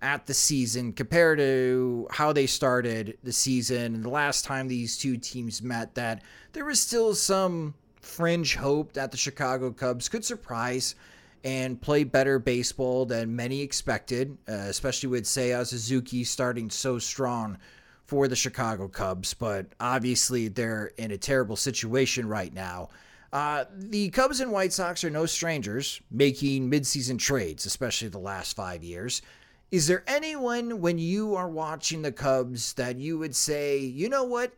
at 0.00 0.26
the 0.26 0.34
season 0.34 0.92
compared 0.92 1.38
to 1.38 2.08
how 2.10 2.32
they 2.32 2.46
started 2.46 3.16
the 3.22 3.32
season 3.32 3.94
and 3.94 4.04
the 4.04 4.08
last 4.08 4.44
time 4.44 4.66
these 4.66 4.98
two 4.98 5.16
teams 5.16 5.62
met 5.62 5.94
that 5.94 6.22
there 6.54 6.64
was 6.64 6.80
still 6.80 7.14
some 7.14 7.72
fringe 8.00 8.56
hope 8.56 8.92
that 8.94 9.12
the 9.12 9.16
Chicago 9.16 9.70
Cubs 9.70 10.08
could 10.08 10.24
surprise 10.24 10.96
and 11.44 11.80
play 11.80 12.04
better 12.04 12.38
baseball 12.38 13.06
than 13.06 13.34
many 13.34 13.60
expected, 13.60 14.36
uh, 14.48 14.52
especially 14.52 15.08
with 15.08 15.24
Seiya 15.24 15.66
Suzuki 15.66 16.24
starting 16.24 16.70
so 16.70 16.98
strong 16.98 17.58
for 18.06 18.28
the 18.28 18.36
Chicago 18.36 18.88
Cubs. 18.88 19.34
But 19.34 19.66
obviously, 19.80 20.48
they're 20.48 20.92
in 20.98 21.10
a 21.10 21.18
terrible 21.18 21.56
situation 21.56 22.28
right 22.28 22.52
now. 22.52 22.90
Uh, 23.32 23.64
the 23.74 24.10
Cubs 24.10 24.40
and 24.40 24.52
White 24.52 24.72
Sox 24.72 25.02
are 25.04 25.10
no 25.10 25.24
strangers 25.24 26.00
making 26.10 26.70
midseason 26.70 27.18
trades, 27.18 27.64
especially 27.64 28.08
the 28.08 28.18
last 28.18 28.54
five 28.54 28.84
years. 28.84 29.22
Is 29.70 29.86
there 29.86 30.04
anyone 30.06 30.82
when 30.82 30.98
you 30.98 31.34
are 31.34 31.48
watching 31.48 32.02
the 32.02 32.12
Cubs 32.12 32.74
that 32.74 32.98
you 32.98 33.18
would 33.18 33.34
say, 33.34 33.78
you 33.78 34.10
know 34.10 34.24
what, 34.24 34.52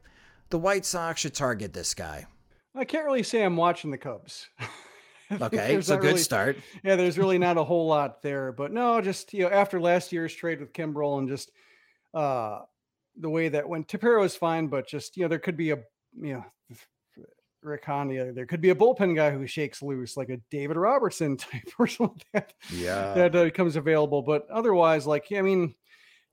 the 0.50 0.58
White 0.58 0.84
Sox 0.84 1.20
should 1.20 1.34
target 1.34 1.72
this 1.72 1.94
guy? 1.94 2.26
I 2.74 2.84
can't 2.84 3.04
really 3.04 3.22
say 3.22 3.44
I'm 3.44 3.56
watching 3.56 3.92
the 3.92 3.98
Cubs. 3.98 4.48
okay, 5.42 5.74
it's 5.74 5.90
a 5.90 5.96
good 5.96 6.06
really, 6.06 6.18
start. 6.18 6.56
Yeah, 6.82 6.96
there's 6.96 7.18
really 7.18 7.38
not 7.38 7.56
a 7.56 7.64
whole 7.64 7.86
lot 7.86 8.22
there, 8.22 8.52
but 8.52 8.72
no, 8.72 9.00
just 9.00 9.32
you 9.32 9.44
know, 9.44 9.50
after 9.50 9.80
last 9.80 10.12
year's 10.12 10.34
trade 10.34 10.60
with 10.60 10.72
Kimbrel 10.72 11.18
and 11.18 11.28
just 11.28 11.50
uh 12.12 12.60
the 13.16 13.30
way 13.30 13.48
that 13.48 13.68
went, 13.68 13.88
Tepera 13.88 14.24
is 14.24 14.36
fine, 14.36 14.66
but 14.66 14.88
just 14.88 15.16
you 15.16 15.22
know, 15.22 15.28
there 15.28 15.38
could 15.38 15.56
be 15.56 15.70
a 15.70 15.78
you 16.14 16.34
know 16.34 16.44
Rick 17.64 17.84
Honda. 17.84 18.32
There 18.32 18.46
could 18.46 18.60
be 18.60 18.70
a 18.70 18.74
bullpen 18.74 19.16
guy 19.16 19.30
who 19.30 19.46
shakes 19.46 19.82
loose, 19.82 20.16
like 20.16 20.28
a 20.28 20.38
David 20.50 20.76
Robertson 20.76 21.36
type 21.38 21.68
or 21.78 21.86
something 21.86 22.20
that, 22.32 22.52
yeah. 22.70 23.14
that 23.14 23.34
uh, 23.34 23.44
becomes 23.44 23.76
available. 23.76 24.22
But 24.22 24.48
otherwise, 24.50 25.06
like, 25.06 25.26
I 25.34 25.42
mean, 25.42 25.74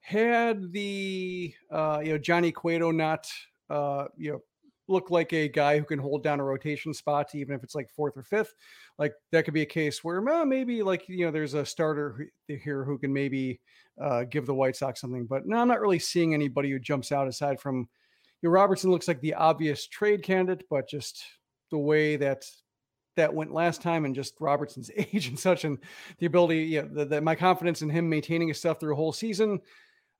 had 0.02 0.72
the, 0.72 1.54
uh, 1.72 2.02
you 2.04 2.12
know, 2.12 2.18
Johnny 2.18 2.52
Cueto 2.52 2.92
not, 2.92 3.28
uh, 3.70 4.06
you 4.18 4.34
know, 4.34 4.40
look 4.88 5.10
like 5.10 5.32
a 5.32 5.48
guy 5.48 5.80
who 5.80 5.86
can 5.86 6.00
hold 6.00 6.24
down 6.24 6.40
a 6.40 6.44
rotation 6.44 6.94
spot, 6.94 7.34
even 7.34 7.56
if 7.56 7.64
it's 7.64 7.76
like 7.76 7.90
fourth 7.90 8.18
or 8.18 8.24
fifth, 8.24 8.54
like 9.00 9.14
that 9.32 9.46
could 9.46 9.54
be 9.54 9.62
a 9.62 9.66
case 9.66 10.04
where 10.04 10.22
well, 10.22 10.46
maybe 10.46 10.84
like, 10.84 11.08
you 11.08 11.26
know, 11.26 11.32
there's 11.32 11.54
a 11.54 11.66
starter 11.66 12.28
here 12.48 12.84
who 12.84 12.98
can 12.98 13.12
maybe 13.12 13.60
uh, 14.02 14.24
give 14.24 14.46
the 14.46 14.54
White 14.54 14.76
Sox 14.76 15.02
something. 15.02 15.26
But 15.26 15.46
no, 15.46 15.58
I'm 15.58 15.68
not 15.68 15.82
really 15.82 16.00
seeing 16.00 16.34
anybody 16.34 16.72
who 16.72 16.80
jumps 16.80 17.12
out 17.12 17.28
aside 17.28 17.60
from, 17.60 17.88
you 18.42 18.50
know, 18.50 18.52
Robertson 18.52 18.92
looks 18.92 19.08
like 19.08 19.22
the 19.22 19.34
obvious 19.34 19.88
trade 19.88 20.24
candidate, 20.24 20.66
but 20.70 20.90
just 20.90 21.24
the 21.72 21.78
way 21.78 22.16
that 22.18 22.44
that 23.18 23.34
went 23.34 23.54
last 23.54 23.82
time 23.82 24.06
and 24.06 24.16
just 24.16 24.40
Robertson's 24.40 24.92
age 24.96 25.28
and 25.28 25.40
such 25.40 25.66
and 25.66 25.78
the 26.20 26.26
ability, 26.26 26.64
yeah, 26.64 26.84
the, 26.90 27.06
the, 27.06 27.22
my 27.22 27.36
confidence 27.36 27.82
in 27.82 27.90
him 27.90 28.10
maintaining 28.10 28.48
his 28.48 28.58
stuff 28.58 28.80
through 28.80 28.94
a 28.94 28.98
whole 28.98 29.14
season, 29.14 29.60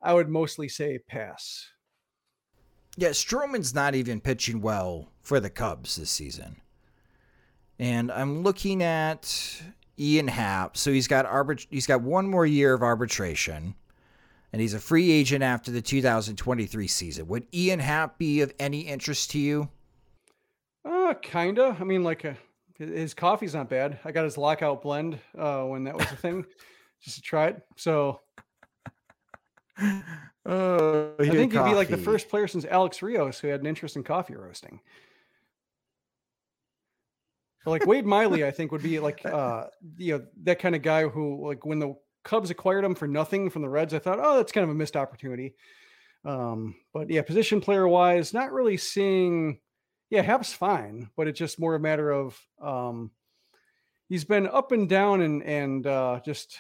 I 0.02 0.14
would 0.14 0.30
mostly 0.30 0.68
say 0.68 1.00
pass. 1.00 1.68
Yeah, 2.98 3.10
Stroman's 3.10 3.74
not 3.74 3.96
even 3.96 4.20
pitching 4.20 4.62
well 4.62 5.12
for 5.22 5.40
the 5.40 5.50
Cubs 5.50 5.96
this 5.96 6.12
season. 6.12 6.61
And 7.82 8.12
I'm 8.12 8.44
looking 8.44 8.84
at 8.84 9.60
Ian 9.98 10.28
Happ. 10.28 10.78
So 10.78 10.92
he's 10.92 11.08
got 11.08 11.26
arbit- 11.26 11.66
he's 11.72 11.88
got 11.88 12.02
one 12.02 12.30
more 12.30 12.46
year 12.46 12.76
of 12.76 12.84
arbitration 12.84 13.74
and 14.54 14.62
he's 14.62 14.76
a 14.76 14.80
free 14.80 15.10
agent 15.12 15.44
after 15.44 15.72
the 15.72 15.82
2023 15.82 16.88
season. 16.88 17.28
Would 17.28 17.48
Ian 17.52 17.80
Happ 17.80 18.20
be 18.20 18.42
of 18.42 18.54
any 18.60 18.82
interest 18.82 19.32
to 19.32 19.40
you? 19.40 19.68
Uh, 20.86 21.16
kinda. 21.24 21.76
I 21.80 21.84
mean, 21.84 22.04
like, 22.04 22.24
uh, 22.24 22.34
his 22.78 23.16
coffee's 23.16 23.56
not 23.56 23.68
bad. 23.68 24.00
I 24.06 24.12
got 24.12 24.26
his 24.26 24.38
lockout 24.38 24.84
blend 24.84 25.18
uh, 25.36 25.64
when 25.64 25.84
that 25.86 25.96
was 25.96 26.06
a 26.12 26.16
thing, 26.16 26.46
just 27.02 27.16
to 27.16 27.22
try 27.24 27.48
it. 27.48 27.64
So, 27.78 28.20
uh, 29.80 30.02
I 30.46 31.12
think 31.18 31.54
he'd 31.54 31.64
be 31.64 31.74
like 31.74 31.90
the 31.90 31.98
first 31.98 32.30
player 32.30 32.48
since 32.48 32.64
Alex 32.66 33.02
Rios 33.02 33.40
who 33.40 33.48
had 33.48 33.62
an 33.62 33.66
interest 33.66 33.96
in 33.96 34.04
coffee 34.04 34.36
roasting. 34.36 34.82
Like 37.66 37.86
Wade 37.86 38.06
Miley, 38.06 38.46
I 38.46 38.52
think 38.52 38.72
would 38.72 38.84
be 38.84 39.00
like 39.00 39.26
uh, 39.26 39.66
you 39.98 40.18
know 40.18 40.26
that 40.44 40.60
kind 40.60 40.76
of 40.76 40.82
guy 40.82 41.08
who 41.08 41.48
like 41.48 41.66
when 41.66 41.80
the 41.80 41.96
Cubs 42.24 42.50
acquired 42.50 42.84
him 42.84 42.96
for 42.96 43.08
nothing 43.08 43.50
from 43.50 43.62
the 43.62 43.70
Reds. 43.70 43.94
I 43.94 44.00
thought, 44.00 44.20
oh, 44.22 44.38
that's 44.38 44.52
kind 44.52 44.64
of 44.64 44.70
a 44.70 44.76
missed 44.76 44.96
opportunity. 44.98 45.56
Um, 46.24 46.76
but 46.94 47.10
yeah, 47.10 47.24
position 47.24 47.62
player 47.62 47.88
wise, 47.88 48.34
not 48.34 48.52
really 48.52 48.78
seeing. 48.78 49.60
Yeah, 50.10 50.24
Happ's 50.24 50.52
fine, 50.52 51.10
but 51.16 51.28
it's 51.28 51.40
just 51.40 51.60
more 51.60 51.76
a 51.76 51.80
matter 51.80 52.12
of 52.12 52.38
um, 52.62 53.12
he's 54.10 54.26
been 54.26 54.46
up 54.46 54.72
and 54.74 54.90
down 54.90 55.22
and 55.22 55.42
and 55.44 55.88
uh, 55.88 56.20
just 56.26 56.60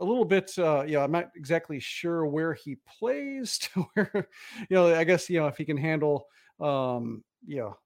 a 0.00 0.04
little 0.04 0.24
bit, 0.24 0.50
uh, 0.58 0.82
know, 0.94 1.04
I'm 1.04 1.12
not 1.12 1.30
exactly 1.36 1.78
sure 1.78 2.26
where 2.26 2.54
he 2.54 2.78
plays 2.98 3.58
to 3.74 3.86
where, 3.94 4.28
you 4.68 4.76
know, 4.76 4.94
I 4.94 5.04
guess, 5.04 5.28
you 5.30 5.38
know, 5.38 5.46
if 5.46 5.56
he 5.56 5.64
can 5.64 5.76
handle, 5.76 6.26
um, 6.58 7.22
you 7.46 7.58
know, 7.58 7.76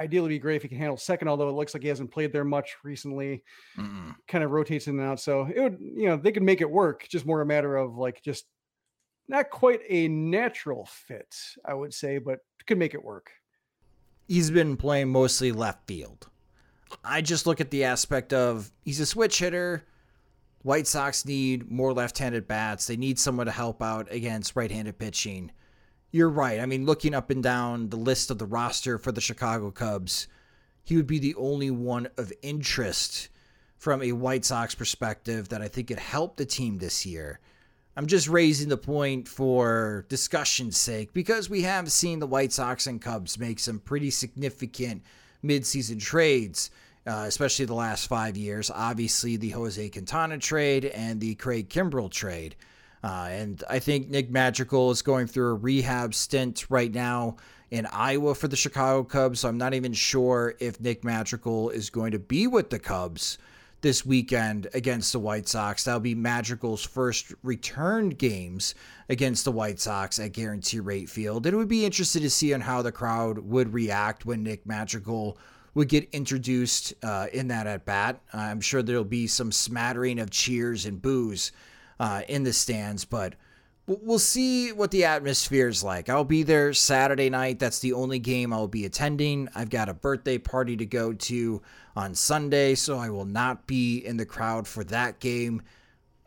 ideally 0.00 0.30
be 0.30 0.38
great 0.38 0.56
if 0.56 0.62
he 0.62 0.68
can 0.68 0.78
handle 0.78 0.96
second, 0.96 1.28
although 1.28 1.48
it 1.48 1.52
looks 1.52 1.74
like 1.74 1.82
he 1.82 1.88
hasn't 1.88 2.10
played 2.10 2.32
there 2.32 2.44
much 2.44 2.76
recently, 2.82 3.44
Mm-mm. 3.76 4.14
kind 4.26 4.42
of 4.42 4.50
rotates 4.50 4.86
in 4.86 4.98
and 4.98 5.06
out. 5.06 5.20
So 5.20 5.46
it 5.54 5.60
would, 5.60 5.78
you 5.78 6.06
know, 6.06 6.16
they 6.16 6.32
could 6.32 6.42
make 6.42 6.62
it 6.62 6.70
work, 6.70 7.06
just 7.08 7.26
more 7.26 7.42
a 7.42 7.46
matter 7.46 7.76
of 7.76 7.96
like 7.96 8.22
just 8.22 8.46
not 9.28 9.50
quite 9.50 9.80
a 9.88 10.08
natural 10.08 10.88
fit, 10.90 11.34
I 11.64 11.74
would 11.74 11.92
say, 11.92 12.18
but 12.18 12.38
could 12.66 12.78
make 12.78 12.94
it 12.94 13.04
work. 13.04 13.30
He's 14.26 14.50
been 14.50 14.76
playing 14.76 15.10
mostly 15.10 15.52
left 15.52 15.86
field. 15.86 16.28
I 17.04 17.20
just 17.20 17.46
look 17.46 17.60
at 17.60 17.70
the 17.70 17.84
aspect 17.84 18.32
of 18.32 18.72
he's 18.84 19.00
a 19.00 19.06
switch 19.06 19.38
hitter. 19.38 19.86
White 20.62 20.86
Sox 20.86 21.24
need 21.24 21.70
more 21.70 21.92
left 21.92 22.18
handed 22.18 22.48
bats. 22.48 22.86
They 22.86 22.96
need 22.96 23.18
someone 23.18 23.46
to 23.46 23.52
help 23.52 23.82
out 23.82 24.10
against 24.10 24.56
right 24.56 24.70
handed 24.70 24.98
pitching. 24.98 25.52
You're 26.12 26.30
right. 26.30 26.60
I 26.60 26.66
mean, 26.66 26.86
looking 26.86 27.14
up 27.14 27.30
and 27.30 27.42
down 27.42 27.90
the 27.90 27.96
list 27.96 28.30
of 28.30 28.38
the 28.38 28.46
roster 28.46 28.98
for 28.98 29.12
the 29.12 29.20
Chicago 29.20 29.70
Cubs, 29.70 30.26
he 30.82 30.96
would 30.96 31.06
be 31.06 31.18
the 31.18 31.34
only 31.36 31.70
one 31.70 32.08
of 32.16 32.32
interest 32.42 33.28
from 33.78 34.02
a 34.02 34.12
White 34.12 34.44
Sox 34.44 34.74
perspective 34.74 35.48
that 35.50 35.62
I 35.62 35.68
think 35.68 35.88
could 35.88 36.00
help 36.00 36.36
the 36.36 36.44
team 36.44 36.78
this 36.78 37.06
year. 37.06 37.38
I'm 37.96 38.06
just 38.06 38.28
raising 38.28 38.68
the 38.68 38.76
point 38.76 39.28
for 39.28 40.04
discussion's 40.08 40.76
sake 40.76 41.12
because 41.12 41.48
we 41.48 41.62
have 41.62 41.92
seen 41.92 42.18
the 42.18 42.26
White 42.26 42.52
Sox 42.52 42.86
and 42.86 43.00
Cubs 43.00 43.38
make 43.38 43.58
some 43.58 43.78
pretty 43.78 44.10
significant 44.10 45.02
midseason 45.44 46.00
trades, 46.00 46.70
uh, 47.06 47.24
especially 47.26 47.66
the 47.66 47.74
last 47.74 48.06
five 48.06 48.36
years. 48.36 48.70
Obviously, 48.70 49.36
the 49.36 49.50
Jose 49.50 49.88
Quintana 49.90 50.38
trade 50.38 50.84
and 50.86 51.20
the 51.20 51.34
Craig 51.36 51.68
Kimbrel 51.68 52.10
trade. 52.10 52.56
Uh, 53.02 53.28
and 53.30 53.64
I 53.68 53.78
think 53.78 54.08
Nick 54.08 54.30
Madrigal 54.30 54.90
is 54.90 55.02
going 55.02 55.26
through 55.26 55.50
a 55.50 55.54
rehab 55.54 56.14
stint 56.14 56.66
right 56.68 56.92
now 56.92 57.36
in 57.70 57.86
Iowa 57.86 58.34
for 58.34 58.48
the 58.48 58.56
Chicago 58.56 59.04
Cubs. 59.04 59.40
So 59.40 59.48
I'm 59.48 59.58
not 59.58 59.74
even 59.74 59.92
sure 59.92 60.54
if 60.60 60.80
Nick 60.80 61.04
Madrigal 61.04 61.70
is 61.70 61.88
going 61.88 62.12
to 62.12 62.18
be 62.18 62.46
with 62.46 62.70
the 62.70 62.78
Cubs 62.78 63.38
this 63.80 64.04
weekend 64.04 64.68
against 64.74 65.12
the 65.12 65.18
White 65.18 65.48
Sox. 65.48 65.84
That'll 65.84 66.00
be 66.00 66.14
Madrigal's 66.14 66.84
first 66.84 67.32
returned 67.42 68.18
games 68.18 68.74
against 69.08 69.44
the 69.44 69.52
White 69.52 69.80
Sox 69.80 70.18
at 70.18 70.32
Guaranteed 70.32 70.82
Rate 70.82 71.08
Field. 71.08 71.46
It 71.46 71.54
would 71.54 71.68
be 71.68 71.86
interesting 71.86 72.22
to 72.22 72.30
see 72.30 72.52
on 72.52 72.60
how 72.60 72.82
the 72.82 72.92
crowd 72.92 73.38
would 73.38 73.72
react 73.72 74.26
when 74.26 74.42
Nick 74.42 74.66
Madrigal 74.66 75.38
would 75.74 75.88
get 75.88 76.08
introduced 76.12 76.92
uh, 77.02 77.28
in 77.32 77.48
that 77.48 77.66
at 77.66 77.84
bat. 77.84 78.20
I'm 78.34 78.60
sure 78.60 78.82
there'll 78.82 79.04
be 79.04 79.26
some 79.26 79.52
smattering 79.52 80.18
of 80.18 80.30
cheers 80.30 80.84
and 80.84 81.00
boos 81.00 81.52
uh, 82.00 82.22
in 82.28 82.42
the 82.42 82.52
stands, 82.52 83.04
but 83.04 83.34
we'll 83.86 84.18
see 84.18 84.72
what 84.72 84.90
the 84.90 85.04
atmosphere 85.04 85.68
is 85.68 85.84
like. 85.84 86.08
I'll 86.08 86.24
be 86.24 86.42
there 86.42 86.72
Saturday 86.72 87.28
night. 87.28 87.58
That's 87.58 87.80
the 87.80 87.92
only 87.92 88.18
game 88.18 88.54
I'll 88.54 88.66
be 88.66 88.86
attending. 88.86 89.50
I've 89.54 89.68
got 89.68 89.90
a 89.90 89.94
birthday 89.94 90.38
party 90.38 90.76
to 90.78 90.86
go 90.86 91.12
to 91.12 91.60
on 91.94 92.14
Sunday, 92.14 92.74
so 92.74 92.98
I 92.98 93.10
will 93.10 93.26
not 93.26 93.66
be 93.66 93.98
in 93.98 94.16
the 94.16 94.24
crowd 94.24 94.66
for 94.66 94.82
that 94.84 95.20
game. 95.20 95.62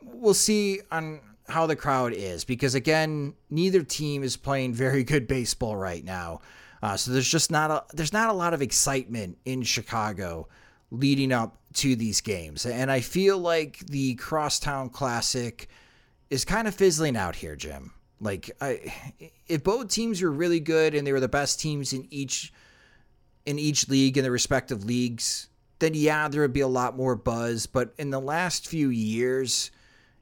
We'll 0.04 0.36
see 0.36 0.82
on 0.92 1.22
how 1.48 1.66
the 1.66 1.76
crowd 1.76 2.14
is 2.14 2.46
because 2.46 2.76
again, 2.76 3.34
neither 3.50 3.82
team 3.82 4.24
is 4.24 4.38
playing 4.38 4.74
very 4.74 5.04
good 5.04 5.28
baseball 5.28 5.76
right 5.76 6.06
now. 6.06 6.42
Uh, 6.84 6.98
so 6.98 7.12
there's 7.12 7.30
just 7.30 7.50
not 7.50 7.72
a 7.72 7.84
there's 7.96 8.14
not 8.14 8.30
a 8.30 8.34
lot 8.34 8.54
of 8.54 8.62
excitement 8.62 9.38
in 9.46 9.64
Chicago 9.64 10.48
leading 10.94 11.32
up 11.32 11.58
to 11.74 11.96
these 11.96 12.22
games. 12.22 12.66
And 12.66 12.90
I 12.92 13.02
feel 13.02 13.38
like 13.38 13.80
the 13.80 14.14
Crosstown 14.16 14.90
Classic 14.90 15.68
is 16.30 16.46
kind 16.46 16.68
of 16.68 16.76
fizzling 16.76 17.18
out 17.18 17.36
here, 17.36 17.56
Jim. 17.56 17.92
Like 18.22 18.52
I 18.62 18.94
if 19.48 19.64
both 19.64 19.90
teams 19.90 20.22
were 20.22 20.32
really 20.32 20.62
good 20.62 20.96
and 20.96 21.06
they 21.06 21.12
were 21.12 21.20
the 21.20 21.28
best 21.28 21.60
teams 21.60 21.92
in 21.92 22.08
each 22.12 22.54
in 23.46 23.60
each 23.60 23.90
league 23.90 24.18
in 24.18 24.24
their 24.24 24.32
respective 24.32 24.86
leagues, 24.86 25.50
then 25.80 25.94
yeah, 25.94 26.30
there 26.30 26.42
would 26.42 26.54
be 26.54 26.62
a 26.62 26.68
lot 26.68 26.96
more 26.96 27.16
buzz, 27.16 27.66
but 27.66 27.94
in 27.98 28.10
the 28.10 28.22
last 28.22 28.68
few 28.68 28.90
years, 28.90 29.72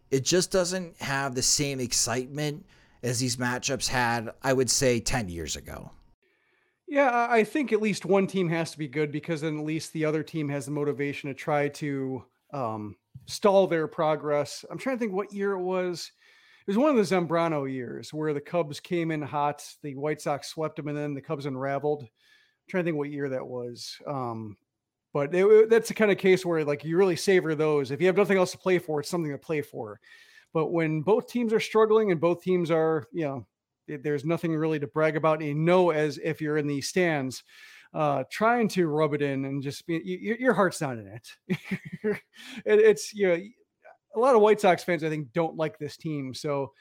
it 0.09 0.23
just 0.23 0.51
doesn't 0.51 0.99
have 0.99 1.35
the 1.35 1.43
same 1.43 1.79
excitement 1.79 2.65
as 3.03 3.19
these 3.19 3.37
matchups 3.37 3.87
had, 3.87 4.31
I 4.41 4.53
would 4.53 4.69
say 4.71 4.99
10 4.99 5.29
years 5.29 5.55
ago. 5.55 5.91
Yeah, 6.91 7.27
I 7.29 7.45
think 7.45 7.71
at 7.71 7.81
least 7.81 8.05
one 8.05 8.27
team 8.27 8.49
has 8.49 8.71
to 8.71 8.77
be 8.77 8.89
good 8.89 9.13
because 9.13 9.39
then 9.39 9.59
at 9.59 9.63
least 9.63 9.93
the 9.93 10.03
other 10.03 10.23
team 10.23 10.49
has 10.49 10.65
the 10.65 10.71
motivation 10.71 11.29
to 11.29 11.33
try 11.33 11.69
to 11.69 12.21
um, 12.53 12.97
stall 13.27 13.65
their 13.65 13.87
progress. 13.87 14.65
I'm 14.69 14.77
trying 14.77 14.97
to 14.97 14.99
think 14.99 15.13
what 15.13 15.31
year 15.31 15.53
it 15.53 15.61
was. 15.61 16.11
It 16.59 16.69
was 16.69 16.77
one 16.77 16.89
of 16.89 16.97
the 16.97 17.15
Zambrano 17.15 17.71
years 17.71 18.13
where 18.13 18.33
the 18.33 18.41
Cubs 18.41 18.81
came 18.81 19.09
in 19.11 19.21
hot, 19.21 19.65
the 19.83 19.95
White 19.95 20.19
Sox 20.19 20.49
swept 20.49 20.75
them, 20.75 20.89
and 20.89 20.97
then 20.97 21.13
the 21.13 21.21
Cubs 21.21 21.45
unraveled. 21.45 22.03
I'm 22.03 22.09
trying 22.67 22.83
to 22.83 22.87
think 22.89 22.97
what 22.97 23.09
year 23.09 23.29
that 23.29 23.47
was. 23.47 23.95
Um, 24.05 24.57
but 25.13 25.33
it, 25.33 25.69
that's 25.69 25.87
the 25.87 25.93
kind 25.93 26.11
of 26.11 26.17
case 26.17 26.45
where 26.45 26.65
like 26.65 26.83
you 26.83 26.97
really 26.97 27.15
savor 27.15 27.55
those. 27.55 27.91
If 27.91 28.01
you 28.01 28.07
have 28.07 28.17
nothing 28.17 28.37
else 28.37 28.51
to 28.51 28.57
play 28.57 28.79
for, 28.79 28.99
it's 28.99 29.09
something 29.09 29.31
to 29.31 29.37
play 29.37 29.61
for. 29.61 30.01
But 30.53 30.73
when 30.73 31.03
both 31.03 31.29
teams 31.29 31.53
are 31.53 31.61
struggling 31.61 32.11
and 32.11 32.19
both 32.19 32.43
teams 32.43 32.69
are, 32.69 33.07
you 33.13 33.23
know, 33.23 33.47
there's 33.87 34.25
nothing 34.25 34.55
really 34.55 34.79
to 34.79 34.87
brag 34.87 35.15
about. 35.15 35.39
And 35.39 35.47
you 35.47 35.55
know, 35.55 35.91
as 35.91 36.17
if 36.17 36.41
you're 36.41 36.57
in 36.57 36.67
the 36.67 36.81
stands, 36.81 37.43
uh, 37.93 38.23
trying 38.31 38.67
to 38.69 38.87
rub 38.87 39.13
it 39.13 39.21
in 39.21 39.45
and 39.45 39.61
just 39.61 39.85
be, 39.85 40.01
you, 40.03 40.37
your 40.39 40.53
heart's 40.53 40.81
not 40.81 40.97
in 40.97 41.07
it. 41.07 41.27
it. 42.03 42.19
It's, 42.65 43.13
you 43.13 43.27
know, 43.27 43.41
a 44.15 44.19
lot 44.19 44.35
of 44.35 44.41
White 44.41 44.61
Sox 44.61 44.83
fans, 44.83 45.03
I 45.03 45.09
think, 45.09 45.33
don't 45.33 45.57
like 45.57 45.77
this 45.77 45.97
team. 45.97 46.33
So 46.33 46.71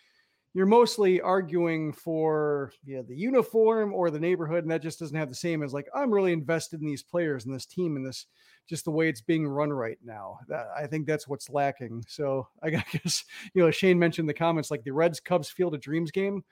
you're 0.52 0.66
mostly 0.66 1.20
arguing 1.20 1.92
for 1.92 2.72
you 2.84 2.96
know, 2.96 3.02
the 3.02 3.16
uniform 3.16 3.94
or 3.94 4.10
the 4.10 4.18
neighborhood, 4.18 4.64
and 4.64 4.70
that 4.70 4.82
just 4.82 4.98
doesn't 4.98 5.16
have 5.16 5.28
the 5.28 5.34
same 5.34 5.62
as 5.62 5.72
like 5.72 5.86
I'm 5.94 6.10
really 6.10 6.32
invested 6.32 6.80
in 6.80 6.86
these 6.86 7.04
players 7.04 7.44
and 7.44 7.54
this 7.54 7.66
team 7.66 7.96
and 7.96 8.04
this 8.04 8.26
just 8.68 8.84
the 8.84 8.90
way 8.90 9.08
it's 9.08 9.20
being 9.20 9.46
run 9.46 9.72
right 9.72 9.98
now. 10.04 10.38
That, 10.48 10.66
I 10.76 10.86
think 10.86 11.06
that's 11.06 11.28
what's 11.28 11.50
lacking. 11.50 12.04
So 12.08 12.48
I 12.62 12.70
guess 12.92 13.24
you 13.54 13.62
know 13.62 13.70
Shane 13.70 13.98
mentioned 13.98 14.28
the 14.28 14.34
comments 14.34 14.70
like 14.70 14.82
the 14.82 14.92
Reds 14.92 15.20
Cubs 15.20 15.50
Field 15.50 15.74
of 15.74 15.80
Dreams 15.80 16.10
game 16.10 16.42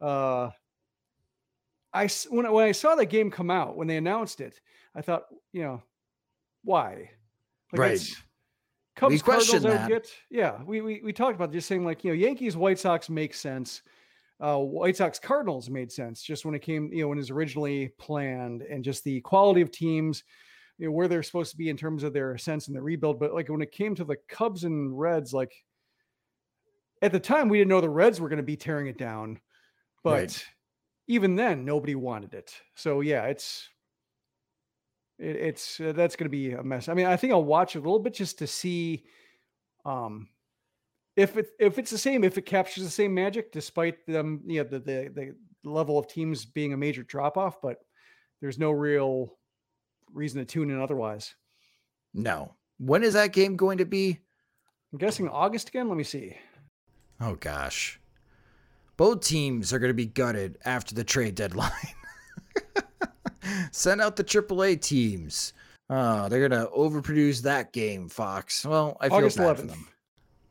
uh, 0.00 0.50
I 1.92 2.08
when 2.30 2.50
when 2.52 2.66
I 2.66 2.72
saw 2.72 2.94
that 2.94 3.06
game 3.06 3.30
come 3.30 3.50
out 3.50 3.76
when 3.76 3.88
they 3.88 3.96
announced 3.96 4.40
it, 4.40 4.60
I 4.94 5.02
thought, 5.02 5.24
you 5.52 5.62
know, 5.62 5.82
why? 6.62 7.10
Like 7.72 7.80
right. 7.80 8.16
Cubs 8.96 9.12
we 9.12 9.18
Cardinals 9.20 9.62
that. 9.62 9.88
Get, 9.88 10.08
yeah, 10.30 10.62
we, 10.64 10.80
we 10.80 11.00
we 11.04 11.12
talked 11.12 11.36
about 11.36 11.52
just 11.52 11.68
saying 11.68 11.84
like 11.84 12.02
you 12.04 12.10
know 12.10 12.16
Yankees 12.16 12.56
White 12.56 12.78
Sox 12.78 13.08
make 13.08 13.34
sense. 13.34 13.82
Uh, 14.40 14.58
White 14.58 14.96
Sox 14.96 15.18
Cardinals 15.18 15.68
made 15.68 15.90
sense 15.90 16.22
just 16.22 16.44
when 16.44 16.54
it 16.54 16.62
came 16.62 16.90
you 16.92 17.02
know 17.02 17.08
when 17.08 17.18
it 17.18 17.22
was 17.22 17.30
originally 17.30 17.90
planned 17.98 18.62
and 18.62 18.84
just 18.84 19.04
the 19.04 19.20
quality 19.20 19.60
of 19.60 19.70
teams, 19.70 20.24
you 20.78 20.86
know 20.86 20.92
where 20.92 21.08
they're 21.08 21.22
supposed 21.22 21.52
to 21.52 21.56
be 21.56 21.68
in 21.68 21.76
terms 21.76 22.02
of 22.02 22.12
their 22.12 22.36
sense 22.38 22.66
and 22.66 22.76
the 22.76 22.82
rebuild. 22.82 23.20
But 23.20 23.34
like 23.34 23.48
when 23.48 23.62
it 23.62 23.72
came 23.72 23.94
to 23.94 24.04
the 24.04 24.16
Cubs 24.28 24.64
and 24.64 24.98
Reds, 24.98 25.32
like 25.32 25.52
at 27.00 27.12
the 27.12 27.20
time 27.20 27.48
we 27.48 27.58
didn't 27.58 27.70
know 27.70 27.80
the 27.80 27.88
Reds 27.88 28.20
were 28.20 28.28
going 28.28 28.38
to 28.38 28.42
be 28.42 28.56
tearing 28.56 28.88
it 28.88 28.98
down 28.98 29.38
but 30.02 30.12
right. 30.12 30.46
even 31.06 31.36
then, 31.36 31.64
nobody 31.64 31.94
wanted 31.94 32.34
it. 32.34 32.52
So 32.74 33.00
yeah, 33.00 33.24
it's 33.24 33.68
it, 35.18 35.36
it's 35.36 35.80
uh, 35.80 35.92
that's 35.92 36.16
going 36.16 36.26
to 36.26 36.30
be 36.30 36.52
a 36.52 36.62
mess. 36.62 36.88
I 36.88 36.94
mean, 36.94 37.06
I 37.06 37.16
think 37.16 37.32
I'll 37.32 37.44
watch 37.44 37.74
a 37.74 37.80
little 37.80 37.98
bit 37.98 38.14
just 38.14 38.38
to 38.38 38.46
see 38.46 39.04
um 39.84 40.28
if 41.16 41.36
it 41.36 41.48
if 41.58 41.78
it's 41.78 41.90
the 41.90 41.98
same, 41.98 42.22
if 42.22 42.38
it 42.38 42.46
captures 42.46 42.84
the 42.84 42.90
same 42.90 43.12
magic, 43.12 43.50
despite 43.52 44.06
them, 44.06 44.42
you 44.46 44.62
know, 44.62 44.68
the 44.68 44.78
the, 44.78 45.34
the 45.64 45.68
level 45.68 45.98
of 45.98 46.06
teams 46.06 46.44
being 46.44 46.72
a 46.72 46.76
major 46.76 47.02
drop 47.02 47.36
off. 47.36 47.60
But 47.60 47.78
there's 48.40 48.58
no 48.58 48.70
real 48.70 49.36
reason 50.12 50.38
to 50.38 50.44
tune 50.44 50.70
in 50.70 50.80
otherwise. 50.80 51.34
No. 52.14 52.54
When 52.78 53.02
is 53.02 53.14
that 53.14 53.32
game 53.32 53.56
going 53.56 53.78
to 53.78 53.84
be? 53.84 54.20
I'm 54.92 54.98
guessing 54.98 55.28
August 55.28 55.68
again. 55.68 55.88
Let 55.88 55.98
me 55.98 56.04
see. 56.04 56.36
Oh 57.20 57.34
gosh. 57.34 58.00
Both 58.98 59.20
teams 59.20 59.72
are 59.72 59.78
going 59.78 59.90
to 59.90 59.94
be 59.94 60.06
gutted 60.06 60.58
after 60.64 60.92
the 60.92 61.04
trade 61.04 61.36
deadline. 61.36 61.70
Send 63.72 64.00
out 64.00 64.16
the 64.16 64.24
AAA 64.24 64.82
teams. 64.82 65.52
Oh, 65.88 66.28
they're 66.28 66.46
going 66.46 66.60
to 66.60 66.68
overproduce 66.76 67.42
that 67.42 67.72
game, 67.72 68.08
Fox. 68.08 68.66
Well, 68.66 68.96
I 69.00 69.08
feel 69.08 69.18
August 69.18 69.38
bad 69.38 69.56
11th. 69.56 69.60
for 69.60 69.66
them. 69.66 69.88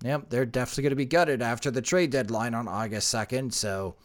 Yep, 0.03 0.29
they're 0.29 0.45
definitely 0.45 0.83
going 0.83 0.91
to 0.91 0.95
be 0.95 1.05
gutted 1.05 1.41
after 1.41 1.69
the 1.69 1.81
trade 1.81 2.09
deadline 2.09 2.53
on 2.53 2.69
August 2.69 3.13
2nd. 3.13 3.51
So 3.51 3.95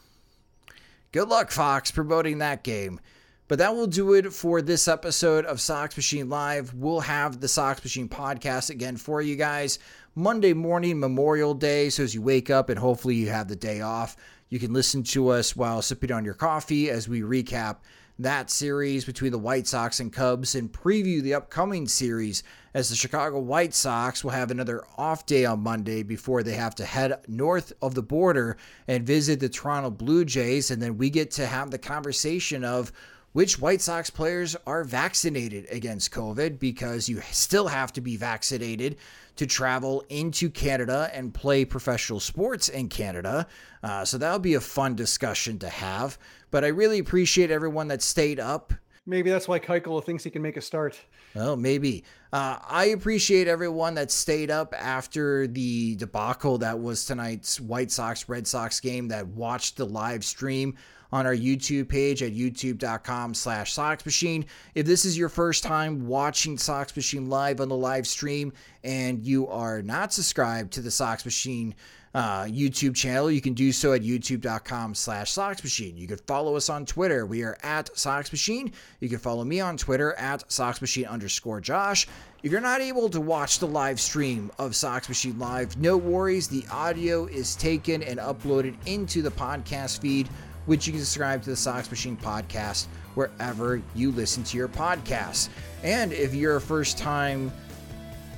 good 1.13 1.29
luck, 1.29 1.53
Fox, 1.53 1.93
promoting 1.93 2.39
that 2.39 2.65
game. 2.65 2.99
But 3.47 3.59
that 3.59 3.75
will 3.75 3.87
do 3.87 4.15
it 4.15 4.33
for 4.33 4.63
this 4.63 4.89
episode 4.89 5.45
of 5.45 5.61
Sox 5.61 5.97
Machine 5.97 6.29
Live. 6.29 6.75
We'll 6.75 7.01
have 7.01 7.39
the 7.39 7.49
Sox 7.49 7.85
Machine 7.85 8.09
podcast 8.09 8.71
again 8.71 8.97
for 8.97 9.21
you 9.21 9.37
guys 9.37 9.79
Monday 10.15 10.53
morning, 10.53 10.99
Memorial 10.99 11.55
Day. 11.55 11.91
So 11.91 12.03
as 12.03 12.15
you 12.15 12.23
wake 12.23 12.51
up 12.51 12.71
and 12.71 12.79
hopefully 12.79 13.15
you 13.15 13.29
have 13.29 13.49
the 13.49 13.57
day 13.57 13.81
off, 13.81 14.17
you 14.53 14.59
can 14.59 14.75
listen 14.75 15.03
to 15.03 15.29
us 15.29 15.57
while 15.57 15.81
sipping 15.81 16.13
on 16.13 16.27
your 16.27 16.35
coffee 16.35 16.91
as 16.91 17.09
we 17.09 17.23
recap 17.23 17.77
that 18.19 18.51
series 18.51 19.03
between 19.03 19.33
the 19.33 19.39
White 19.39 19.67
Sox 19.67 19.99
and 19.99 20.13
Cubs 20.13 20.55
and 20.55 20.71
preview 20.71 21.23
the 21.23 21.33
upcoming 21.33 21.89
series 21.89 22.43
as 22.75 22.91
the 22.91 22.95
Chicago 22.95 23.39
White 23.39 23.73
Sox 23.73 24.23
will 24.23 24.33
have 24.33 24.51
another 24.51 24.85
off 24.99 25.25
day 25.25 25.47
on 25.47 25.61
Monday 25.61 26.03
before 26.03 26.43
they 26.43 26.53
have 26.53 26.75
to 26.75 26.85
head 26.85 27.19
north 27.29 27.73
of 27.81 27.95
the 27.95 28.03
border 28.03 28.59
and 28.87 29.07
visit 29.07 29.41
the 29.41 29.49
Toronto 29.49 29.89
Blue 29.89 30.23
Jays. 30.23 30.71
And 30.71 30.83
then 30.83 30.99
we 30.99 31.09
get 31.09 31.31
to 31.31 31.47
have 31.47 31.71
the 31.71 31.79
conversation 31.79 32.63
of 32.63 32.93
which 33.33 33.59
White 33.59 33.81
Sox 33.81 34.11
players 34.11 34.55
are 34.67 34.85
vaccinated 34.85 35.67
against 35.71 36.13
COVID 36.13 36.59
because 36.59 37.09
you 37.09 37.23
still 37.31 37.69
have 37.69 37.91
to 37.95 38.03
be 38.03 38.19
vaccinated 38.19 38.99
to 39.37 39.47
travel 39.47 40.05
into 40.09 40.51
Canada 40.51 41.11
and 41.13 41.33
play 41.33 41.65
professional 41.65 42.21
sports 42.21 42.69
in 42.69 42.89
Canada. 42.89 43.47
Uh, 43.83 44.05
so 44.05 44.19
that 44.19 44.33
would 44.33 44.43
be 44.43 44.55
a 44.55 44.61
fun 44.61 44.95
discussion 44.95 45.59
to 45.61 45.69
have. 45.69 46.19
But 46.51 46.65
I 46.65 46.69
really 46.69 46.99
appreciate 46.99 47.51
everyone 47.51 47.89
that 47.89 48.03
stayed 48.03 48.39
up. 48.39 48.73
Maybe 49.05 49.31
that's 49.31 49.49
why 49.49 49.59
Keuchel 49.59 50.05
thinks 50.05 50.23
he 50.23 50.31
can 50.31 50.43
make 50.43 50.57
a 50.57 50.61
start. 50.61 51.01
Well, 51.35 51.57
maybe. 51.57 52.05
Uh, 52.33 52.59
I 52.63 52.87
appreciate 52.87 53.49
everyone 53.49 53.95
that 53.95 54.13
stayed 54.13 54.51
up 54.51 54.75
after 54.79 55.49
the 55.49 55.97
debacle 55.97 56.59
that 56.59 56.79
was 56.79 57.05
tonight's 57.05 57.61
White 57.61 57.91
Sox 57.91 58.29
Red 58.29 58.47
Sox 58.47 58.79
game 58.79 59.09
that 59.09 59.27
watched 59.27 59.77
the 59.77 59.87
live 59.87 60.25
stream 60.25 60.77
on 61.13 61.27
our 61.27 61.37
YouTube 61.37 61.89
page 61.89 62.23
at 62.23 62.33
youtube.com 62.33 63.35
slash 63.35 63.77
Machine. 63.79 64.47
If 64.75 64.87
this 64.87 65.05
is 65.05 65.19
your 65.19 65.29
first 65.29 65.63
time 65.63 66.07
watching 66.07 66.57
Sox 66.57 66.97
Machine 66.97 67.29
live 67.29 67.61
on 67.61 67.69
the 67.69 67.77
live 67.77 68.07
stream 68.07 68.53
and 68.83 69.25
you 69.25 69.47
are 69.49 69.83
not 69.83 70.13
subscribed 70.13 70.73
to 70.73 70.81
the 70.81 70.91
Sox 70.91 71.25
Machine 71.25 71.75
uh, 72.15 72.45
YouTube 72.45 72.95
channel, 72.95 73.31
you 73.31 73.41
can 73.41 73.55
do 73.55 73.73
so 73.73 73.93
at 73.93 74.03
youtube.com 74.03 74.95
slash 74.95 75.37
Machine. 75.37 75.97
You 75.97 76.07
can 76.07 76.19
follow 76.19 76.57
us 76.57 76.69
on 76.69 76.87
Twitter. 76.87 77.27
We 77.27 77.43
are 77.43 77.57
at 77.63 77.97
Sox 77.97 78.33
Machine. 78.33 78.73
You 79.01 79.09
can 79.09 79.19
follow 79.19 79.45
me 79.45 79.61
on 79.61 79.77
Twitter 79.77 80.15
at 80.15 80.51
Sox 80.51 80.81
Machine 80.81 81.07
underscore 81.07 81.61
Josh. 81.61 82.07
If 82.43 82.51
you're 82.51 82.61
not 82.61 82.81
able 82.81 83.09
to 83.11 83.21
watch 83.21 83.61
the 83.61 83.69
live 83.69 84.01
stream 84.01 84.51
of 84.59 84.75
Sox 84.75 85.09
Machine 85.09 85.39
Live, 85.39 85.77
no 85.77 85.97
worries. 85.97 86.49
The 86.49 86.65
audio 86.73 87.27
is 87.27 87.55
taken 87.55 88.03
and 88.03 88.19
uploaded 88.19 88.75
into 88.85 89.23
the 89.23 89.31
podcast 89.31 90.01
feed 90.01 90.29
which 90.67 90.87
you 90.87 90.93
can 90.93 91.01
subscribe 91.01 91.43
to 91.43 91.51
the 91.51 91.57
Sox 91.57 91.91
Machine 91.91 92.17
podcast 92.17 92.87
wherever 93.15 93.83
you 93.95 94.11
listen 94.11 94.43
to 94.45 94.57
your 94.57 94.69
podcasts. 94.69 95.49
And 95.83 96.13
if 96.13 96.35
you're 96.35 96.57
a 96.57 96.61
first 96.61 96.99
time 96.99 97.53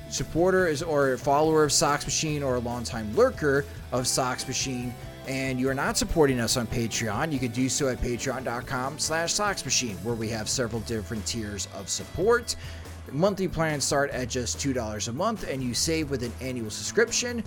supporter 0.09 0.73
or 0.85 1.13
a 1.13 1.17
follower 1.17 1.63
of 1.63 1.71
Sox 1.71 2.05
Machine 2.05 2.43
or 2.43 2.55
a 2.55 2.59
longtime 2.59 3.15
lurker 3.15 3.65
of 3.91 4.07
Sox 4.07 4.47
Machine, 4.47 4.93
and 5.27 5.59
you 5.59 5.69
are 5.69 5.73
not 5.73 5.97
supporting 5.97 6.39
us 6.39 6.57
on 6.57 6.67
Patreon, 6.67 7.31
you 7.31 7.39
can 7.39 7.51
do 7.51 7.67
so 7.67 7.87
at 7.89 7.99
patreon.com 7.99 8.99
slash 8.99 9.33
soxmachine, 9.33 9.95
where 10.03 10.15
we 10.15 10.29
have 10.29 10.47
several 10.47 10.81
different 10.81 11.25
tiers 11.25 11.67
of 11.75 11.89
support. 11.89 12.55
Monthly 13.11 13.47
plans 13.47 13.83
start 13.83 14.09
at 14.11 14.29
just 14.29 14.57
$2 14.59 15.07
a 15.07 15.11
month, 15.11 15.47
and 15.47 15.63
you 15.63 15.73
save 15.73 16.09
with 16.09 16.23
an 16.23 16.31
annual 16.41 16.69
subscription 16.69 17.43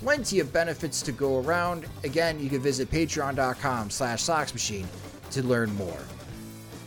plenty 0.00 0.40
of 0.40 0.52
benefits 0.52 1.02
to 1.02 1.12
go 1.12 1.40
around. 1.40 1.86
Again, 2.04 2.40
you 2.40 2.48
can 2.48 2.60
visit 2.60 2.90
patreon.com 2.90 3.90
slash 3.90 4.22
soxmachine 4.22 4.86
to 5.30 5.42
learn 5.42 5.74
more. 5.76 6.00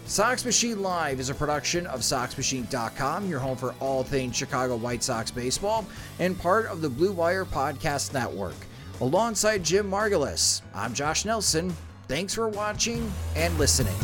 Sox 0.06 0.44
Machine 0.44 0.82
Live 0.82 1.20
is 1.20 1.30
a 1.30 1.34
production 1.34 1.88
of 1.88 2.02
SoxMachine.com, 2.02 3.30
your 3.30 3.40
home 3.40 3.56
for 3.56 3.74
all 3.80 4.04
things 4.04 4.36
Chicago 4.36 4.76
White 4.76 5.02
Sox 5.02 5.32
baseball, 5.32 5.86
and 6.20 6.38
part 6.38 6.66
of 6.66 6.82
the 6.82 6.90
Blue 6.90 7.14
Wire 7.14 7.46
Podcast 7.46 8.14
Network. 8.14 8.56
Alongside 9.00 9.64
Jim 9.64 9.90
Margalus, 9.90 10.62
I'm 10.76 10.94
Josh 10.94 11.24
Nelson. 11.24 11.74
Thanks 12.08 12.34
for 12.34 12.50
watching 12.50 13.12
and 13.36 13.58
listening. 13.58 13.96